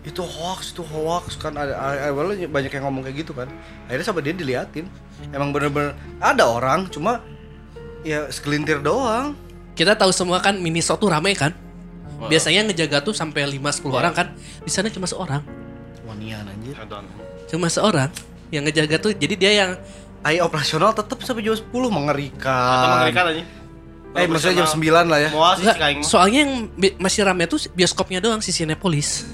Itu 0.00 0.24
hoax, 0.24 0.72
itu 0.72 0.80
hoax 0.80 1.36
kan 1.36 1.52
ada 1.54 1.76
awalnya 2.08 2.48
banyak 2.48 2.72
yang 2.72 2.88
ngomong 2.88 3.04
kayak 3.04 3.22
gitu 3.26 3.32
kan. 3.36 3.46
Akhirnya 3.86 4.06
sampai 4.06 4.22
dia 4.24 4.34
diliatin. 4.34 4.86
Emang 5.30 5.52
bener-bener 5.52 5.92
ada 6.18 6.48
orang, 6.48 6.88
cuma 6.88 7.20
ya 8.00 8.26
segelintir 8.32 8.80
doang. 8.80 9.36
Kita 9.76 9.94
tahu 9.94 10.10
semua 10.10 10.40
kan 10.40 10.56
miniso 10.56 10.96
tuh 10.96 11.12
rame 11.12 11.36
kan. 11.36 11.52
Biasanya 12.20 12.68
ngejaga 12.68 13.00
tuh 13.00 13.16
sampai 13.16 13.48
5 13.48 13.80
10 13.80 13.96
orang 13.96 14.12
kan. 14.12 14.26
Di 14.36 14.68
sana 14.68 14.92
cuma 14.92 15.08
seorang. 15.08 15.40
Wanian 16.04 16.44
anjir. 16.44 16.76
Cuma 17.48 17.68
seorang 17.72 18.12
yang 18.52 18.64
ngejaga 18.64 19.00
tuh. 19.00 19.12
Jadi 19.16 19.34
dia 19.40 19.52
yang 19.56 19.70
AI 20.20 20.38
operasional 20.40 20.92
tetap 20.92 21.16
sampai 21.24 21.40
jam 21.40 21.56
10 21.56 21.70
mengerikan. 21.88 22.76
Atau 22.76 22.88
mengerikan 22.92 23.24
aja. 23.32 23.42
Eh 24.10 24.26
maksudnya 24.26 24.56
jam 24.60 24.68
9 24.68 25.06
lah 25.06 25.18
ya. 25.22 25.30
Mau 25.30 25.46
sih 25.54 25.64
mah. 25.64 26.02
soalnya 26.02 26.38
yang 26.44 26.52
masih 26.98 27.22
rame 27.22 27.46
tuh 27.46 27.62
bioskopnya 27.72 28.18
doang 28.18 28.42
si 28.42 28.50
Cinepolis. 28.50 29.24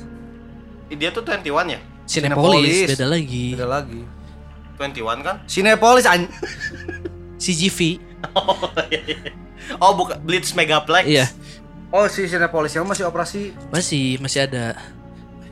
Dia 0.92 1.10
tuh 1.10 1.24
21 1.26 1.42
ya? 1.66 1.80
Cinepolis, 2.06 2.06
Cinepolis. 2.06 2.88
beda 2.94 3.06
lagi. 3.08 3.46
Beda 3.56 3.66
lagi. 3.66 4.02
21 4.78 5.26
kan? 5.26 5.36
Cinepolis 5.48 6.06
an 6.06 6.28
CGV. 7.42 7.98
Oh, 9.82 9.92
bukan 9.98 10.20
Blitz 10.22 10.54
Megaplex. 10.54 11.04
Iya, 11.08 11.26
Oh 11.90 12.06
si 12.06 12.26
Cinepolis 12.26 12.74
yang 12.74 12.86
masih 12.86 13.06
operasi. 13.06 13.54
masih 13.72 14.18
masih 14.20 14.46
ada. 14.46 14.78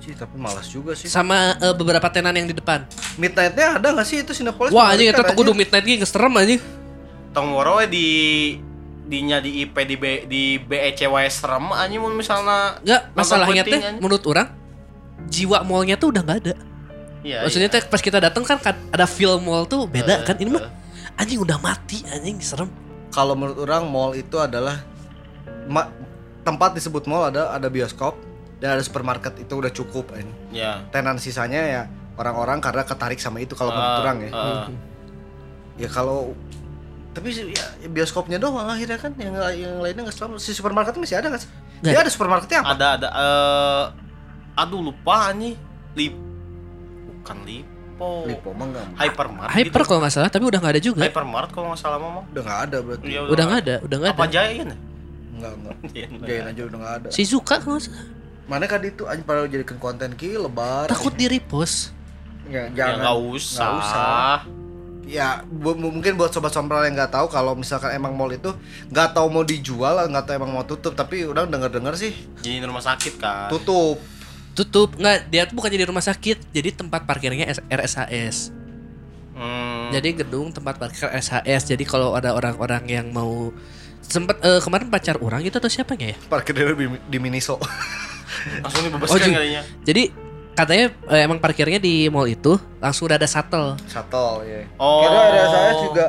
Cih, 0.04 0.12
tapi 0.12 0.36
malas 0.36 0.68
juga 0.68 0.92
sih. 0.92 1.08
Sama 1.08 1.56
eh, 1.56 1.72
beberapa 1.72 2.04
tenan 2.12 2.36
yang 2.36 2.44
di 2.44 2.52
depan. 2.52 2.84
Midnight-nya 3.16 3.80
ada 3.80 3.88
gak 3.96 4.04
sih 4.04 4.20
itu 4.20 4.36
Cinepolis? 4.36 4.68
Wah, 4.68 4.92
anjing 4.92 5.08
itu 5.08 5.16
tuh 5.16 5.32
kudu 5.32 5.56
midnight 5.56 5.80
ge 5.80 6.04
serem 6.04 6.36
anjing. 6.36 6.60
Tong 7.32 7.56
woro 7.56 7.80
we 7.80 7.88
di 7.88 8.06
dinya 9.04 9.40
di 9.40 9.64
IP 9.64 9.76
di 9.84 9.96
B, 9.96 10.04
di 10.28 10.42
BEC 10.60 11.08
wae 11.08 11.28
serem 11.28 11.72
anjing 11.72 12.04
mun 12.04 12.12
misalnya 12.12 12.76
Enggak, 12.84 13.02
masalahnya 13.12 13.62
teh 13.64 13.80
menurut 13.96 14.24
orang 14.28 14.48
jiwa 15.28 15.64
mallnya 15.64 15.96
tuh 15.96 16.12
udah 16.12 16.20
nggak 16.20 16.38
ada. 16.44 16.54
Iya. 17.24 17.48
Maksudnya 17.48 17.68
iya. 17.72 17.80
teh 17.80 17.88
pas 17.88 18.00
kita 18.04 18.20
datang 18.20 18.44
kan 18.44 18.60
kan 18.60 18.76
ada 18.92 19.08
film 19.08 19.40
mall 19.40 19.64
tuh 19.64 19.88
beda 19.88 20.20
Eh, 20.20 20.28
kan. 20.28 20.36
Ini 20.36 20.52
mah 20.52 20.68
eh. 20.68 21.20
anjing 21.20 21.40
udah 21.40 21.56
mati 21.64 22.04
anjing 22.12 22.36
serem. 22.44 22.68
Kalau 23.08 23.32
menurut 23.32 23.56
orang 23.64 23.88
mall 23.88 24.12
itu 24.12 24.36
adalah 24.36 24.84
ma- 25.64 25.88
tempat 26.44 26.76
disebut 26.76 27.08
mall 27.08 27.24
ada 27.24 27.56
ada 27.56 27.72
bioskop 27.72 28.16
dan 28.64 28.70
ada 28.70 28.82
supermarket 28.82 29.36
itu 29.36 29.52
udah 29.52 29.68
cukup 29.68 30.16
ini. 30.16 30.32
Ya. 30.56 30.80
Tenan 30.88 31.20
sisanya 31.20 31.60
ya 31.60 31.82
orang-orang 32.16 32.56
karena 32.58 32.80
ketarik 32.80 33.20
sama 33.20 33.36
itu 33.38 33.52
kalau 33.52 33.68
menurut 33.70 33.92
Eh, 33.92 34.00
orang 34.00 34.16
ya. 34.18 34.30
eh. 34.32 34.64
Ya 35.76 35.88
kalau 35.90 36.32
tapi 37.12 37.28
sih, 37.28 37.44
ya, 37.46 37.62
bioskopnya 37.86 38.40
doang 38.40 38.64
akhirnya 38.64 38.96
kan 38.96 39.12
yang 39.14 39.36
yang 39.52 39.78
lainnya 39.78 40.02
nggak 40.02 40.16
selalu 40.16 40.40
si 40.40 40.50
supermarket 40.50 40.96
masih 40.96 41.14
ada 41.14 41.28
nggak 41.28 41.42
sih? 41.44 41.50
Dia 41.84 42.00
ada 42.00 42.08
supermarketnya 42.08 42.58
apa? 42.58 42.72
ada 42.72 42.86
ada 42.96 43.08
eh 43.12 43.84
aduh 44.56 44.80
lupa 44.82 45.28
nih 45.30 45.54
lip 45.94 46.14
bukan 47.12 47.38
lipo 47.44 48.24
Lipo 48.24 48.50
mah 48.50 48.66
nggak 48.66 48.86
hypermart 48.96 49.50
Hyper 49.52 49.70
gitu. 49.76 49.86
kalau 49.86 50.00
nggak 50.00 50.10
salah, 50.10 50.26
tapi 50.28 50.44
udah 50.44 50.58
nggak 50.58 50.74
ada 50.74 50.82
juga. 50.82 51.02
hypermart 51.04 51.50
kalau 51.50 51.70
nggak 51.70 51.80
salah 51.80 51.98
mama 51.98 52.26
udah 52.26 52.42
nggak 52.42 52.60
ada 52.64 52.78
berarti. 52.80 53.06
Iya, 53.06 53.20
Udah 53.28 53.44
nggak 53.44 53.60
ada, 53.60 53.74
udah 53.80 53.96
nggak 54.00 54.10
apa 54.10 54.24
ada. 54.24 54.32
jaya 54.32 54.52
kan 54.56 54.68
Nggak 55.34 55.52
nggak. 55.54 55.74
Iya, 55.94 56.06
Jayan 56.24 56.44
aja 56.48 56.62
udah 56.64 56.78
nggak 56.80 56.94
ada. 56.96 57.08
Shizuka 57.10 57.54
kalau 57.58 57.76
nggak 57.76 57.84
salah. 57.84 58.02
Mana 58.44 58.64
kan 58.64 58.80
itu 58.80 59.04
anjing 59.04 59.24
pada 59.24 59.44
jadikan 59.44 59.78
konten 59.78 60.12
ki 60.12 60.36
lebar. 60.36 60.86
Takut 60.86 61.12
di 61.12 61.26
repost. 61.26 61.96
Ya, 62.44 62.68
ya 62.68 62.92
jangan. 62.92 62.96
nggak 63.00 63.16
usah, 63.30 63.56
Nggak 63.56 63.72
usah. 63.80 64.36
Ya, 65.04 65.28
bu- 65.44 65.76
mungkin 65.76 66.16
buat 66.16 66.32
sobat 66.32 66.48
sompral 66.48 66.84
yang 66.84 66.96
nggak 66.96 67.12
tahu 67.12 67.28
kalau 67.28 67.52
misalkan 67.52 67.92
emang 67.92 68.16
mall 68.16 68.28
itu 68.28 68.52
nggak 68.88 69.12
tahu 69.12 69.28
mau 69.28 69.44
dijual, 69.44 70.00
nggak 70.00 70.24
tahu 70.24 70.34
emang 70.34 70.52
mau 70.52 70.64
tutup, 70.64 70.92
tapi 70.92 71.24
udah 71.24 71.44
denger 71.44 71.68
dengar 71.70 71.92
sih 71.92 72.12
jadi 72.40 72.64
rumah 72.64 72.80
sakit 72.80 73.20
kan 73.20 73.52
tutup. 73.52 74.00
Tutup 74.56 74.96
nggak? 74.96 75.28
Dia 75.28 75.44
tuh 75.44 75.56
bukan 75.56 75.68
jadi 75.68 75.84
rumah 75.84 76.00
sakit, 76.00 76.48
jadi 76.52 76.72
tempat 76.72 77.04
parkirnya 77.04 77.52
RSHS. 77.68 78.48
hmm. 79.36 79.92
Jadi 79.92 80.24
gedung 80.24 80.48
tempat 80.52 80.80
parkir 80.80 81.04
SHS. 81.10 81.68
Jadi 81.68 81.84
kalau 81.84 82.16
ada 82.16 82.32
orang-orang 82.32 82.84
yang 82.88 83.06
mau 83.12 83.52
sempat 84.00 84.40
eh, 84.40 84.60
kemarin 84.60 84.88
pacar 84.88 85.20
orang 85.20 85.44
itu 85.44 85.52
atau 85.52 85.68
siapanya 85.68 86.12
ya? 86.12 86.18
Parkir 86.28 86.56
di, 86.56 86.64
di 87.08 87.18
Miniso. 87.20 87.60
langsung 88.60 88.80
Oh, 88.80 88.86
dibebaskan 88.86 89.18
jadi- 89.20 89.34
kalinya 89.34 89.62
Jadi 89.82 90.02
katanya 90.52 90.86
eh, 91.08 91.20
emang 91.20 91.38
parkirnya 91.38 91.78
di 91.78 92.06
mall 92.06 92.26
itu 92.26 92.52
langsung 92.78 93.06
udah 93.06 93.16
ada 93.16 93.26
shuttle. 93.26 93.74
Shuttle 93.84 94.44
ya. 94.44 94.62
oh 94.76 95.02
Kira 95.02 95.20
ada 95.24 95.42
saya 95.48 95.72
juga 95.80 96.04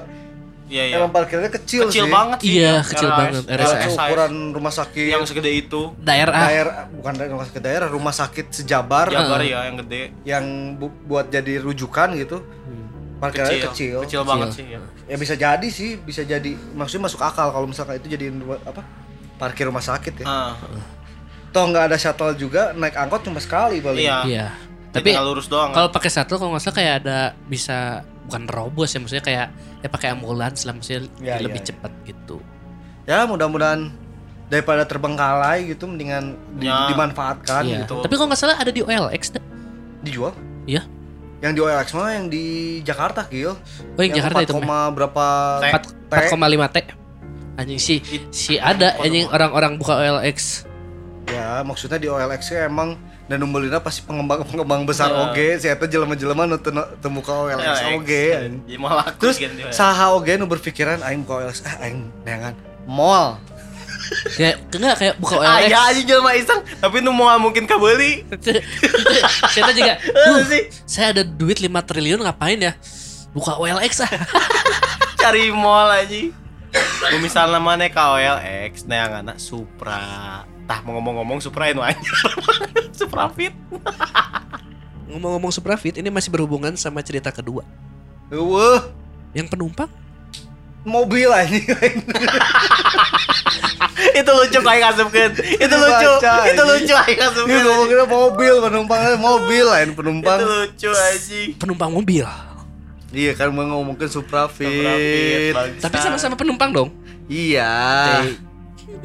iya 0.66 0.84
iya 0.84 0.96
emang 0.96 1.10
parkirnya 1.10 1.50
kecil, 1.52 1.86
kecil 1.86 2.06
sih. 2.06 2.12
banget 2.12 2.38
sih 2.40 2.50
Iya, 2.56 2.66
ya, 2.72 2.76
kecil 2.84 3.06
RS. 3.08 3.18
banget, 3.20 3.44
RSHS. 3.52 3.94
ukuran 3.96 4.34
rumah 4.52 4.70
sakit 4.72 5.06
yang 5.08 5.24
segede 5.24 5.52
itu 5.52 5.82
Daerah 5.96 6.34
daerah 6.44 6.76
bukan 6.90 7.14
daerah 7.16 7.32
rumah 7.32 7.46
sakit 7.46 7.62
daerah, 7.62 7.88
rumah 7.88 8.14
sakit 8.16 8.46
sejabar 8.52 9.06
Jabar 9.08 9.40
ya 9.40 9.60
yang 9.64 9.78
gede 9.80 10.02
yang 10.24 10.46
bu- 10.76 10.94
buat 11.04 11.26
jadi 11.28 11.58
rujukan 11.60 12.14
gitu. 12.16 12.42
Parkirnya 13.16 13.48
kecil 13.48 13.70
kecil. 13.72 13.96
kecil 14.04 14.22
banget 14.24 14.50
sih 14.52 14.66
ya 14.68 14.80
Ya 15.06 15.16
bisa 15.16 15.34
jadi 15.36 15.68
sih, 15.70 15.98
bisa 15.98 16.22
jadi 16.22 16.52
maksudnya 16.72 17.06
masuk 17.06 17.18
akal 17.20 17.48
kalau 17.48 17.66
misalkan 17.66 17.96
itu 17.96 18.10
jadiin 18.12 18.38
rumah- 18.40 18.62
apa? 18.64 18.82
Parkir 19.36 19.66
rumah 19.66 19.82
sakit 19.82 20.22
ya. 20.22 20.26
Ah, 20.26 20.54
Toh 21.56 21.66
nggak 21.66 21.84
ada 21.88 21.96
shuttle 21.96 22.36
juga, 22.36 22.76
naik 22.76 22.92
angkot 22.94 23.24
cuma 23.24 23.40
sekali 23.40 23.80
paling. 23.80 23.96
iya 23.98 24.18
Iya. 24.22 24.48
Tapi 24.92 25.12
lurus 25.14 25.48
doang. 25.48 25.72
Kalau 25.72 25.88
pakai 25.88 26.08
shuttle 26.10 26.36
kalau 26.36 26.52
nggak 26.52 26.62
salah 26.62 26.76
kayak 26.76 26.94
ada 27.00 27.18
bisa 27.46 28.04
bukan 28.26 28.44
robos 28.46 28.90
ya 28.90 29.00
maksudnya 29.00 29.22
kayak 29.22 29.48
ya 29.80 29.88
pakai 29.88 30.08
ambulans 30.10 30.64
lah 30.64 30.72
maksudnya 30.72 31.08
Ya, 31.22 31.36
lebih 31.38 31.60
ya, 31.60 31.64
ya. 31.64 31.68
cepat 31.70 31.92
gitu. 32.04 32.38
Ya 33.06 33.24
mudah-mudahan 33.24 33.92
daripada 34.46 34.84
terbengkalai 34.84 35.68
gitu 35.68 35.86
mendingan 35.86 36.36
di- 36.54 36.66
Ya. 36.66 36.88
dimanfaatkan 36.88 37.64
Iya. 37.64 37.78
gitu. 37.84 38.02
Tapi 38.02 38.14
kalau 38.14 38.28
nggak 38.28 38.40
salah 38.40 38.58
ada 38.58 38.70
di 38.70 38.82
OLX 38.82 39.24
dah. 39.32 39.44
Dijual? 40.02 40.32
Iya. 40.66 40.84
Yang 41.38 41.52
di 41.52 41.62
OLX 41.62 41.88
mah 41.94 42.10
yang 42.12 42.26
di 42.28 42.46
Jakarta, 42.82 43.22
Gil. 43.26 43.52
Oh 43.52 44.02
yang, 44.02 44.16
Jakarta 44.16 44.42
itu 44.42 44.54
4, 44.54 44.64
mah. 44.64 44.88
berapa 44.90 45.26
T. 45.62 45.66
4,5 46.10 46.68
T. 46.68 46.78
Anjing 47.56 47.80
sih 47.80 48.00
si 48.32 48.56
ada 48.56 48.96
anjing 48.98 49.28
orang-orang 49.28 49.76
buka 49.76 49.96
OLX. 49.98 50.64
Ya, 51.46 51.62
maksudnya 51.62 52.02
di 52.02 52.10
OLX 52.10 52.42
ya 52.50 52.66
emang 52.66 52.98
dan 53.26 53.38
numbulina 53.38 53.78
pasti 53.78 54.02
pengembang-pengembang 54.02 54.82
besar 54.84 55.14
Ya. 55.14 55.30
oge, 55.30 55.48
si 55.58 55.68
eta 55.68 55.86
jelema-jelema 55.86 56.44
nu 56.44 56.58
teu 56.58 56.74
teu 56.74 57.10
buka 57.12 57.38
OLX 57.38 57.86
oge. 57.94 58.26
Ya 58.66 58.78
mau 58.78 58.90
laku 58.90 59.14
Terus 59.22 59.38
gitu. 59.38 59.54
saha 59.70 60.10
oge 60.12 60.34
nu 60.36 60.46
berpikiran 60.46 61.06
aing 61.06 61.22
buka 61.22 61.46
OLX, 61.46 61.62
ah 61.64 61.78
aing 61.80 62.10
neangan 62.22 62.58
mall. 62.84 63.38
Kayak 64.34 64.58
enggak 64.70 64.96
kayak 64.98 65.16
buka 65.18 65.36
Ah 65.38 65.62
OLX. 65.62 65.70
ya 65.70 65.80
aja 65.86 66.02
jelema 66.04 66.32
iseng, 66.34 66.62
tapi 66.76 66.98
nu 67.00 67.10
mau 67.10 67.30
mungkin 67.38 67.66
kabeli. 67.66 68.26
Saya 69.48 69.70
juga, 69.70 69.94
Eh, 69.98 70.26
"Duh, 70.26 70.42
sih 70.44 70.64
saya 70.86 71.14
ada 71.14 71.22
duit 71.22 71.62
5 71.62 71.82
triliun 71.82 72.26
ngapain 72.26 72.58
ya? 72.58 72.74
Buka 73.34 73.54
OLX 73.56 74.02
ah. 74.02 74.10
cari 75.22 75.54
mall 75.54 75.94
aja. 75.94 76.34
Lu 77.14 77.18
misalnya 77.20 77.58
mana 77.58 77.86
ke 77.86 78.02
OLX, 78.02 78.86
neangan 78.86 79.38
Supra. 79.38 80.42
Tah 80.66 80.82
mau 80.82 80.98
ngomong-ngomong 80.98 81.38
Supra 81.42 81.70
itu 81.70 81.82
aja. 81.82 81.98
Supra 82.98 83.30
Fit. 83.30 83.54
Ngomong-ngomong 85.06 85.54
Suprafit, 85.54 86.02
ini 86.02 86.10
masih 86.10 86.34
berhubungan 86.34 86.74
sama 86.74 87.00
cerita 87.06 87.30
kedua. 87.30 87.62
Eueuh, 88.34 88.82
Yang 89.38 89.54
penumpang 89.54 89.90
mobil 90.86 91.30
anjing. 91.34 91.66
itu 94.20 94.32
lucu 94.32 94.60
kayak 94.62 94.82
ngasupkeun. 94.86 95.32
Itu 95.58 95.76
lucu. 95.76 96.12
Itu 96.22 96.62
lucu 96.62 96.94
kayak 96.94 97.10
Ini 97.10 97.22
ngasupkeun. 97.26 97.62
ngomongin 97.66 97.98
mobil, 98.06 98.54
penumpangnya 98.62 99.18
mobil 99.18 99.66
lain 99.66 99.90
penumpang. 99.98 100.40
Itu 100.40 100.46
lucu 100.46 100.90
aja. 100.94 101.40
penumpang 101.58 101.90
mobil. 101.90 102.26
Iya 103.16 103.32
kan 103.34 103.50
mau 103.50 103.66
ngomongin 103.66 104.10
Supra 104.10 104.46
Fit, 104.46 104.70
Suprafit. 104.70 105.82
Tapi 105.82 105.98
sama-sama 106.02 106.38
penumpang 106.38 106.70
dong. 106.70 106.90
Iya. 107.26 108.22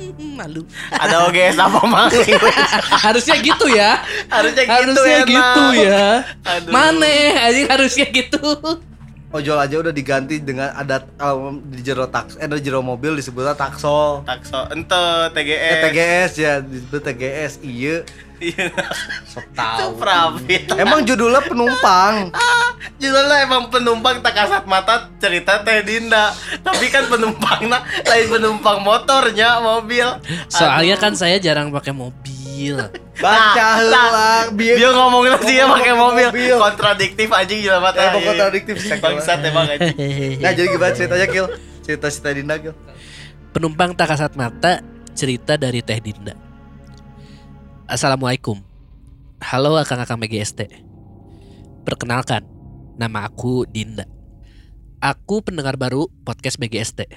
Malu. 0.38 0.62
ada 0.90 1.28
OGS 1.28 1.56
apa 1.56 1.80
mang? 1.84 2.08
harusnya 3.06 3.36
gitu 3.38 3.66
ya. 3.68 4.00
Harusnya 4.28 4.64
gitu 4.64 4.72
harusnya 4.72 5.16
enak. 5.16 5.28
gitu 5.28 5.64
ya. 5.84 6.06
Aduh. 6.46 6.70
Mana 6.72 7.12
anjing 7.46 7.68
harusnya 7.68 8.06
gitu. 8.08 8.40
Ojol 9.30 9.62
aja 9.62 9.78
udah 9.78 9.94
diganti 9.94 10.42
dengan 10.42 10.74
adat 10.74 11.06
um, 11.22 11.62
di 11.62 11.86
jero 11.86 12.10
taks 12.10 12.34
eh 12.34 12.50
di 12.50 12.66
jero 12.66 12.82
mobil 12.82 13.14
disebutnya 13.14 13.54
taksol. 13.54 14.26
Takso 14.26 14.66
ente 14.74 14.98
Eh, 14.98 15.30
TGS. 15.30 15.78
TGS 15.86 16.32
ya 16.34 16.52
disebut 16.58 17.00
TGS 17.00 17.52
iya 17.62 18.02
Iya. 18.40 18.72
sok 19.28 19.46
tahu. 19.52 19.78
Supra 19.94 20.32
Fit. 20.48 20.64
Emang 20.74 21.04
judulnya 21.04 21.44
penumpang. 21.44 22.32
Judulnya 23.00 23.44
emang 23.44 23.68
penumpang 23.68 24.24
tak 24.24 24.32
kasat 24.32 24.64
mata 24.64 25.08
cerita 25.20 25.60
Teh 25.60 25.84
Dinda 25.84 26.32
Tapi 26.64 26.88
kan 26.88 27.08
penumpangnya 27.12 27.84
lain 28.08 28.26
penumpang 28.28 28.80
motornya 28.80 29.60
mobil 29.60 30.08
Soalnya 30.48 30.96
kan 30.96 31.12
saya 31.12 31.36
jarang 31.36 31.68
pakai 31.68 31.92
mobil. 31.92 32.80
Baca 33.24 33.66
heula 33.80 34.48
Dia 34.56 34.88
ngomong 34.96 35.28
sih 35.44 35.60
ya 35.60 35.68
pakai 35.68 35.92
mobil. 35.92 36.28
Mobil. 36.32 36.56
Kontradiktif 36.56 37.28
anjing 37.28 37.60
jelas 37.60 37.80
mata 37.84 38.00
Emang 38.00 38.24
kontradiktif 38.24 38.76
sih. 38.80 38.96
Bangsat 38.96 39.44
emang 39.44 39.68
anjing 39.68 39.96
Nah 40.44 40.50
jadi 40.56 40.68
gimana 40.72 40.92
ceritanya 40.96 41.26
Gil? 41.28 41.46
Cerita 41.84 42.08
si 42.08 42.20
Dinda 42.20 42.56
Gil 42.56 42.72
Penumpang 43.52 43.92
tak 43.92 44.16
kasat 44.16 44.32
mata 44.40 44.80
cerita 45.12 45.60
dari 45.60 45.84
Teh 45.84 46.00
Dinda. 46.00 46.49
Assalamualaikum. 47.90 48.62
Halo 49.42 49.74
akang-akang 49.74 50.22
BGST. 50.22 50.62
Perkenalkan, 51.82 52.46
nama 52.94 53.26
aku 53.26 53.66
Dinda. 53.66 54.06
Aku 55.02 55.42
pendengar 55.42 55.74
baru 55.74 56.06
podcast 56.22 56.54
BGST. 56.62 57.10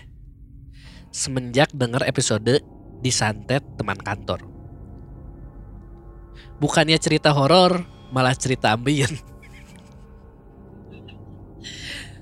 Semenjak 1.13 1.69
dengar 1.77 2.01
episode 2.09 2.65
disantet 3.05 3.61
teman 3.77 4.01
kantor. 4.01 4.49
Bukannya 6.57 6.97
cerita 6.97 7.29
horor, 7.29 7.85
malah 8.09 8.33
cerita 8.33 8.73
ambien. 8.73 9.13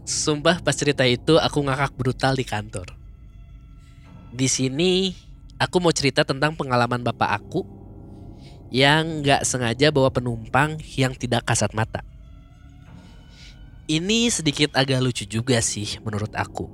Sumpah 0.04 0.60
pas 0.60 0.76
cerita 0.76 1.08
itu 1.08 1.40
aku 1.40 1.64
ngakak 1.72 1.96
brutal 1.96 2.36
di 2.36 2.44
kantor. 2.44 3.00
Di 4.36 4.52
sini 4.52 5.16
aku 5.56 5.80
mau 5.80 5.96
cerita 5.96 6.28
tentang 6.28 6.52
pengalaman 6.60 7.00
bapak 7.00 7.32
aku 7.32 7.80
yang 8.72 9.20
nggak 9.20 9.44
sengaja 9.44 9.92
bawa 9.92 10.08
penumpang 10.10 10.80
yang 10.96 11.12
tidak 11.12 11.44
kasat 11.44 11.76
mata. 11.76 12.02
Ini 13.92 14.32
sedikit 14.32 14.72
agak 14.80 15.04
lucu 15.04 15.28
juga 15.28 15.60
sih 15.60 16.00
menurut 16.00 16.32
aku. 16.32 16.72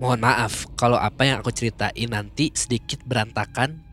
Mohon 0.00 0.20
maaf 0.24 0.64
kalau 0.80 0.96
apa 0.96 1.28
yang 1.28 1.44
aku 1.44 1.52
ceritain 1.52 2.08
nanti 2.08 2.48
sedikit 2.56 3.04
berantakan 3.04 3.84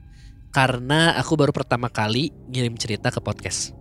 karena 0.55 1.19
aku 1.19 1.35
baru 1.35 1.51
pertama 1.51 1.91
kali 1.91 2.31
ngirim 2.47 2.79
cerita 2.79 3.11
ke 3.11 3.19
podcast. 3.19 3.75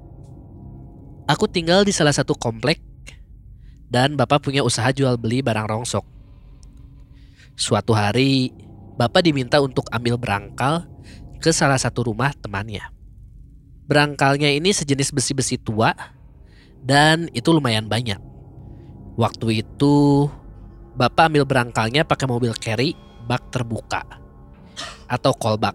Aku 1.30 1.46
tinggal 1.46 1.86
di 1.86 1.94
salah 1.94 2.10
satu 2.10 2.34
komplek 2.34 2.82
dan 3.86 4.18
bapak 4.18 4.42
punya 4.42 4.66
usaha 4.66 4.90
jual 4.90 5.14
beli 5.14 5.46
barang 5.46 5.70
rongsok. 5.70 6.02
Suatu 7.54 7.94
hari, 7.94 8.50
bapak 8.98 9.22
diminta 9.22 9.62
untuk 9.62 9.86
ambil 9.94 10.18
berangkal 10.18 10.89
ke 11.40 11.50
salah 11.50 11.80
satu 11.80 12.12
rumah 12.12 12.36
temannya. 12.36 12.84
Berangkalnya 13.88 14.52
ini 14.52 14.70
sejenis 14.70 15.10
besi-besi 15.10 15.58
tua 15.58 15.96
dan 16.84 17.26
itu 17.34 17.50
lumayan 17.50 17.90
banyak. 17.90 18.20
Waktu 19.18 19.66
itu, 19.66 20.28
bapak 20.94 21.32
ambil 21.32 21.44
berangkalnya 21.48 22.06
pakai 22.06 22.28
mobil 22.30 22.54
carry 22.54 22.94
bak 23.26 23.50
terbuka 23.50 24.04
atau 25.10 25.34
callback 25.34 25.74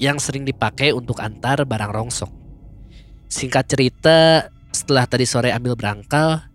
yang 0.00 0.16
sering 0.18 0.46
dipakai 0.48 0.90
untuk 0.96 1.20
antar 1.20 1.62
barang 1.68 1.92
rongsok. 1.92 2.32
Singkat 3.28 3.64
cerita, 3.66 4.18
setelah 4.74 5.04
tadi 5.06 5.26
sore 5.28 5.54
ambil 5.54 5.76
berangkal, 5.76 6.48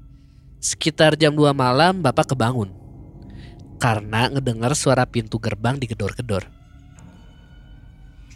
sekitar 0.60 1.16
jam 1.16 1.36
2 1.36 1.56
malam 1.56 2.04
bapak 2.04 2.36
kebangun 2.36 2.76
karena 3.80 4.28
ngedengar 4.28 4.76
suara 4.76 5.08
pintu 5.08 5.40
gerbang 5.40 5.80
digedor-gedor. 5.80 6.59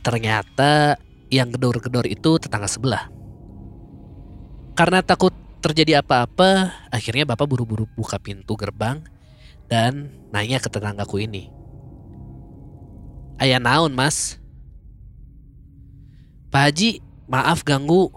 Ternyata 0.03 0.99
yang 1.31 1.49
gedor-gedor 1.49 2.03
itu 2.05 2.35
tetangga 2.35 2.67
sebelah. 2.67 3.07
Karena 4.75 4.99
takut 4.99 5.31
terjadi 5.63 6.03
apa-apa, 6.03 6.75
akhirnya 6.91 7.23
bapak 7.23 7.47
buru-buru 7.47 7.87
buka 7.95 8.19
pintu 8.19 8.59
gerbang 8.59 8.99
dan 9.71 10.11
nanya 10.35 10.59
ke 10.59 10.67
tetanggaku 10.67 11.23
ini. 11.23 11.47
Ayah 13.39 13.63
naon 13.63 13.95
mas? 13.95 14.37
Pak 16.51 16.69
Haji, 16.69 17.01
maaf 17.31 17.63
ganggu. 17.63 18.11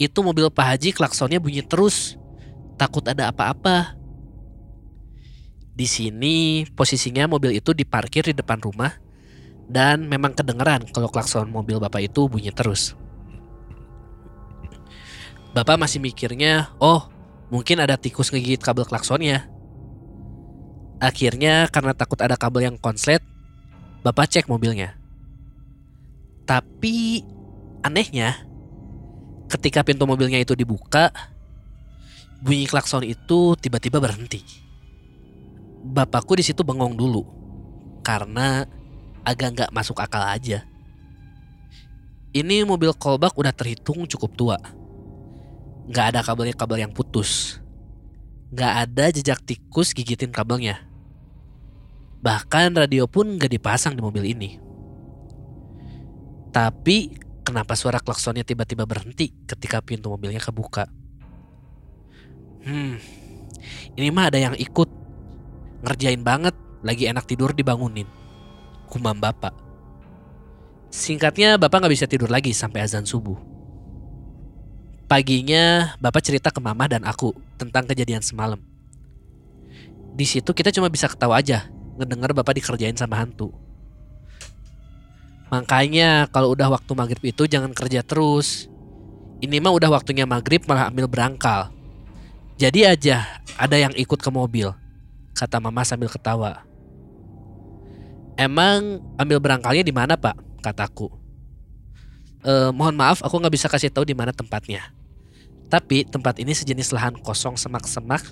Itu 0.00 0.26
mobil 0.26 0.50
Pak 0.50 0.74
Haji 0.74 0.90
klaksonnya 0.90 1.38
bunyi 1.38 1.62
terus. 1.62 2.18
Takut 2.74 3.04
ada 3.06 3.30
apa-apa. 3.30 3.94
Di 5.74 5.86
sini 5.86 6.66
posisinya 6.74 7.30
mobil 7.30 7.54
itu 7.54 7.70
diparkir 7.70 8.30
di 8.30 8.34
depan 8.34 8.58
rumah 8.58 9.03
dan 9.68 10.04
memang 10.04 10.36
kedengeran 10.36 10.84
kalau 10.92 11.08
klakson 11.08 11.48
mobil 11.48 11.80
bapak 11.80 12.08
itu 12.08 12.28
bunyi 12.28 12.52
terus. 12.52 12.92
Bapak 15.54 15.78
masih 15.78 16.02
mikirnya, 16.02 16.74
oh 16.82 17.06
mungkin 17.48 17.78
ada 17.78 17.94
tikus 17.94 18.34
ngegigit 18.34 18.58
kabel 18.58 18.84
klaksonnya. 18.84 19.46
Akhirnya 20.98 21.70
karena 21.70 21.94
takut 21.94 22.18
ada 22.18 22.34
kabel 22.34 22.66
yang 22.66 22.76
konslet, 22.76 23.22
bapak 24.02 24.26
cek 24.30 24.50
mobilnya. 24.50 24.98
Tapi 26.44 27.22
anehnya, 27.86 28.42
ketika 29.46 29.86
pintu 29.86 30.04
mobilnya 30.04 30.42
itu 30.42 30.58
dibuka, 30.58 31.14
bunyi 32.42 32.66
klakson 32.66 33.06
itu 33.06 33.54
tiba-tiba 33.56 34.02
berhenti. 34.02 34.42
Bapakku 35.84 36.34
di 36.34 36.44
situ 36.44 36.66
bengong 36.66 36.96
dulu 36.96 37.22
karena 38.04 38.66
agak 39.24 39.48
nggak 39.56 39.70
masuk 39.72 39.98
akal 39.98 40.22
aja. 40.22 40.62
Ini 42.34 42.66
mobil 42.68 42.92
callback 42.94 43.34
udah 43.34 43.54
terhitung 43.54 44.06
cukup 44.06 44.30
tua. 44.36 44.58
Nggak 45.88 46.06
ada 46.14 46.20
kabelnya 46.20 46.54
kabel 46.54 46.84
yang 46.84 46.92
putus. 46.92 47.58
Nggak 48.54 48.72
ada 48.88 49.04
jejak 49.10 49.40
tikus 49.42 49.90
gigitin 49.96 50.30
kabelnya. 50.30 50.84
Bahkan 52.20 52.76
radio 52.76 53.08
pun 53.08 53.36
nggak 53.36 53.52
dipasang 53.52 53.94
di 53.96 54.02
mobil 54.02 54.24
ini. 54.24 54.50
Tapi 56.54 57.24
Kenapa 57.44 57.76
suara 57.76 58.00
klaksonnya 58.00 58.40
tiba-tiba 58.40 58.88
berhenti 58.88 59.28
ketika 59.44 59.84
pintu 59.84 60.08
mobilnya 60.08 60.40
kebuka? 60.40 60.88
Hmm, 62.64 62.96
ini 64.00 64.08
mah 64.08 64.32
ada 64.32 64.40
yang 64.40 64.56
ikut. 64.56 64.88
Ngerjain 65.84 66.24
banget, 66.24 66.56
lagi 66.80 67.04
enak 67.04 67.28
tidur 67.28 67.52
dibangunin. 67.52 68.08
Kumam 68.88 69.16
bapak. 69.18 69.54
Singkatnya, 70.94 71.58
bapak 71.58 71.82
nggak 71.82 71.94
bisa 71.94 72.06
tidur 72.06 72.30
lagi 72.30 72.54
sampai 72.54 72.86
azan 72.86 73.02
subuh. 73.02 73.34
Paginya, 75.10 75.98
bapak 75.98 76.22
cerita 76.22 76.48
ke 76.48 76.62
mama 76.62 76.86
dan 76.86 77.02
aku 77.02 77.34
tentang 77.58 77.84
kejadian 77.84 78.22
semalam. 78.22 78.62
Di 80.14 80.22
situ 80.22 80.54
kita 80.54 80.70
cuma 80.70 80.86
bisa 80.86 81.10
ketawa 81.10 81.42
aja, 81.42 81.66
ngedenger 81.98 82.30
bapak 82.30 82.62
dikerjain 82.62 82.94
sama 82.94 83.18
hantu. 83.18 83.50
Makanya 85.50 86.30
kalau 86.30 86.54
udah 86.54 86.70
waktu 86.72 86.92
maghrib 86.94 87.22
itu 87.26 87.46
jangan 87.46 87.74
kerja 87.74 88.02
terus. 88.06 88.70
Ini 89.42 89.60
mah 89.60 89.74
udah 89.74 89.90
waktunya 89.92 90.24
maghrib 90.24 90.62
malah 90.64 90.88
ambil 90.88 91.10
berangkal. 91.10 91.74
Jadi 92.54 92.86
aja 92.86 93.42
ada 93.58 93.76
yang 93.76 93.90
ikut 93.98 94.22
ke 94.22 94.30
mobil, 94.30 94.70
kata 95.34 95.58
mama 95.58 95.82
sambil 95.82 96.06
ketawa. 96.06 96.62
Emang 98.34 98.98
ambil 99.14 99.38
berangkalnya 99.38 99.86
di 99.86 99.94
mana 99.94 100.18
pak? 100.18 100.34
Kataku. 100.58 101.06
"Eh, 102.42 102.70
mohon 102.74 102.98
maaf 102.98 103.22
aku 103.22 103.38
nggak 103.38 103.54
bisa 103.54 103.66
kasih 103.70 103.94
tahu 103.94 104.02
di 104.02 104.16
mana 104.16 104.34
tempatnya. 104.34 104.90
Tapi 105.70 106.04
tempat 106.04 106.38
ini 106.42 106.52
sejenis 106.52 106.92
lahan 106.92 107.14
kosong 107.22 107.54
semak-semak 107.56 108.22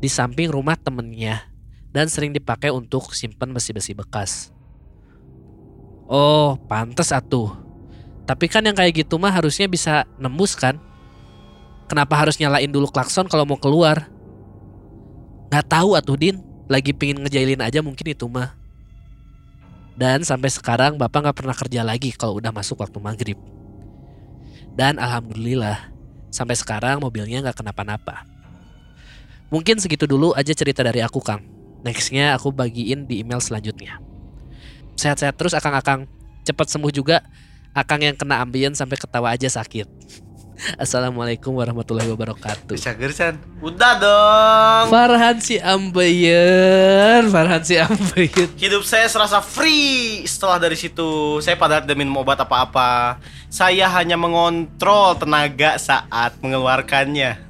di 0.00 0.08
samping 0.08 0.48
rumah 0.48 0.76
temennya 0.76 1.50
dan 1.90 2.06
sering 2.06 2.30
dipakai 2.30 2.70
untuk 2.70 3.10
simpan 3.12 3.50
besi-besi 3.50 3.96
bekas. 3.96 4.54
Oh, 6.10 6.58
pantes 6.66 7.14
atuh. 7.14 7.54
Tapi 8.26 8.46
kan 8.46 8.62
yang 8.62 8.74
kayak 8.74 9.06
gitu 9.06 9.18
mah 9.18 9.30
harusnya 9.30 9.66
bisa 9.66 10.06
nembus 10.18 10.54
kan? 10.54 10.78
Kenapa 11.90 12.14
harus 12.14 12.38
nyalain 12.38 12.70
dulu 12.70 12.86
klakson 12.86 13.26
kalau 13.26 13.42
mau 13.42 13.58
keluar? 13.58 14.06
Gak 15.50 15.66
tahu 15.66 15.98
atuh 15.98 16.14
Din, 16.14 16.38
lagi 16.70 16.94
pingin 16.94 17.18
ngejailin 17.26 17.58
aja 17.58 17.82
mungkin 17.82 18.06
itu 18.06 18.30
mah. 18.30 18.59
Dan 19.98 20.26
sampai 20.26 20.50
sekarang 20.50 20.96
bapak 20.96 21.30
gak 21.30 21.38
pernah 21.42 21.56
kerja 21.56 21.80
lagi 21.86 22.10
kalau 22.14 22.38
udah 22.38 22.50
masuk 22.50 22.80
waktu 22.80 22.98
maghrib. 22.98 23.38
Dan 24.74 24.96
alhamdulillah, 24.96 25.90
sampai 26.30 26.56
sekarang 26.56 27.02
mobilnya 27.02 27.42
gak 27.44 27.60
kenapa-napa. 27.60 28.24
Mungkin 29.50 29.82
segitu 29.82 30.06
dulu 30.06 30.30
aja 30.38 30.54
cerita 30.54 30.86
dari 30.86 31.02
aku 31.02 31.18
Kang. 31.18 31.42
Nextnya 31.82 32.38
aku 32.38 32.54
bagiin 32.54 33.08
di 33.08 33.24
email 33.24 33.42
selanjutnya. 33.42 33.98
Sehat-sehat 34.94 35.34
terus 35.34 35.56
Akang-akang. 35.56 36.06
Cepat 36.46 36.70
sembuh 36.70 36.92
juga. 36.94 37.24
Akang 37.74 37.98
yang 38.04 38.14
kena 38.14 38.42
ambien 38.42 38.76
sampai 38.76 38.94
ketawa 38.94 39.34
aja 39.34 39.50
sakit. 39.50 39.88
Assalamualaikum 40.76 41.56
warahmatullahi 41.56 42.08
wabarakatuh. 42.12 42.76
Bisa 42.76 42.92
gersan. 42.92 43.40
Udah 43.64 43.96
dong. 43.96 44.84
Farhan 44.92 45.40
si 45.40 45.56
ambeien, 45.56 47.28
Farhan 47.32 47.64
si 47.64 47.80
ambeien. 47.80 48.48
Hidup 48.60 48.84
saya 48.84 49.08
serasa 49.08 49.40
free 49.40 50.24
setelah 50.28 50.60
dari 50.60 50.76
situ. 50.76 51.40
Saya 51.40 51.56
padahal 51.56 51.84
tidak 51.84 51.96
minum 51.96 52.20
obat 52.20 52.40
apa-apa. 52.44 53.16
Saya 53.48 53.88
hanya 53.88 54.20
mengontrol 54.20 55.16
tenaga 55.16 55.80
saat 55.80 56.36
mengeluarkannya. 56.44 57.40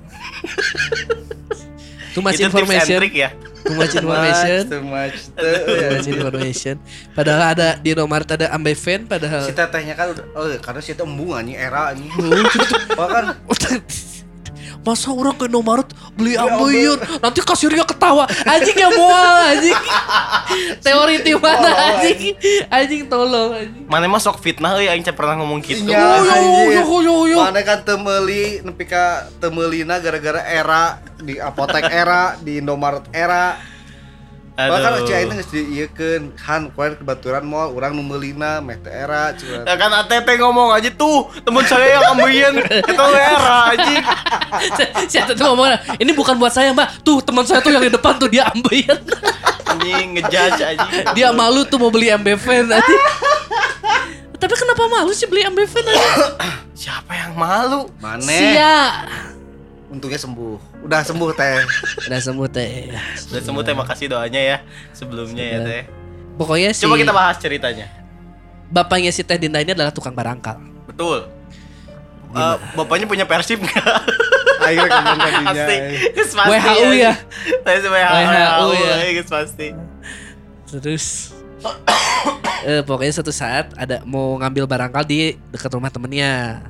Itu 2.10 2.18
tips 2.22 2.42
and 2.42 2.50
information. 2.50 2.98
trick 2.98 3.14
ya. 3.14 3.30
Too 3.60 3.76
much 3.76 3.94
information. 3.94 4.60
Too 4.66 4.84
much, 4.84 5.16
Too 5.36 5.56
too 5.68 5.90
much 5.92 6.08
information. 6.08 6.74
Padahal 7.12 7.42
ada 7.52 7.68
di 7.78 7.92
nomor 7.92 8.24
ada 8.24 8.48
ambeven 8.52 9.04
padahal. 9.04 9.44
Si 9.44 9.52
tetehnya 9.52 9.94
kan 9.94 10.16
oh 10.34 10.46
karena 10.60 10.80
si 10.80 10.96
teh 10.96 11.04
embung 11.04 11.36
anjing 11.36 11.56
era 11.56 11.92
anjing. 11.92 12.08
Oh 12.96 13.06
kan 13.08 13.36
Masa 14.80 15.12
orang 15.12 15.36
ke 15.36 15.44
Indomaret 15.46 15.88
beli 16.16 16.34
ambeien 16.34 16.96
Nanti 17.20 17.44
kasirnya 17.44 17.84
ketawa 17.84 18.24
Anjing 18.48 18.78
yang 18.80 18.92
mual 18.96 19.36
anjing 19.52 19.76
Teori 20.84 21.20
di 21.20 21.34
mana 21.36 21.70
anjing 21.94 22.34
Anjing 22.72 23.02
tolong 23.06 23.54
anjing 23.54 23.84
Mana 23.84 24.08
mah 24.08 24.20
sok 24.20 24.40
fitnah 24.40 24.80
euy 24.80 24.88
aing 24.88 25.04
pernah 25.12 25.36
ngomong 25.36 25.60
gitu. 25.60 25.84
Oh, 25.84 25.92
yo, 25.92 26.00
anjing. 26.00 26.68
yo, 26.80 26.96
yo, 27.04 27.14
yo. 27.28 27.38
Mana 27.44 27.60
kan 27.60 27.84
temeli 27.84 28.64
nepi 28.64 28.84
ka 28.88 29.28
temelina 29.36 30.00
gara-gara 30.00 30.40
era 30.48 31.02
di 31.20 31.36
apotek 31.36 31.86
era 31.92 32.34
di 32.40 32.58
Indomaret 32.58 33.04
era. 33.12 33.60
Bahkan 34.68 34.90
cek 35.08 35.16
aing 35.16 35.30
geus 35.40 35.48
diieukeun 35.48 36.22
han 36.44 36.68
kuair 36.74 36.98
kebaturan 37.00 37.46
moal 37.48 37.72
urang 37.72 37.96
nu 37.96 38.04
meulina 38.04 38.60
meh 38.60 38.76
teh 38.76 38.92
era. 38.92 39.32
Ya 39.38 39.74
kan 39.80 39.88
ATT 40.04 40.28
ngomong 40.42 40.74
aja 40.76 40.92
tuh 40.92 41.32
temen 41.40 41.64
saya 41.64 41.96
yang 41.96 42.12
ambeien 42.12 42.60
itu 42.60 43.04
era 43.16 43.72
anjing. 43.72 44.04
Siapa 45.08 45.32
tuh 45.32 45.46
ngomong 45.54 45.70
Ini 46.02 46.10
bukan 46.10 46.34
buat 46.34 46.50
saya 46.50 46.74
mbak 46.74 47.06
Tuh 47.06 47.22
teman 47.22 47.46
saya 47.46 47.62
tuh 47.62 47.70
yang 47.70 47.86
di 47.86 47.92
depan 47.94 48.18
tuh 48.18 48.26
dia 48.26 48.50
ambeien 48.50 48.98
Anjing 49.66 50.18
ngejudge 50.18 50.62
anjing. 50.62 51.04
Dia 51.14 51.30
malu 51.30 51.62
tuh 51.62 51.78
mau 51.78 51.90
beli 51.90 52.10
ambeven 52.10 52.66
anjing 52.66 53.02
Tapi 54.40 54.54
kenapa 54.58 54.82
malu 54.90 55.14
sih 55.14 55.30
beli 55.30 55.46
ambeven 55.46 55.84
anjing 55.86 56.14
Siapa 56.74 57.12
yang 57.14 57.32
malu? 57.38 57.86
Mane 58.02 58.26
Sia 58.26 59.06
untungnya 59.90 60.22
sembuh. 60.22 60.69
Udah 60.80 61.00
sembuh 61.04 61.30
teh. 61.36 61.60
Udah 62.08 62.20
sembuh 62.20 62.48
teh 62.48 62.88
Udah 63.30 63.42
sembuh 63.44 63.62
terima 63.62 63.84
kasih 63.84 64.08
doanya 64.08 64.40
ya 64.40 64.56
sebelumnya 64.96 65.44
ya 65.44 65.58
teh. 65.60 65.82
Pokoknya 66.40 66.72
si 66.72 66.88
Coba 66.88 66.96
kita 66.96 67.12
bahas 67.12 67.36
ceritanya. 67.36 67.86
Bapaknya 68.70 69.10
si 69.12 69.20
Teh 69.26 69.36
Dinda 69.36 69.58
ini 69.60 69.74
adalah 69.74 69.90
tukang 69.90 70.14
barangkal 70.14 70.56
Betul. 70.86 71.26
Eh, 72.30 72.56
bapaknya 72.78 73.10
punya 73.10 73.26
persib 73.26 73.58
nggak? 73.58 73.84
Akhirnya 74.62 74.88
kembali 74.88 75.18
tadinya. 75.26 75.50
Pasti. 75.50 75.76
WHO 76.30 76.90
ya 76.94 77.14
Pasti 77.66 77.88
WHO, 77.90 78.14
WHO 78.14 78.66
ya. 78.78 79.22
Pasti. 79.26 79.68
Terus 80.70 81.34
eh, 82.62 82.82
pokoknya 82.86 83.12
suatu 83.12 83.34
saat 83.34 83.74
ada 83.74 84.06
mau 84.06 84.38
ngambil 84.38 84.64
barangkal 84.70 85.02
di 85.04 85.34
dekat 85.50 85.74
rumah 85.74 85.90
temennya. 85.90 86.62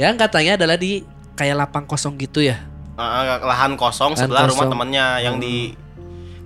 Yang 0.00 0.14
katanya 0.24 0.52
adalah 0.56 0.76
di 0.80 1.04
kayak 1.36 1.56
lapang 1.66 1.84
kosong 1.84 2.16
gitu 2.16 2.40
ya. 2.40 2.56
Ah, 2.96 3.36
lahan 3.44 3.76
kosong 3.76 4.16
Lahan 4.16 4.24
sebelah 4.24 4.48
rumah 4.48 4.64
kosong. 4.64 4.72
temannya 4.72 5.06
yang 5.20 5.36
di 5.36 5.76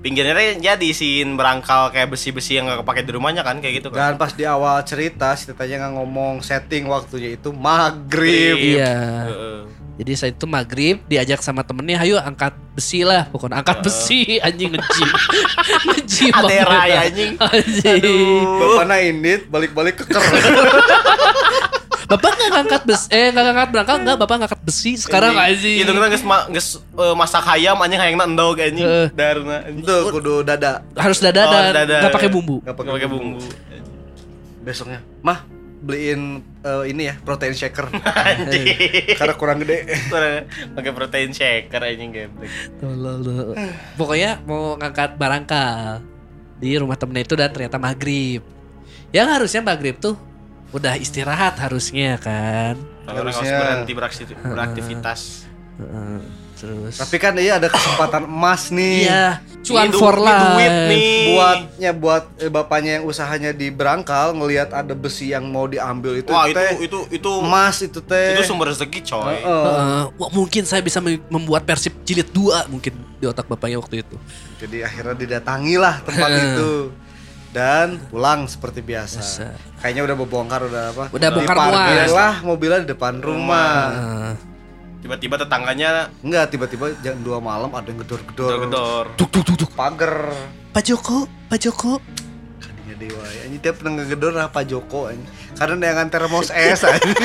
pinggirnya 0.00 0.32
teh 0.32 0.58
jadi 0.58 0.82
isiin 0.82 1.36
berangkal 1.36 1.92
kayak 1.92 2.10
besi-besi 2.10 2.56
yang 2.56 2.66
gak 2.66 2.82
kepake 2.82 3.04
di 3.04 3.12
rumahnya 3.14 3.46
kan 3.46 3.60
kayak 3.60 3.84
gitu 3.84 3.88
kan. 3.92 4.12
Dan 4.12 4.18
pas 4.18 4.32
di 4.32 4.42
awal 4.42 4.82
cerita 4.82 5.36
si 5.36 5.46
tetehnya 5.46 5.78
nggak 5.78 5.94
ngomong 5.94 6.42
setting 6.42 6.88
waktunya 6.88 7.36
itu 7.36 7.52
maghrib. 7.52 8.56
Iya. 8.58 8.96
Heeh. 9.28 9.60
Jadi 10.00 10.12
saat 10.16 10.32
itu 10.32 10.48
maghrib 10.48 10.96
diajak 11.04 11.44
sama 11.44 11.60
temennya, 11.60 12.00
ayo 12.00 12.16
angkat 12.16 12.56
besi 12.72 13.04
lah, 13.04 13.28
pokoknya 13.28 13.60
angkat 13.60 13.84
besi, 13.84 14.40
anjing 14.40 14.72
ngejim, 14.72 15.08
ngejim. 15.92 16.32
Ada 16.32 17.04
anjing. 17.04 17.32
Anjing. 17.36 18.44
Bapaknya 18.56 18.96
indit 19.04 19.40
balik-balik 19.52 20.00
keker. 20.00 20.24
Bapak 22.10 22.30
nggak 22.34 22.50
ngangkat 22.50 22.82
besi, 22.82 23.06
eh 23.08 23.30
nggak 23.30 23.44
ngangkat 23.46 23.68
berangkal, 23.70 23.96
nggak, 24.02 24.16
bapak 24.18 24.36
ngangkat 24.42 24.60
besi. 24.66 24.98
Sekarang 24.98 25.30
anjing. 25.38 25.78
Itu 25.78 25.94
kita 25.94 26.10
geus 26.10 26.24
ma 26.26 26.50
geus 26.50 26.68
eh, 26.82 27.14
masak 27.14 27.46
hayam 27.46 27.78
anjing 27.78 28.02
hayangna 28.02 28.26
endog 28.26 28.58
anjing. 28.58 28.82
Heeh. 28.82 29.06
Darna. 29.14 29.62
Itu 29.64 30.10
kudu 30.10 30.42
dada. 30.42 30.82
harus 30.98 31.22
dada 31.22 31.46
Oh, 31.46 31.52
dan 31.54 31.86
dada. 31.86 31.96
nggak 32.02 32.12
pakai 32.12 32.26
bumbu. 32.28 32.58
Gak 32.66 32.74
Gak 32.74 32.94
pakai 32.98 33.06
bumbu. 33.06 33.38
Besoknya, 34.60 35.00
mah 35.22 35.46
beliin 35.80 36.42
eh, 36.60 36.92
ini 36.92 37.08
ya 37.08 37.14
protein 37.16 37.56
shaker 37.56 37.88
Anjing. 38.28 38.66
karena 39.16 39.34
kurang 39.38 39.62
gede. 39.62 39.88
Pakai 40.74 40.90
protein 40.90 41.30
shaker 41.30 41.80
anjing 41.80 42.10
geblek. 42.10 42.50
Pokoknya 43.94 44.42
mau 44.44 44.74
ngangkat 44.76 45.14
barangkal 45.14 46.02
di 46.58 46.76
rumah 46.76 46.98
temennya 46.98 47.24
itu 47.24 47.34
dan 47.38 47.48
ternyata 47.48 47.78
maghrib. 47.78 48.42
Yang 49.10 49.26
harusnya 49.30 49.62
maghrib 49.64 49.96
tuh 49.96 50.18
udah 50.70 50.94
istirahat 50.96 51.58
harusnya 51.58 52.16
kan. 52.16 52.78
Harusnya. 53.04 53.58
berhenti 53.58 53.92
berakti- 53.92 54.38
beraktivitas. 54.38 55.50
Heeh. 55.76 56.18
Terus. 56.60 57.00
Tapi 57.00 57.16
kan 57.16 57.32
iya 57.40 57.56
ada 57.56 57.72
kesempatan 57.72 58.28
emas 58.28 58.68
nih. 58.68 59.08
iya, 59.08 59.40
cuan 59.64 59.88
for 59.96 60.20
life. 60.20 60.60
duit 60.60 60.74
nih. 60.92 61.32
Buatnya 61.32 61.90
buat 61.96 62.24
eh, 62.36 62.52
bapaknya 62.52 63.00
yang 63.00 63.08
usahanya 63.08 63.56
di 63.56 63.72
berangkal 63.72 64.36
ngelihat 64.36 64.68
ada 64.76 64.92
besi 64.92 65.32
yang 65.32 65.48
mau 65.48 65.64
diambil 65.64 66.20
itu 66.20 66.28
Wah, 66.28 66.44
itu 66.44 66.60
teh 66.60 66.70
itu 66.84 66.98
itu 67.08 67.30
emas 67.40 67.80
itu 67.80 68.04
teh. 68.04 68.36
itu 68.36 68.44
sumber 68.44 68.76
rezeki 68.76 69.00
coy. 69.00 69.40
Heeh. 69.40 69.40
Heeh. 69.40 70.02
Wah, 70.20 70.30
mungkin 70.30 70.68
saya 70.68 70.84
bisa 70.84 71.00
mem- 71.00 71.24
membuat 71.32 71.64
persib 71.64 71.96
jilid 72.04 72.28
dua 72.28 72.68
mungkin 72.68 72.92
di 73.16 73.24
otak 73.24 73.48
bapaknya 73.48 73.80
waktu 73.80 74.04
itu. 74.04 74.16
Jadi 74.60 74.84
akhirnya 74.84 75.16
didatangilah 75.16 76.04
tempat 76.04 76.28
itu 76.28 76.92
dan 77.50 77.98
pulang 78.10 78.46
seperti 78.46 78.82
biasa. 78.82 79.20
Biasa. 79.20 79.46
Kayaknya 79.82 80.02
udah 80.06 80.16
bobongkar 80.16 80.60
udah 80.70 80.84
apa? 80.94 81.04
Udah 81.10 81.28
bongkar 81.34 81.56
lah 82.10 82.34
mobilnya 82.46 82.86
di 82.86 82.88
depan 82.94 83.18
rumah. 83.18 83.90
Heeh. 83.90 84.32
Tiba-tiba 85.00 85.40
tetangganya 85.40 86.12
Enggak, 86.20 86.52
tiba-tiba 86.52 86.92
jam 87.00 87.16
2 87.24 87.40
malam 87.40 87.72
ada 87.72 87.88
yang 87.88 88.04
gedor-gedor. 88.04 88.48
gedor-gedor. 88.52 89.04
Tuk 89.16 89.32
tuk 89.32 89.42
tuk 89.48 89.56
tuk. 89.64 89.70
Pagar. 89.72 90.28
Pak 90.70 90.82
Joko, 90.84 91.24
Pak 91.48 91.58
Joko. 91.58 91.98
Kadinya 92.60 92.94
Jadi 93.00 93.06
wae 93.16 93.36
anjing 93.48 93.60
tiap 93.64 93.80
pernah 93.80 94.02
ngegedor 94.02 94.32
lah 94.36 94.52
Pak 94.52 94.64
Joko 94.68 95.08
anjing. 95.08 95.24
Karena 95.56 95.74
dia 95.80 95.92
ngan 95.96 96.08
termos 96.12 96.52
es 96.52 96.84
anjing. 96.84 97.16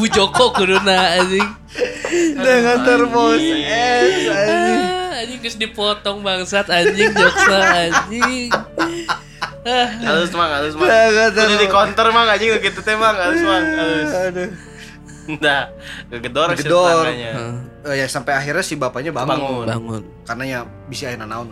Bu 0.00 0.08
Joko 0.08 0.56
kuduna 0.56 1.20
anjing. 1.20 1.48
Dia 2.40 2.54
ngan 2.64 2.78
termos 2.88 3.36
es 3.44 4.24
anjing. 4.32 4.85
Anjing 5.26 5.40
geus 5.42 5.58
dipotong 5.58 6.22
bangsat 6.22 6.70
anjing 6.70 7.10
joksa 7.10 7.58
anjing. 7.82 8.46
Ah, 9.66 9.90
Halus 9.98 10.30
mang, 10.30 10.46
halus 10.46 10.78
mang. 10.78 10.86
Udah 10.86 11.58
di 11.58 11.66
counter 11.66 12.06
mang 12.14 12.30
anjing 12.30 12.54
gitu 12.62 12.78
teh 12.78 12.94
mang, 12.94 13.18
halus 13.18 13.42
mang, 13.42 13.64
halus. 13.66 14.10
Aduh. 14.30 14.50
Nah, 15.42 15.66
Kegedor. 16.06 16.54
tetangganya. 16.54 17.32
Eh, 17.82 17.94
ya 17.98 18.06
sampai 18.06 18.38
akhirnya 18.38 18.62
si 18.62 18.78
bapaknya 18.78 19.10
bangun. 19.10 19.34
Bangun. 19.34 19.66
bangun 19.66 20.02
Karena 20.22 20.44
ya 20.46 20.58
bisa 20.86 21.10
ayeuna 21.10 21.26
naon. 21.26 21.50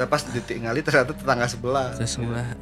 Tapi 0.00 0.08
pas 0.08 0.24
ditinggali 0.24 0.80
ternyata 0.80 1.12
tetangga 1.12 1.44
sebelah. 1.44 1.92
sebelah. 2.00 2.56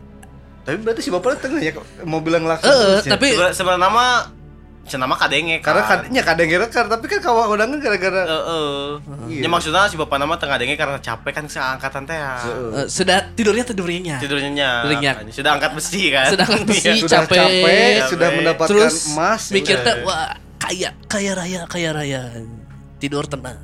Tapi 0.66 0.82
berarti 0.82 1.02
si 1.02 1.14
bapaknya 1.14 1.38
tengah 1.46 1.62
ya 1.62 1.72
mobil 2.02 2.34
yang 2.34 2.50
lakson. 2.50 2.66
Eh, 2.66 2.74
terus 2.74 3.06
ya? 3.06 3.12
tapi 3.14 3.26
Sebenarnya 3.30 3.54
sebenarnya 3.54 4.02
nama 4.82 4.90
cenama 4.90 5.14
kadenge 5.14 5.62
kan. 5.62 5.78
karena 5.78 5.82
kadangnya 5.86 6.22
kadang 6.26 6.48
rekar 6.58 6.84
tapi 6.90 7.06
kan 7.06 7.18
kawan 7.22 7.46
udangan 7.54 7.78
gara-gara 7.78 8.22
Heeh. 8.26 8.82
Iya. 9.30 9.40
Ya 9.46 9.48
maksudnya 9.48 9.86
si 9.86 9.94
bapak 9.94 10.18
nama 10.18 10.34
tengah 10.34 10.58
denge 10.58 10.74
karena 10.74 10.98
capek 10.98 11.32
kan 11.32 11.44
seangkatan 11.46 12.02
teh 12.02 12.18
ya. 12.18 12.34
Eh, 12.82 12.86
sudah 12.90 13.30
tidurnya 13.32 13.62
tidurnya. 13.62 14.18
Tidurnya. 14.18 14.70
Anjing. 14.90 15.30
Sudah 15.30 15.50
angkat 15.54 15.72
besi 15.78 16.10
kan. 16.10 16.34
Sudah 16.34 16.44
angkat 16.50 16.66
besi. 16.66 16.88
Iya. 16.90 16.94
sudah 16.98 17.18
capek. 17.22 17.38
capek, 17.38 17.94
sudah 18.10 18.28
mendapatkan 18.34 18.70
Terus 18.74 18.94
emas 19.14 19.42
mikir 19.54 19.76
teh 19.86 19.94
wah 20.02 20.34
kaya 20.58 20.90
kaya 21.06 21.32
raya 21.38 21.60
kaya 21.70 21.90
raya. 21.94 22.22
Tidur 22.98 23.24
tenang. 23.30 23.62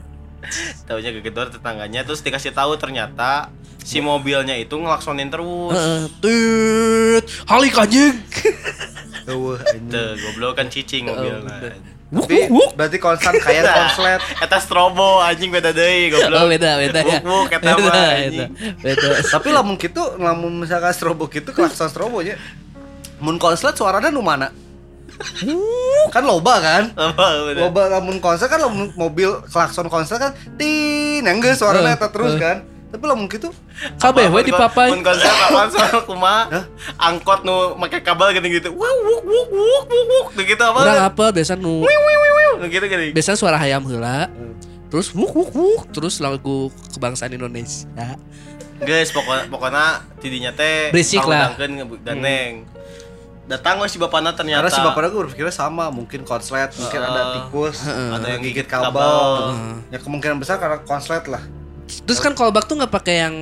Taunya 0.87 1.11
kegedor 1.13 1.51
tetangganya 1.51 2.07
terus 2.07 2.23
dikasih 2.23 2.55
tahu 2.55 2.79
ternyata 2.79 3.51
si 3.83 3.99
mobilnya 3.99 4.55
itu 4.55 4.79
ngelaksonin 4.79 5.29
terus. 5.29 5.75
Heeh, 5.75 6.03
tut, 6.23 7.25
halik 7.51 7.75
anjing. 7.75 8.17
Anjing. 9.61 9.89
Tuh, 9.89 10.09
goblok 10.17 10.53
kan 10.55 10.67
cicing 10.69 11.05
mobilnya. 11.07 11.41
bener. 11.45 11.73
tapi 12.09 12.49
berarti 12.73 12.97
konstan 12.97 13.37
kayak 13.37 13.69
konslet 13.69 14.17
Eta 14.49 14.57
strobo 14.57 15.21
anjing 15.21 15.53
beda 15.53 15.77
deui 15.77 16.09
Oh, 16.09 16.25
goblok. 16.25 16.49
beda 16.57 16.71
beda 16.81 17.01
ya. 17.05 17.21
Buk-buk 17.21 17.53
eta 17.53 17.73
mah 17.77 17.93
anjing. 18.17 18.49
beda. 18.81 19.07
tapi 19.37 19.49
lamun 19.53 19.77
gitu 19.77 20.03
lamun 20.17 20.65
misalkan 20.65 20.97
strobo 20.97 21.29
gitu 21.29 21.53
klakson 21.53 21.93
strobo 21.93 22.25
nya 22.25 22.41
mun 23.21 23.37
konslet 23.37 23.77
suaranya 23.77 24.09
nu 24.09 24.25
mana 24.25 24.49
kan 26.09 26.23
loba 26.23 26.55
kan 26.63 26.85
Apa 26.95 27.51
bener. 27.51 27.69
loba 27.69 27.83
lamun 27.91 28.23
konslet 28.23 28.49
kan 28.49 28.63
lamun 28.63 28.89
mobil 28.97 29.45
klakson 29.45 29.91
konslet 29.91 30.17
kan 30.17 30.33
tin 30.57 31.21
yang 31.21 31.43
suaranya 31.53 31.93
eta 31.93 32.09
terus 32.09 32.33
eh. 32.35 32.41
kan 32.41 32.57
tapi 32.89 33.05
lamun 33.05 33.29
gitu 33.29 33.53
Kabeh 34.01 34.27
we 34.29 34.41
di 34.43 34.51
papai. 34.51 34.91
Mun 34.91 35.05
konser 35.05 35.29
apaan 35.29 35.69
soal 35.69 36.01
kumaha? 36.09 36.65
Angkot 36.97 37.45
nu 37.45 37.77
make 37.77 38.01
kabel 38.01 38.33
gitu-gitu. 38.33 38.73
Wuk 38.73 38.97
wuk 39.05 39.23
wuk 39.23 39.49
wuk 39.51 39.83
wuk 39.85 40.05
wuk. 40.09 40.27
Nu 40.33 40.43
gitu 40.43 40.65
Urang 40.65 40.97
apa? 40.97 41.07
apa 41.07 41.25
biasa 41.31 41.53
nu 41.55 41.85
Nu 42.59 42.65
gitu 42.67 42.85
gini. 42.89 43.13
biasa 43.13 43.37
suara 43.37 43.55
hayam 43.55 43.85
heula. 43.85 44.33
Terus 44.89 45.13
wuk 45.13 45.31
wuk 45.31 45.51
wuk 45.53 45.83
terus 45.93 46.17
lagu 46.19 46.73
kebangsaan 46.91 47.31
Indonesia. 47.31 48.17
Guys, 48.79 49.11
pokoknya 49.11 49.51
pokoknya 49.51 49.85
tidinya 50.19 50.51
teh 50.55 50.89
Berisik 50.89 51.21
lah. 51.21 51.53
kahudangkeun 51.53 51.99
gandeng. 52.01 52.65
Datang 53.49 53.81
si 53.85 53.97
bapana 53.97 54.33
ternyata. 54.33 54.61
karena 54.61 54.73
si 54.73 54.81
bapaknya 54.81 55.09
gue 55.09 55.23
berpikirnya 55.25 55.51
sama 55.51 55.89
mungkin 55.89 56.21
konslet 56.21 56.69
mungkin 56.75 57.01
ada 57.01 57.23
tikus 57.35 57.81
ada 57.85 58.27
yang 58.29 58.41
gigit 58.41 58.65
kabel. 58.65 59.57
ya 59.89 59.99
kemungkinan 59.99 60.37
besar 60.37 60.57
karena 60.57 60.81
konslet 60.85 61.25
lah 61.25 61.41
Terus 61.89 62.21
kan 62.21 62.33
callback 62.37 62.69
tuh 62.69 62.77
nggak 62.77 62.93
pakai 62.93 63.17
yang 63.25 63.35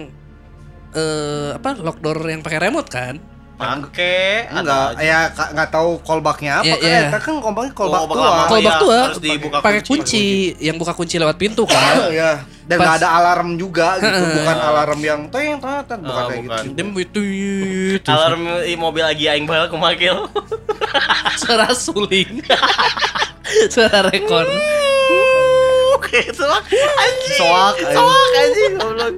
eh 0.97 1.51
apa 1.53 1.77
lock 1.77 1.99
door 2.01 2.19
yang 2.25 2.41
pakai 2.41 2.59
remote 2.63 2.89
kan? 2.89 3.19
Make 3.57 4.53
enggak 4.53 5.01
ya 5.01 5.33
nggak 5.33 5.69
tahu 5.73 5.97
callbacknya 6.05 6.61
apa 6.61 6.69
Iya, 6.69 6.77
kan 6.77 6.89
iya. 6.93 7.01
Eta 7.09 7.19
kan 7.25 7.35
callbacknya 7.41 7.73
callback 7.73 8.01
Callback 8.05 8.17
tua 8.21 8.29
lama. 8.29 8.45
Callback 8.53 8.75
iya, 8.77 8.83
tuh 8.85 8.91
harus 8.93 9.21
dibuka 9.25 9.57
pakai 9.65 9.81
kunci. 9.81 9.89
kunci, 9.89 10.25
yang 10.61 10.77
buka 10.77 10.93
kunci 10.93 11.17
lewat 11.17 11.37
pintu 11.41 11.65
kan? 11.65 11.95
ya 12.21 12.45
dan 12.69 12.77
nggak 12.83 12.97
ada 13.01 13.09
alarm 13.17 13.57
juga 13.57 13.97
gitu 13.97 14.21
bukan 14.43 14.57
alarm 14.61 15.01
yang 15.01 15.21
teng 15.33 15.57
teng 15.63 16.01
bukan 16.05 16.21
Ah, 16.21 16.29
kayak 16.29 16.43
gitu 16.45 16.69
Dem 16.77 16.89
itu 17.01 17.23
Alarm 18.13 18.43
mobil 18.77 19.03
lagi 19.09 19.25
aing 19.25 19.49
bae 19.49 19.65
kumakil. 19.73 20.29
suara 21.41 21.73
suling. 21.73 22.45
suara 23.73 24.05
rekor. 24.13 24.45
Lah. 26.41 26.63
Anjing. 26.97 27.37
soak 27.37 27.75
anjing. 27.77 27.93
Soak 27.93 28.33
anjing 28.37 28.73
goblok. 28.75 29.15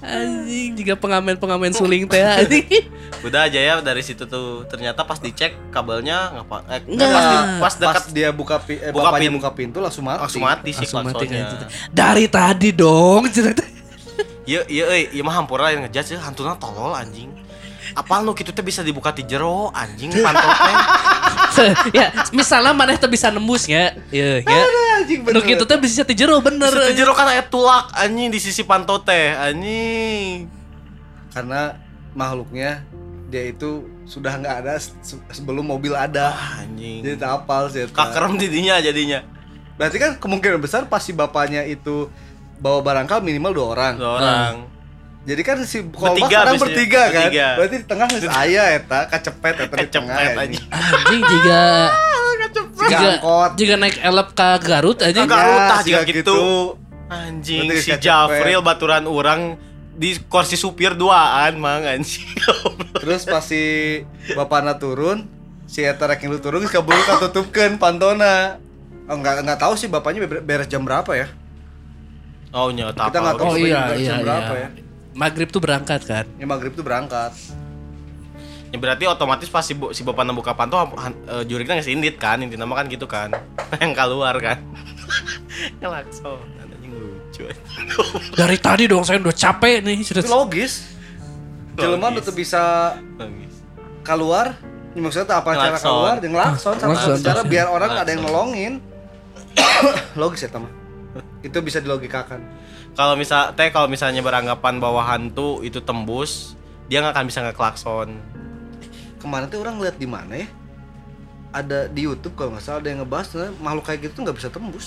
Anjing 0.00 0.70
jika 0.76 0.94
pengamen-pengamen 0.94 1.72
suling 1.72 2.04
teh 2.04 2.20
anjing. 2.20 2.66
Udah 3.20 3.48
aja 3.48 3.56
ya 3.56 3.74
dari 3.80 4.04
situ 4.04 4.20
tuh 4.22 4.68
ternyata 4.68 5.00
pas 5.00 5.16
dicek 5.16 5.56
kabelnya 5.70 6.28
ngapa 6.34 6.60
eh, 6.68 6.80
Enggak. 6.84 7.08
pas, 7.08 7.24
di- 7.24 7.40
pas 7.40 7.56
pas 7.56 7.74
dekat 7.74 8.04
dia 8.12 8.28
buka 8.28 8.60
pi, 8.60 8.76
eh, 8.76 8.92
Buka 8.92 9.16
pin- 9.16 9.32
buka 9.32 9.50
pintu 9.50 9.80
langsung 9.80 10.04
mati 10.04 10.20
langsung 10.20 10.44
mati 10.44 10.70
sih 10.70 10.84
Langsung 10.84 11.08
mati 11.08 11.24
kan. 11.24 11.64
Dari 11.88 12.28
tadi 12.28 12.68
dong 12.70 13.24
cerita. 13.32 13.64
Iya 14.44 14.60
iya 14.68 14.84
euy, 14.86 15.08
ieu 15.10 15.24
mah 15.24 15.32
hampura 15.32 15.72
yang 15.72 15.88
ngejudge 15.88 16.20
hantuna 16.20 16.52
tolol 16.60 16.92
anjing. 16.92 17.32
Apal 17.94 18.20
nu 18.20 18.32
kitu 18.32 18.50
teh 18.50 18.60
bisa 18.60 18.80
dibuka 18.80 19.10
ti 19.10 19.22
jero 19.22 19.70
anjing 19.70 20.10
pantau 20.12 20.50
teh. 21.54 21.70
ya, 21.92 22.10
misalnya 22.30 22.70
maneh 22.70 22.94
teh 22.94 23.06
bisa 23.06 23.30
nembus 23.30 23.64
ya. 23.64 23.94
Iya, 24.08 24.42
ya. 24.42 24.62
Nu 25.24 25.38
kitu 25.38 25.62
teh 25.62 25.76
bisa 25.76 26.02
ti 26.02 26.12
jero 26.12 26.38
bener. 26.38 26.66
Bisa 26.66 26.86
ti 26.86 26.96
jero 26.96 27.12
kan 27.12 27.26
aya 27.26 27.42
tulak 27.42 27.90
anjing 27.92 28.28
di 28.28 28.38
sisi 28.38 28.62
pantau 28.62 28.98
teh 28.98 29.30
anjing. 29.32 30.50
karena 31.30 31.74
makhluknya 32.12 32.86
dia 33.26 33.48
itu 33.48 33.82
sudah 34.04 34.34
nggak 34.36 34.56
ada 34.60 34.74
se- 34.78 34.94
sebelum 35.28 35.62
mobil 35.64 35.90
ada 35.90 36.30
Ah, 36.30 36.60
anjing. 36.60 37.00
jadi 37.00 37.16
tak 37.16 37.30
apal 37.40 37.66
sih. 37.66 37.86
Kakerem 37.88 38.34
didinya 38.36 38.78
jadinya. 38.78 39.22
berarti 39.74 39.98
kan 39.98 40.14
kemungkinan 40.14 40.58
besar 40.58 40.86
pasti 40.86 41.10
bapaknya 41.10 41.62
itu 41.62 42.06
bawa 42.56 42.78
barangkal 42.80 43.18
minimal 43.20 43.50
dua 43.52 43.66
orang 43.68 43.94
Dua 43.96 44.12
orang. 44.14 44.54
Jadi 45.24 45.40
kan 45.40 45.56
si 45.64 45.80
kolbak 45.88 46.20
Bertiga 46.20 46.36
kadang 46.36 46.54
biasanya. 46.54 46.60
bertiga 46.60 47.02
kan. 47.02 47.12
Bertiga. 47.24 47.48
Berarti 47.56 47.74
di 47.74 47.86
tengah 47.86 48.06
geus 48.06 48.24
aya 48.28 48.64
eta 48.76 49.00
kacepet 49.08 49.54
eta 49.58 49.74
di 49.74 49.88
tengah. 49.88 50.16
Kecepet 50.16 50.36
anjing. 50.36 50.62
anjing. 50.62 50.64
Anjing 50.68 51.22
jika 51.24 51.64
Jika 52.84 53.08
jika 53.56 53.74
naik 53.74 53.96
elep 53.98 54.28
ke 54.32 54.48
Garut 54.60 54.98
aja. 55.00 55.16
Ke 55.16 55.26
Garut. 55.26 55.60
tah, 55.64 55.80
jika 55.80 56.00
jika 56.04 56.20
gitu. 56.20 56.38
Anjing 57.06 57.66
Berarti 57.66 57.82
si. 57.82 57.96
Jafril 57.98 58.60
baturan 58.60 59.04
orang 59.04 59.40
di 59.94 60.18
kursi 60.26 60.54
supir 60.54 60.92
duaan 60.92 61.56
mang 61.56 61.80
anjing. 61.82 62.28
Terus 63.00 63.24
pas 63.24 63.40
si 63.40 64.04
bapakna 64.32 64.76
turun, 64.76 65.24
si 65.64 65.80
eta 65.80 66.04
rek 66.04 66.20
lu 66.24 66.36
turun 66.36 66.60
geus 66.60 66.68
kaburu 66.70 67.00
katutupkeun 67.00 67.80
pantona. 67.80 68.60
Oh, 69.04 69.16
enggak 69.16 69.40
enggak 69.40 69.56
tahu 69.56 69.72
sih 69.74 69.88
bapaknya 69.88 70.24
be- 70.24 70.40
beres 70.40 70.68
jam 70.68 70.84
berapa 70.84 71.08
ya. 71.12 71.28
Oh 72.52 72.68
nyata 72.68 73.08
Kita 73.08 73.18
nggak 73.18 73.36
tahu 73.36 73.48
Oh 73.48 73.56
iya 73.56 73.80
beres 73.88 74.00
iya 74.00 74.08
jam 74.10 74.18
berapa 74.20 74.52
iya. 74.54 74.68
ya. 74.68 74.83
Maghrib 75.14 75.48
tuh 75.48 75.58
berangkat 75.58 76.02
kan. 76.02 76.24
Ya 76.36 76.44
maghrib 76.44 76.74
tuh 76.74 76.82
berangkat. 76.82 77.30
Ya 78.68 78.76
berarti 78.76 79.06
otomatis 79.06 79.46
pas 79.46 79.62
si, 79.62 79.70
si 79.94 80.02
bapak 80.02 80.26
buka 80.32 80.50
pantau 80.50 80.82
han- 80.98 81.14
eh, 81.24 81.46
juriknya 81.46 81.78
nggak 81.78 81.88
indit 81.88 82.16
kan 82.18 82.42
inti 82.42 82.58
nama 82.58 82.74
kan 82.74 82.90
gitu 82.90 83.06
kan 83.06 83.30
yang 83.78 83.94
keluar 83.94 84.34
kan 84.36 84.58
ngelakson 85.78 86.42
anjing 86.58 86.90
lucu 86.90 87.46
Dari 88.34 88.58
tadi 88.58 88.90
dong 88.90 89.06
saya 89.06 89.22
udah 89.22 89.30
capek 89.30 89.78
nih 89.78 90.02
sudah. 90.02 90.20
Itu 90.20 90.28
logis. 90.28 90.72
Jelema 91.78 92.10
Logis. 92.10 92.26
tuh 92.26 92.34
bisa 92.34 92.62
keluar 94.02 94.58
ini 94.90 95.00
maksudnya 95.00 95.26
tuh 95.26 95.38
apa 95.38 95.50
cara 95.52 95.62
Ngelakson. 95.70 95.86
keluar 95.86 96.14
dengan 96.18 96.34
ngelakson 96.44 96.74
sama 96.74 96.90
Ngelakson, 96.92 97.14
cara 97.16 97.22
ngelakson. 97.36 97.50
biar 97.50 97.66
orang 97.68 97.90
ada 97.92 98.02
yang 98.04 98.22
Ngelakson. 98.22 98.26
nolongin 98.26 98.72
logis 100.22 100.40
ya 100.42 100.50
teman 100.50 100.70
itu 101.46 101.58
bisa 101.60 101.78
dilogikakan 101.78 102.42
kalau 102.94 103.14
misal 103.18 103.50
teh 103.52 103.68
kalau 103.74 103.90
misalnya 103.90 104.22
beranggapan 104.22 104.78
bahwa 104.78 105.02
hantu 105.02 105.60
itu 105.66 105.82
tembus 105.82 106.54
dia 106.86 107.02
nggak 107.02 107.14
akan 107.14 107.26
bisa 107.26 107.40
ngeklakson 107.42 108.08
kemarin 109.18 109.50
tuh 109.50 109.60
orang 109.62 109.82
lihat 109.82 109.96
di 109.98 110.06
mana 110.06 110.32
ya 110.38 110.48
ada 111.54 111.86
di 111.86 112.06
YouTube 112.06 112.34
kalau 112.34 112.54
nggak 112.54 112.64
salah 112.66 112.82
ada 112.82 112.88
yang 112.90 113.00
ngebahas 113.06 113.28
nah, 113.38 113.50
makhluk 113.62 113.84
kayak 113.86 114.00
gitu 114.06 114.12
tuh 114.18 114.22
nggak 114.26 114.38
bisa 114.38 114.48
tembus 114.50 114.86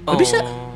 Nggak 0.00 0.16
bisa. 0.16 0.38
Oh. 0.40 0.72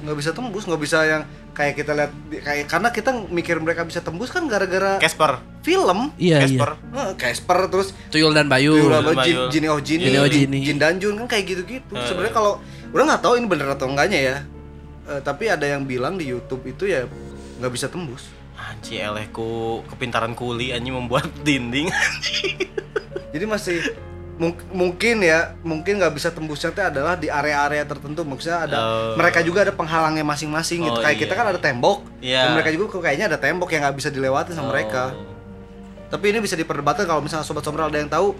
nggak 0.00 0.16
bisa 0.16 0.30
tembus 0.32 0.64
nggak 0.64 0.80
bisa 0.80 0.98
yang 1.04 1.22
kayak 1.52 1.76
kita 1.76 1.92
lihat 1.92 2.12
kayak 2.40 2.64
karena 2.72 2.88
kita 2.88 3.10
mikir 3.28 3.60
mereka 3.60 3.84
bisa 3.84 4.00
tembus 4.00 4.32
kan 4.32 4.48
gara-gara 4.48 4.96
Casper 4.96 5.36
film 5.60 6.08
Iya 6.16 6.40
iya. 6.40 6.56
Casper 6.56 6.70
Eh, 6.80 7.10
Casper 7.20 7.58
terus 7.68 7.88
Tuyul 8.08 8.32
dan 8.32 8.48
Bayu. 8.48 8.72
Tuyul 8.72 8.88
Tuyul 8.88 8.94
apa 8.96 9.10
Jin, 9.12 9.18
Bayul. 9.20 9.48
Jin 9.52 9.64
oh 9.68 9.80
Jin, 9.82 9.98
Jin 10.00 10.16
oh. 10.16 10.26
Jin 10.64 10.76
dan 10.80 10.94
Jun 10.96 11.14
kan 11.20 11.26
kayak 11.28 11.44
gitu-gitu. 11.52 11.92
Eh. 11.92 12.06
Sebenarnya 12.08 12.32
kalau 12.32 12.62
udah 12.90 13.04
nggak 13.06 13.20
tahu 13.20 13.34
ini 13.34 13.46
bener 13.46 13.68
atau 13.68 13.86
enggaknya 13.86 14.18
ya. 14.18 14.36
Eh, 15.06 15.20
tapi 15.20 15.46
ada 15.46 15.64
yang 15.64 15.82
bilang 15.82 16.14
di 16.14 16.26
YouTube 16.26 16.64
itu 16.66 16.84
ya 16.84 17.08
nggak 17.58 17.72
bisa 17.72 17.86
tembus. 17.86 18.28
anji 18.58 18.98
elehku 18.98 19.86
kepintaran 19.86 20.34
kuli 20.34 20.70
anjing 20.70 20.90
membuat 20.92 21.30
dinding 21.46 21.86
Jadi 23.28 23.44
masih 23.44 23.78
mung- 24.34 24.66
mungkin 24.68 25.20
ya 25.20 25.54
mungkin 25.60 25.98
nggak 25.98 26.10
bisa 26.10 26.28
tembusnya 26.28 26.70
teh 26.70 26.82
adalah 26.82 27.14
di 27.14 27.26
area-area 27.28 27.84
tertentu 27.84 28.22
maksudnya 28.22 28.64
ada 28.64 28.76
Oh. 28.76 29.14
mereka 29.14 29.42
juga 29.42 29.62
ada 29.62 29.70
penghalangnya 29.70 30.22
masing-masing 30.22 30.82
gitu 30.82 30.90
Oh, 30.92 31.00
kayak 31.00 31.14
iya. 31.14 31.22
kita 31.22 31.34
kan 31.34 31.46
ada 31.48 31.60
tembok 31.60 32.02
Iya. 32.18 32.40
dan 32.40 32.50
mereka 32.52 32.70
juga 32.70 32.84
kok 32.88 33.00
kayaknya 33.00 33.26
ada 33.28 33.38
tembok 33.38 33.68
yang 33.68 33.80
nggak 33.80 33.96
bisa 33.96 34.10
dilewati 34.10 34.50
sama 34.52 34.68
mereka 34.70 35.12
Oh. 35.12 35.22
tapi 36.08 36.24
ini 36.28 36.38
bisa 36.38 36.54
diperdebatkan 36.54 37.04
kalau 37.04 37.20
misalnya 37.20 37.44
sobat 37.44 37.62
sombral 37.62 37.86
ada 37.86 37.98
yang 37.98 38.08
tahu 38.08 38.34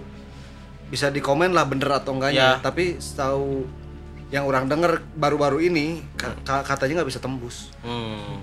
bisa 0.88 1.11
di 1.11 1.20
komen 1.20 1.51
lah 1.51 1.62
bener 1.62 1.94
atau 1.94 2.11
enggaknya 2.11 2.59
Ya. 2.59 2.61
tapi 2.61 2.99
setahu 2.99 3.62
yang 4.28 4.44
orang 4.44 4.66
denger 4.66 5.00
baru-baru 5.14 5.62
ini 5.62 6.04
ka- 6.14 6.36
ka- 6.42 6.64
katanya 6.66 7.00
nggak 7.00 7.08
bisa 7.08 7.18
tembus 7.18 7.72
Hmm. 7.80 8.40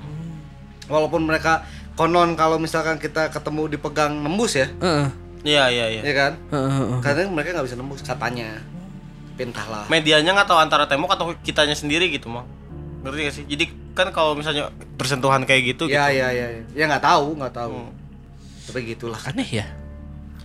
walaupun 0.86 1.22
mereka 1.22 1.62
konon 1.94 2.34
kalau 2.34 2.58
misalkan 2.58 2.98
kita 2.98 3.30
ketemu 3.30 3.70
dipegang 3.70 4.14
nembus 4.16 4.56
ya 4.56 4.68
Heeh. 4.76 5.08
Iya 5.46 5.64
iya 5.70 5.86
iya. 5.90 6.02
ya 6.02 6.14
kan 6.16 6.32
heeh, 6.50 6.72
heeh. 6.74 7.00
karena 7.00 7.30
mereka 7.30 7.54
nggak 7.54 7.66
bisa 7.66 7.78
nembus 7.78 8.02
katanya 8.02 8.58
pintahlah 9.34 9.86
Medianya 9.86 10.32
nggak 10.32 10.48
tahu 10.48 10.58
antara 10.58 10.86
tembok 10.86 11.12
atau 11.12 11.36
kitanya 11.38 11.76
sendiri 11.76 12.08
gitu 12.08 12.32
mah. 12.32 12.48
Ngerti 13.04 13.20
gak 13.22 13.36
sih? 13.36 13.46
Jadi 13.46 13.66
kan 13.92 14.10
kalau 14.10 14.34
misalnya 14.34 14.68
bersentuhan 14.96 15.44
kayak 15.44 15.76
gitu 15.76 15.86
ya 15.86 16.08
gitu. 16.08 16.18
ya 16.18 16.28
ya 16.32 16.48
ya. 16.50 16.62
ya 16.74 16.84
nggak 16.88 17.04
tahu 17.04 17.36
nggak 17.36 17.54
tahu 17.54 17.76
Hmm. 17.78 17.94
tapi 18.66 18.80
gitulah 18.88 19.20
Aneh 19.22 19.46
ya. 19.46 19.68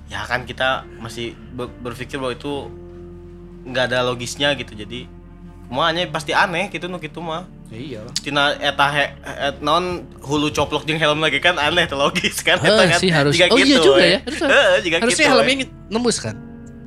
Ya 0.06 0.26
kan 0.26 0.42
kita 0.42 0.84
masih 0.98 1.32
be- 1.50 1.70
berpikir 1.80 2.18
bahwa 2.18 2.34
itu 2.34 2.66
nggak 3.64 3.84
ada 3.88 4.02
logisnya 4.02 4.52
gitu. 4.52 4.74
Jadi 4.74 5.06
semuanya 5.70 6.02
pasti 6.10 6.34
aneh 6.34 6.66
gitu 6.66 6.90
nu 6.90 6.98
gitu 6.98 7.22
mah. 7.22 7.46
iya 7.70 8.02
Tina 8.18 8.58
eta 8.58 8.90
he, 8.90 9.06
et, 9.22 9.62
non 9.62 10.02
hulu 10.18 10.50
coplok 10.50 10.82
jeung 10.82 10.98
helm 10.98 11.22
lagi 11.22 11.38
kan 11.38 11.54
aneh 11.62 11.86
tuh 11.86 11.94
logis 11.94 12.42
kan 12.42 12.58
eta 12.58 12.90
kan. 12.90 12.98
sih 12.98 13.06
harus. 13.06 13.38
Jika 13.38 13.54
Oh 13.54 13.58
iya 13.62 13.78
gitu, 13.78 13.94
juga 13.94 14.02
we. 14.02 14.10
ya. 14.10 14.18
Harusnya, 14.26 14.48
Heeh, 14.50 14.76
jika 14.82 14.94
harusnya 14.98 15.26
gitu, 15.30 15.30
helmnya 15.30 15.54
nembus 15.86 16.18
kan. 16.18 16.34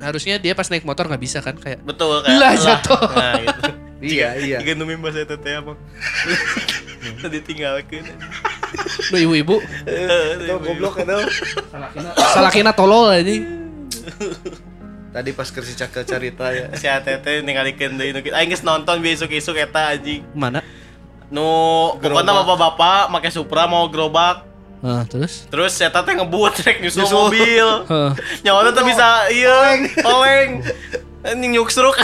Harusnya 0.04 0.36
dia 0.36 0.52
pas 0.52 0.68
naik 0.68 0.84
motor 0.84 1.08
nggak 1.08 1.24
bisa 1.24 1.40
kan 1.40 1.56
kayak. 1.56 1.80
betul 1.88 2.20
kan. 2.28 2.36
Lah, 2.36 2.60
jatuh. 2.60 3.00
Nah, 3.08 3.34
gitu. 3.40 3.62
iya 4.04 4.36
iya 4.52 4.58
Jika 4.60 4.76
numi 4.76 5.00
bahasa 5.00 5.24
eta 5.24 5.40
teh 5.40 5.56
apa? 5.56 5.80
Ditinggalkeun. 7.32 8.04
Lu 9.16 9.18
ibu-ibu 9.24 9.64
itu 9.64 10.56
goblok 10.60 11.00
itu 11.00 11.16
salakina 12.36 12.76
tolol 12.76 13.08
aja. 13.16 13.32
tadi 15.14 15.30
pas 15.30 15.46
kersi 15.46 15.74
cakil 15.74 16.04
cerita 16.04 16.50
ya 16.50 16.74
si 16.80 16.86
ATT 16.86 17.24
ningalikeun 17.40 17.96
deui 17.96 18.12
nu 18.12 18.20
kitu. 18.20 18.34
Aing 18.34 18.50
geus 18.50 18.62
nonton 18.62 18.98
besok-esok 18.98 19.56
eta 19.56 19.94
anjing. 19.94 20.26
Mana? 20.34 20.66
Nu 21.30 21.46
pokoknya 21.96 22.34
bapak-bapak 22.36 23.10
make 23.10 23.30
Supra 23.30 23.66
mau 23.66 23.86
gerobak 23.88 24.50
Ah, 24.84 25.08
terus? 25.08 25.48
Terus 25.48 25.80
eta 25.80 26.04
teh 26.04 26.12
ngebut 26.12 26.60
rek 26.60 26.84
nyusul 26.84 27.08
Nyusul. 27.08 27.16
mobil. 27.16 27.68
Heeh. 27.88 28.12
Nyawana 28.44 28.76
tuh 28.76 28.84
bisa 28.84 29.08
iya 29.32 29.80
oleng. 30.04 30.60
Anjing 31.24 31.56
nyuksruk 31.56 31.96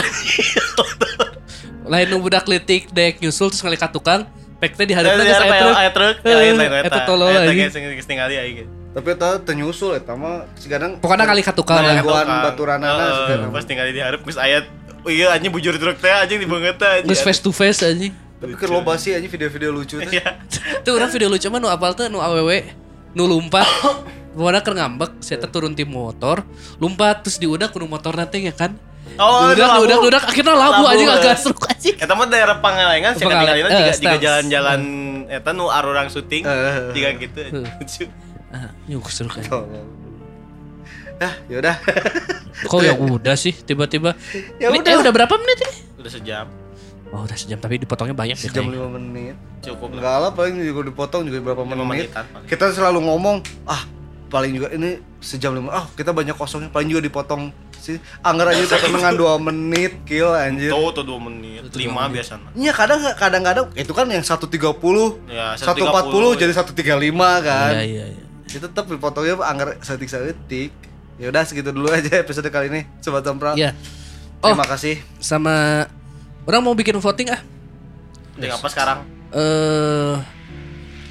Lain 1.84 2.08
nu 2.08 2.24
budak 2.24 2.48
letik 2.48 2.88
dek 2.88 3.20
nyusul 3.20 3.52
terus 3.52 3.60
ngalikat 3.60 3.92
tukang, 3.92 4.24
pek 4.56 4.72
teh 4.72 4.88
di 4.88 4.96
Ada 4.96 5.12
hareup 5.12 5.20
geus 5.20 5.36
aya 5.36 5.52
truk. 5.60 5.74
aya 5.76 5.90
truk. 5.92 6.14
Lain 6.24 6.54
lain 6.56 6.72
eta 6.80 7.00
tolol 7.04 7.28
Eta 7.28 8.79
anjing. 8.90 8.96
tapi 8.96 9.08
itu 9.14 9.30
tenyusul 9.44 9.94
eta 9.94 10.12
mah 10.12 10.44
kadang 10.60 10.98
Pokoknya 10.98 11.24
ngalikat 11.24 11.54
tukang 11.54 11.78
Nah, 11.78 11.86
lah. 11.86 11.94
Gangguan 12.02 12.26
baturanana 12.26 13.06
sekarang. 13.24 13.48
Pas 13.50 13.64
tinggal 13.64 13.86
di 13.86 14.02
hareup 14.02 14.22
geus 14.22 14.36
aya 14.36 14.66
Oh 15.00 15.08
iya 15.08 15.32
anjing 15.32 15.48
bujur 15.48 15.72
truk 15.74 15.96
teh 15.96 16.10
anjing 16.10 16.36
dibeungeut 16.38 16.76
teh. 16.76 17.06
Geus 17.06 17.22
face 17.22 17.38
to 17.38 17.50
face 17.50 17.80
anjing. 17.80 18.12
tapi 18.36 18.56
kan 18.56 18.68
loba 18.68 18.96
sih 18.96 19.12
aja 19.12 19.22
video-video 19.22 19.70
lucu 19.70 19.96
teh 19.96 20.10
Iya. 20.10 20.40
Tuh 20.84 20.92
orang 20.92 21.08
video 21.08 21.28
lucu 21.28 21.44
mah 21.46 21.56
nu 21.56 21.68
apal 21.68 21.92
tuh 21.92 22.08
nu 22.08 22.18
awewe 22.18 22.66
nu 23.12 23.24
lumpat. 23.24 23.64
Pokoknya 24.30 24.62
keur 24.62 24.78
ngambek, 24.78 25.18
saya 25.18 25.42
turun 25.42 25.74
ti 25.74 25.82
motor, 25.82 26.46
lompat 26.78 27.26
terus 27.26 27.36
diudak 27.36 27.74
kudu 27.74 27.84
motor 27.84 28.14
nanti 28.14 28.38
ya 28.40 28.54
kan. 28.54 28.78
Oh, 29.18 29.50
udah, 29.50 29.82
udah, 29.82 29.98
udah, 30.00 30.20
akhirnya 30.22 30.54
labu, 30.54 30.86
anjing 30.86 31.10
eh. 31.10 31.16
agak 31.18 31.34
seru 31.34 31.58
anjing. 31.66 31.98
Eta 31.98 32.14
mah 32.14 32.30
daerah 32.30 32.62
Pangalengan 32.62 33.18
sih 33.18 33.26
Pangalengan, 33.26 33.68
eh, 33.68 33.78
juga 33.82 33.92
stans. 33.92 34.20
jalan-jalan 34.22 34.80
eta 35.26 35.50
nu 35.50 35.66
arurang 35.66 36.06
syuting 36.06 36.46
Eh. 36.46 36.94
juga 36.94 37.10
gitu. 37.18 37.38
Eh. 37.42 37.50
Lucu. 37.50 38.04
Ah, 38.50 38.70
seru 39.08 39.30
kan. 39.30 39.44
Ah 41.20 41.34
yaudah 41.46 41.76
Kok 42.60 42.80
ya 42.80 42.92
udah 42.92 43.36
sih 43.36 43.52
tiba-tiba. 43.52 44.16
Ya 44.60 44.68
Ini- 44.68 44.80
udah. 44.80 44.90
Eh 44.90 44.98
udah 45.00 45.12
berapa 45.12 45.34
menit 45.36 45.58
ini? 45.64 45.74
Udah 45.96 46.10
sejam. 46.12 46.46
Oh 47.10 47.26
udah 47.26 47.34
sejam 47.34 47.58
tapi 47.58 47.76
dipotongnya 47.76 48.14
banyak 48.14 48.38
ya 48.38 48.46
sejam 48.46 48.64
kayaknya. 48.64 48.76
lima 48.78 48.88
menit 48.94 49.34
Cukup 49.60 49.90
enggak 49.92 50.16
lah 50.16 50.30
paling 50.30 50.62
juga 50.62 50.86
dipotong 50.86 51.26
juga 51.26 51.42
berapa 51.42 51.62
Lima 51.66 51.82
menit 51.82 52.06
kita 52.46 52.70
selalu 52.70 53.02
ngomong 53.02 53.42
ah 53.66 53.82
paling 54.30 54.54
juga 54.54 54.70
ini 54.70 55.02
sejam 55.18 55.50
lima 55.50 55.74
ah 55.74 55.84
kita 55.90 56.14
banyak 56.14 56.38
kosongnya 56.38 56.70
paling 56.70 56.86
juga 56.86 57.02
dipotong 57.02 57.50
sih 57.82 57.98
anggar 58.22 58.54
aja 58.54 58.62
dengan 58.78 59.18
dua 59.18 59.42
menit 59.42 60.06
kill 60.06 60.30
anjir 60.30 60.70
Tuh 60.70 60.94
tuh 60.94 61.02
2 61.02 61.18
menit. 61.18 61.66
Tuh, 61.66 61.82
5 61.82 61.82
dua 61.82 62.06
menit. 62.06 62.22
biasanya. 62.22 62.48
Iya 62.54 62.72
kadang 62.78 63.00
kadang-kadang 63.18 63.66
itu 63.74 63.90
kan 63.90 64.06
yang 64.06 64.22
130 64.22 65.26
Ya, 65.26 65.58
140 65.58 66.38
jadi 66.38 66.52
135 66.54 66.70
kan 67.42 67.72
Iya 67.74 67.82
iya 67.82 68.04
iya. 68.06 68.24
Itu 68.50 68.66
tetap 68.66 68.86
dipotongnya 68.86 69.38
anggar 69.40 69.78
setik 69.80 70.10
setik 70.10 70.74
ya 71.16 71.28
udah 71.28 71.42
segitu 71.44 71.70
dulu 71.70 71.92
aja 71.92 72.18
episode 72.18 72.48
kali 72.48 72.66
ini 72.68 72.80
sobat 72.98 73.22
sompral 73.22 73.54
Iya. 73.54 73.76
Oh, 74.40 74.50
terima 74.50 74.64
kasih 74.64 74.96
sama 75.20 75.84
orang 76.48 76.64
mau 76.64 76.72
bikin 76.72 76.96
voting 76.96 77.28
ah. 77.28 77.40
Tinggal 78.34 78.56
apa 78.56 78.68
sekarang? 78.72 78.98
Eh 79.30 80.16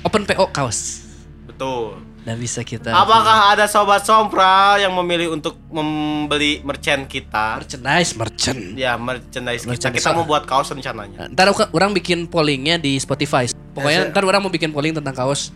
open 0.02 0.26
PO 0.26 0.50
kaos. 0.50 1.06
Betul. 1.46 2.02
Dan 2.20 2.36
bisa 2.36 2.66
kita 2.68 2.92
Apakah 2.92 3.56
ada 3.56 3.64
sobat 3.70 4.04
sompral 4.04 4.82
yang 4.82 4.92
memilih 4.92 5.32
untuk 5.32 5.56
membeli 5.72 6.60
merchant 6.66 7.06
kita? 7.06 7.62
merchandise 7.64 8.12
merchant. 8.18 8.60
Ya, 8.76 8.98
merchandise 8.98 9.64
kita. 9.64 9.72
Merchandise. 9.72 10.04
Kita 10.04 10.18
mau 10.18 10.26
buat 10.26 10.44
kaos 10.44 10.74
rencananya. 10.74 11.30
Ntar 11.32 11.54
orang 11.70 11.94
bikin 11.94 12.26
pollingnya 12.26 12.82
di 12.82 12.98
Spotify. 12.98 13.46
Pokoknya 13.72 14.10
Ya, 14.10 14.12
ntar 14.12 14.26
orang 14.26 14.42
mau 14.42 14.52
bikin 14.52 14.74
polling 14.74 14.92
tentang 14.92 15.14
kaos. 15.14 15.54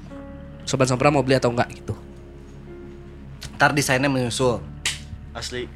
Sobat 0.63 0.87
Sompra 0.87 1.07
mau 1.07 1.21
beli 1.21 1.35
atau 1.35 1.49
enggak 1.49 1.69
gitu. 1.73 1.95
ntar 3.53 3.71
desainnya 3.71 4.07
menyusul 4.07 4.59
Asli. 5.31 5.69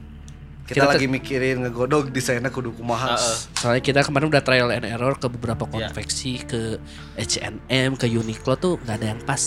kita, 0.65 0.83
Kita 0.83 0.85
lagi 0.89 1.07
mikirin 1.07 1.63
ngegodok 1.63 2.09
desainnya 2.09 2.49
kudu 2.49 2.73
kumaha 2.73 3.15
Heeh. 3.15 3.35
Soalnya 3.55 3.79
kita 3.79 3.99
kemarin 4.01 4.27
udah 4.27 4.41
trial 4.41 4.67
and 4.69 4.83
error 4.83 5.15
ke 5.15 5.27
beberapa 5.29 5.63
Iya. 5.63 5.87
konveksi, 5.87 6.43
ke 6.43 6.81
H&M, 7.15 7.95
ke 7.95 8.05
Uniqlo 8.05 8.53
tuh 8.55 8.75
nggak 8.81 8.95
ada 8.97 9.07
yang 9.07 9.21
pas 9.21 9.39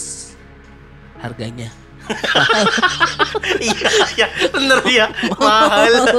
harganya. 1.19 1.69
Iya, 3.61 3.89
iya, 4.17 4.27
bener 4.49 4.81
ya. 4.99 5.07
Mahal. 5.37 6.11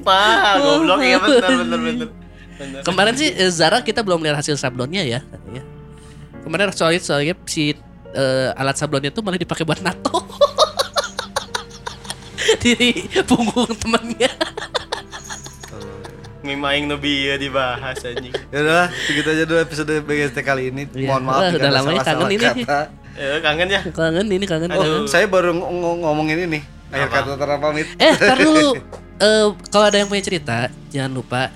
Mahal 0.00 0.56
goblok 0.62 1.00
ya 1.02 1.16
bener 1.18 1.42
bener 1.58 1.78
bener. 1.80 2.08
Bener. 2.58 2.80
Kemarin 2.82 3.14
sih 3.14 3.28
eh, 3.30 3.50
Zara 3.50 3.82
kita 3.82 4.02
belum 4.02 4.22
lihat 4.22 4.38
hasil 4.38 4.54
sablonnya 4.54 5.02
ya. 5.02 5.20
katanya. 5.22 5.62
Kemarin 6.42 6.70
soalnya 6.70 7.00
soalnya 7.02 7.34
si 7.44 7.74
eh, 8.10 8.48
alat 8.52 8.74
sablonnya 8.74 9.10
tuh 9.10 9.20
malah 9.20 9.36
dipakai 9.36 9.62
buat 9.62 9.78
nato. 9.78 10.18
di 12.58 12.74
punggung 13.22 13.68
temennya. 13.74 14.32
Mimaing 16.38 16.86
Nubi 16.86 17.28
ya 17.28 17.36
dibahas 17.36 17.98
anjing. 18.00 18.32
ya 18.48 18.58
udah 18.58 18.86
segitu 19.04 19.28
aja 19.28 19.44
dulu 19.44 19.58
episode 19.58 19.92
BGST 20.00 20.38
kali 20.40 20.70
ini 20.70 20.88
Iya. 20.88 21.08
mohon 21.10 21.22
maaf 21.24 21.50
Udah- 21.50 21.68
lama 21.68 21.90
ya, 21.90 22.00
salah-salah 22.00 22.24
kangen 22.24 22.32
ini. 22.32 22.46
kata 22.64 22.80
Eh, 23.18 23.38
kangen 23.42 23.68
ya? 23.68 23.80
Kangen 23.84 24.26
ini 24.28 24.44
kangen. 24.46 24.68
oh 24.70 24.78
kangen. 24.78 25.02
saya 25.04 25.26
baru 25.26 25.50
ng- 25.50 25.60
ng- 25.60 26.00
ngomongin 26.00 26.38
ini 26.46 26.60
akhir 26.88 27.04
Apa? 27.04 27.16
kata 27.20 27.30
tera 27.36 27.56
pamit 27.58 27.86
Eh, 27.96 28.14
tar 28.14 28.38
dulu. 28.38 28.70
Eh, 29.18 29.46
kalau 29.68 29.84
ada 29.84 29.98
yang 29.98 30.06
punya 30.06 30.22
cerita, 30.22 30.58
jangan 30.88 31.10
lupa 31.12 31.50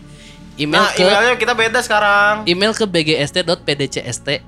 email 0.56 0.82
Nah, 0.82 0.90
ke 0.90 1.00
emailnya 1.00 1.38
kita 1.38 1.54
beda 1.54 1.78
sekarang. 1.78 2.42
email 2.44 2.74
ke 2.74 2.84
bgst.pdcst 2.84 4.26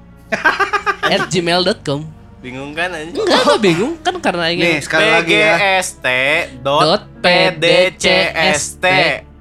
at 1.10 1.28
gmail.com 1.28 2.00
Bingung 2.44 2.76
kan 2.76 2.92
anjing? 2.92 3.16
Enggak, 3.16 3.40
gue 3.40 3.58
bingung. 3.72 3.96
Kan 4.04 4.20
karena 4.20 4.52
nih 4.52 4.60
ingin 4.60 4.84
sekali 4.84 5.08
lagi 5.08 5.32
ya. 5.32 5.80
Dot 6.60 7.08
PDCST 7.24 8.84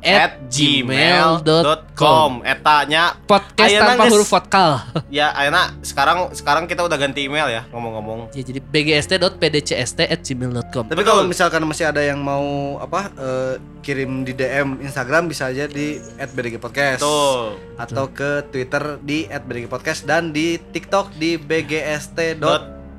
at 0.04 0.36
gmail.com 0.52 2.32
Etanya 2.44 3.16
podcast 3.24 3.72
Ayeuna 3.72 3.88
tanpa 3.96 4.06
huruf 4.12 4.30
vokal. 4.30 4.72
ya 5.18 5.32
Ayana 5.32 5.72
sekarang 5.80 6.30
sekarang 6.36 6.68
kita 6.68 6.84
udah 6.84 6.98
ganti 7.00 7.26
email 7.26 7.48
ya 7.48 7.64
ngomong-ngomong 7.72 8.36
ya, 8.36 8.44
jadi 8.44 8.60
bgst.pdcst 8.60 10.04
at 10.04 10.20
gmail.com 10.22 10.92
tapi 10.92 11.04
kalau 11.08 11.24
misalkan 11.24 11.64
masih 11.64 11.88
ada 11.88 12.04
yang 12.04 12.20
mau 12.20 12.78
apa 12.84 13.10
eh, 13.16 13.54
kirim 13.80 14.28
di 14.28 14.36
DM 14.36 14.84
Instagram 14.84 15.32
bisa 15.32 15.48
aja 15.50 15.66
di 15.66 15.98
@bdgpodcast 16.20 17.02
tuh 17.02 17.56
atau 17.80 18.12
ke 18.12 18.44
Twitter 18.52 19.00
di 19.00 19.26
@bdgpodcast 19.32 20.04
dan 20.04 20.36
di 20.36 20.60
TikTok 20.60 21.16
di 21.16 21.40
bgst 21.40 22.20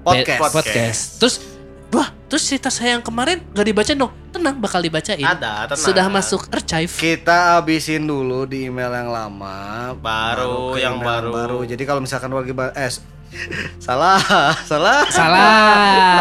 podcast. 0.05 0.41
podcast. 0.41 0.41
podcast. 0.53 1.01
Terus, 1.21 1.54
terus 2.35 2.51
cerita 2.51 2.67
saya 2.67 2.99
yang 2.99 3.05
kemarin 3.07 3.39
gak 3.55 3.63
dibaca 3.63 3.95
dong. 3.95 4.11
Tenang, 4.35 4.59
bakal 4.59 4.83
dibacain. 4.83 5.23
ada 5.23 5.71
tenang. 5.71 5.87
Sudah 5.87 6.11
masuk 6.11 6.51
archive. 6.51 6.91
Kita 6.91 7.63
abisin 7.63 8.03
dulu 8.03 8.43
di 8.43 8.67
email 8.67 8.91
yang 8.91 9.07
lama, 9.07 9.95
Baru, 9.95 10.75
ke 10.75 10.83
yang 10.83 10.99
email 10.99 11.31
baru. 11.31 11.63
Jadi 11.63 11.87
kalau 11.87 12.03
misalkan 12.03 12.35
lagi 12.35 12.51
eh 12.51 12.91
salah, 13.87 14.19
salah. 14.67 15.07
Salah. 15.15 15.47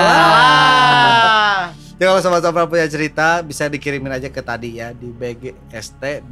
Ah. 0.05 1.73
Jadi 1.97 2.05
kalau 2.05 2.21
sobat 2.21 2.45
sompral 2.45 2.69
punya 2.69 2.85
cerita 2.85 3.41
bisa 3.41 3.65
dikirimin 3.65 4.13
aja 4.13 4.29
ke 4.29 4.45
tadi 4.45 4.77
ya 4.77 4.93
di 4.93 5.09
bgst.pdcst. 5.09 6.29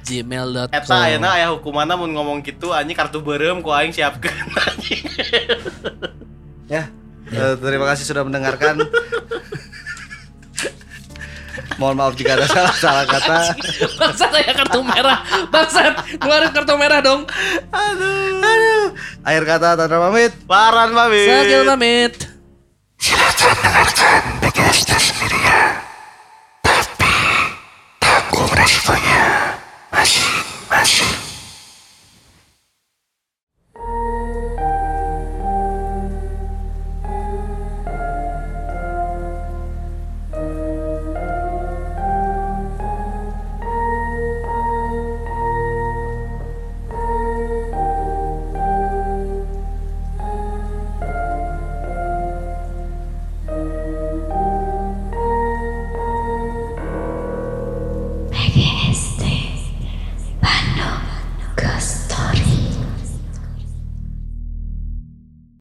gmail.com 0.00 0.72
Eta 0.72 0.96
ayeuna 0.96 1.36
aya 1.36 1.52
hukumanna 1.52 1.92
mun 1.92 2.08
ngomong 2.16 2.40
gitu 2.40 2.72
anjing 2.72 2.96
kartu 2.96 3.20
beureum 3.20 3.60
ku 3.60 3.68
aing 3.68 3.92
siapkeun 3.92 4.48
anjing. 4.56 5.04
Ya. 6.72 6.88
Uh, 7.32 7.56
terima 7.56 7.88
kasih 7.88 8.04
sudah 8.04 8.28
mendengarkan. 8.28 8.76
Mohon 11.80 11.96
maaf 11.98 12.14
jika 12.14 12.36
ada 12.36 12.46
salah-salah 12.46 13.08
kata. 13.08 13.56
Bangsat 13.96 14.30
saya 14.30 14.52
kartu 14.52 14.80
merah. 14.84 15.18
Bangsat, 15.48 15.94
keluarin 16.20 16.52
kartu 16.52 16.74
merah 16.76 17.00
dong. 17.00 17.24
Aduh. 17.72 18.44
Aduh. 18.44 18.86
Akhir 19.24 19.42
kata 19.48 19.80
Tanra 19.80 19.98
pamit. 19.98 20.32
Paran 20.44 20.92
pamit. 20.92 21.26
Sakil 21.26 21.62
pamit. 21.64 22.12
Silahkan 23.00 23.50
mendengarkan 23.58 24.22
podcastnya 24.38 24.98
sendirian. 25.00 25.42
Ya. 25.42 25.60
Tapi 26.62 27.14
tanggung 27.98 28.52
resikonya 28.52 29.24
masih, 29.90 30.28
masih. 30.70 31.21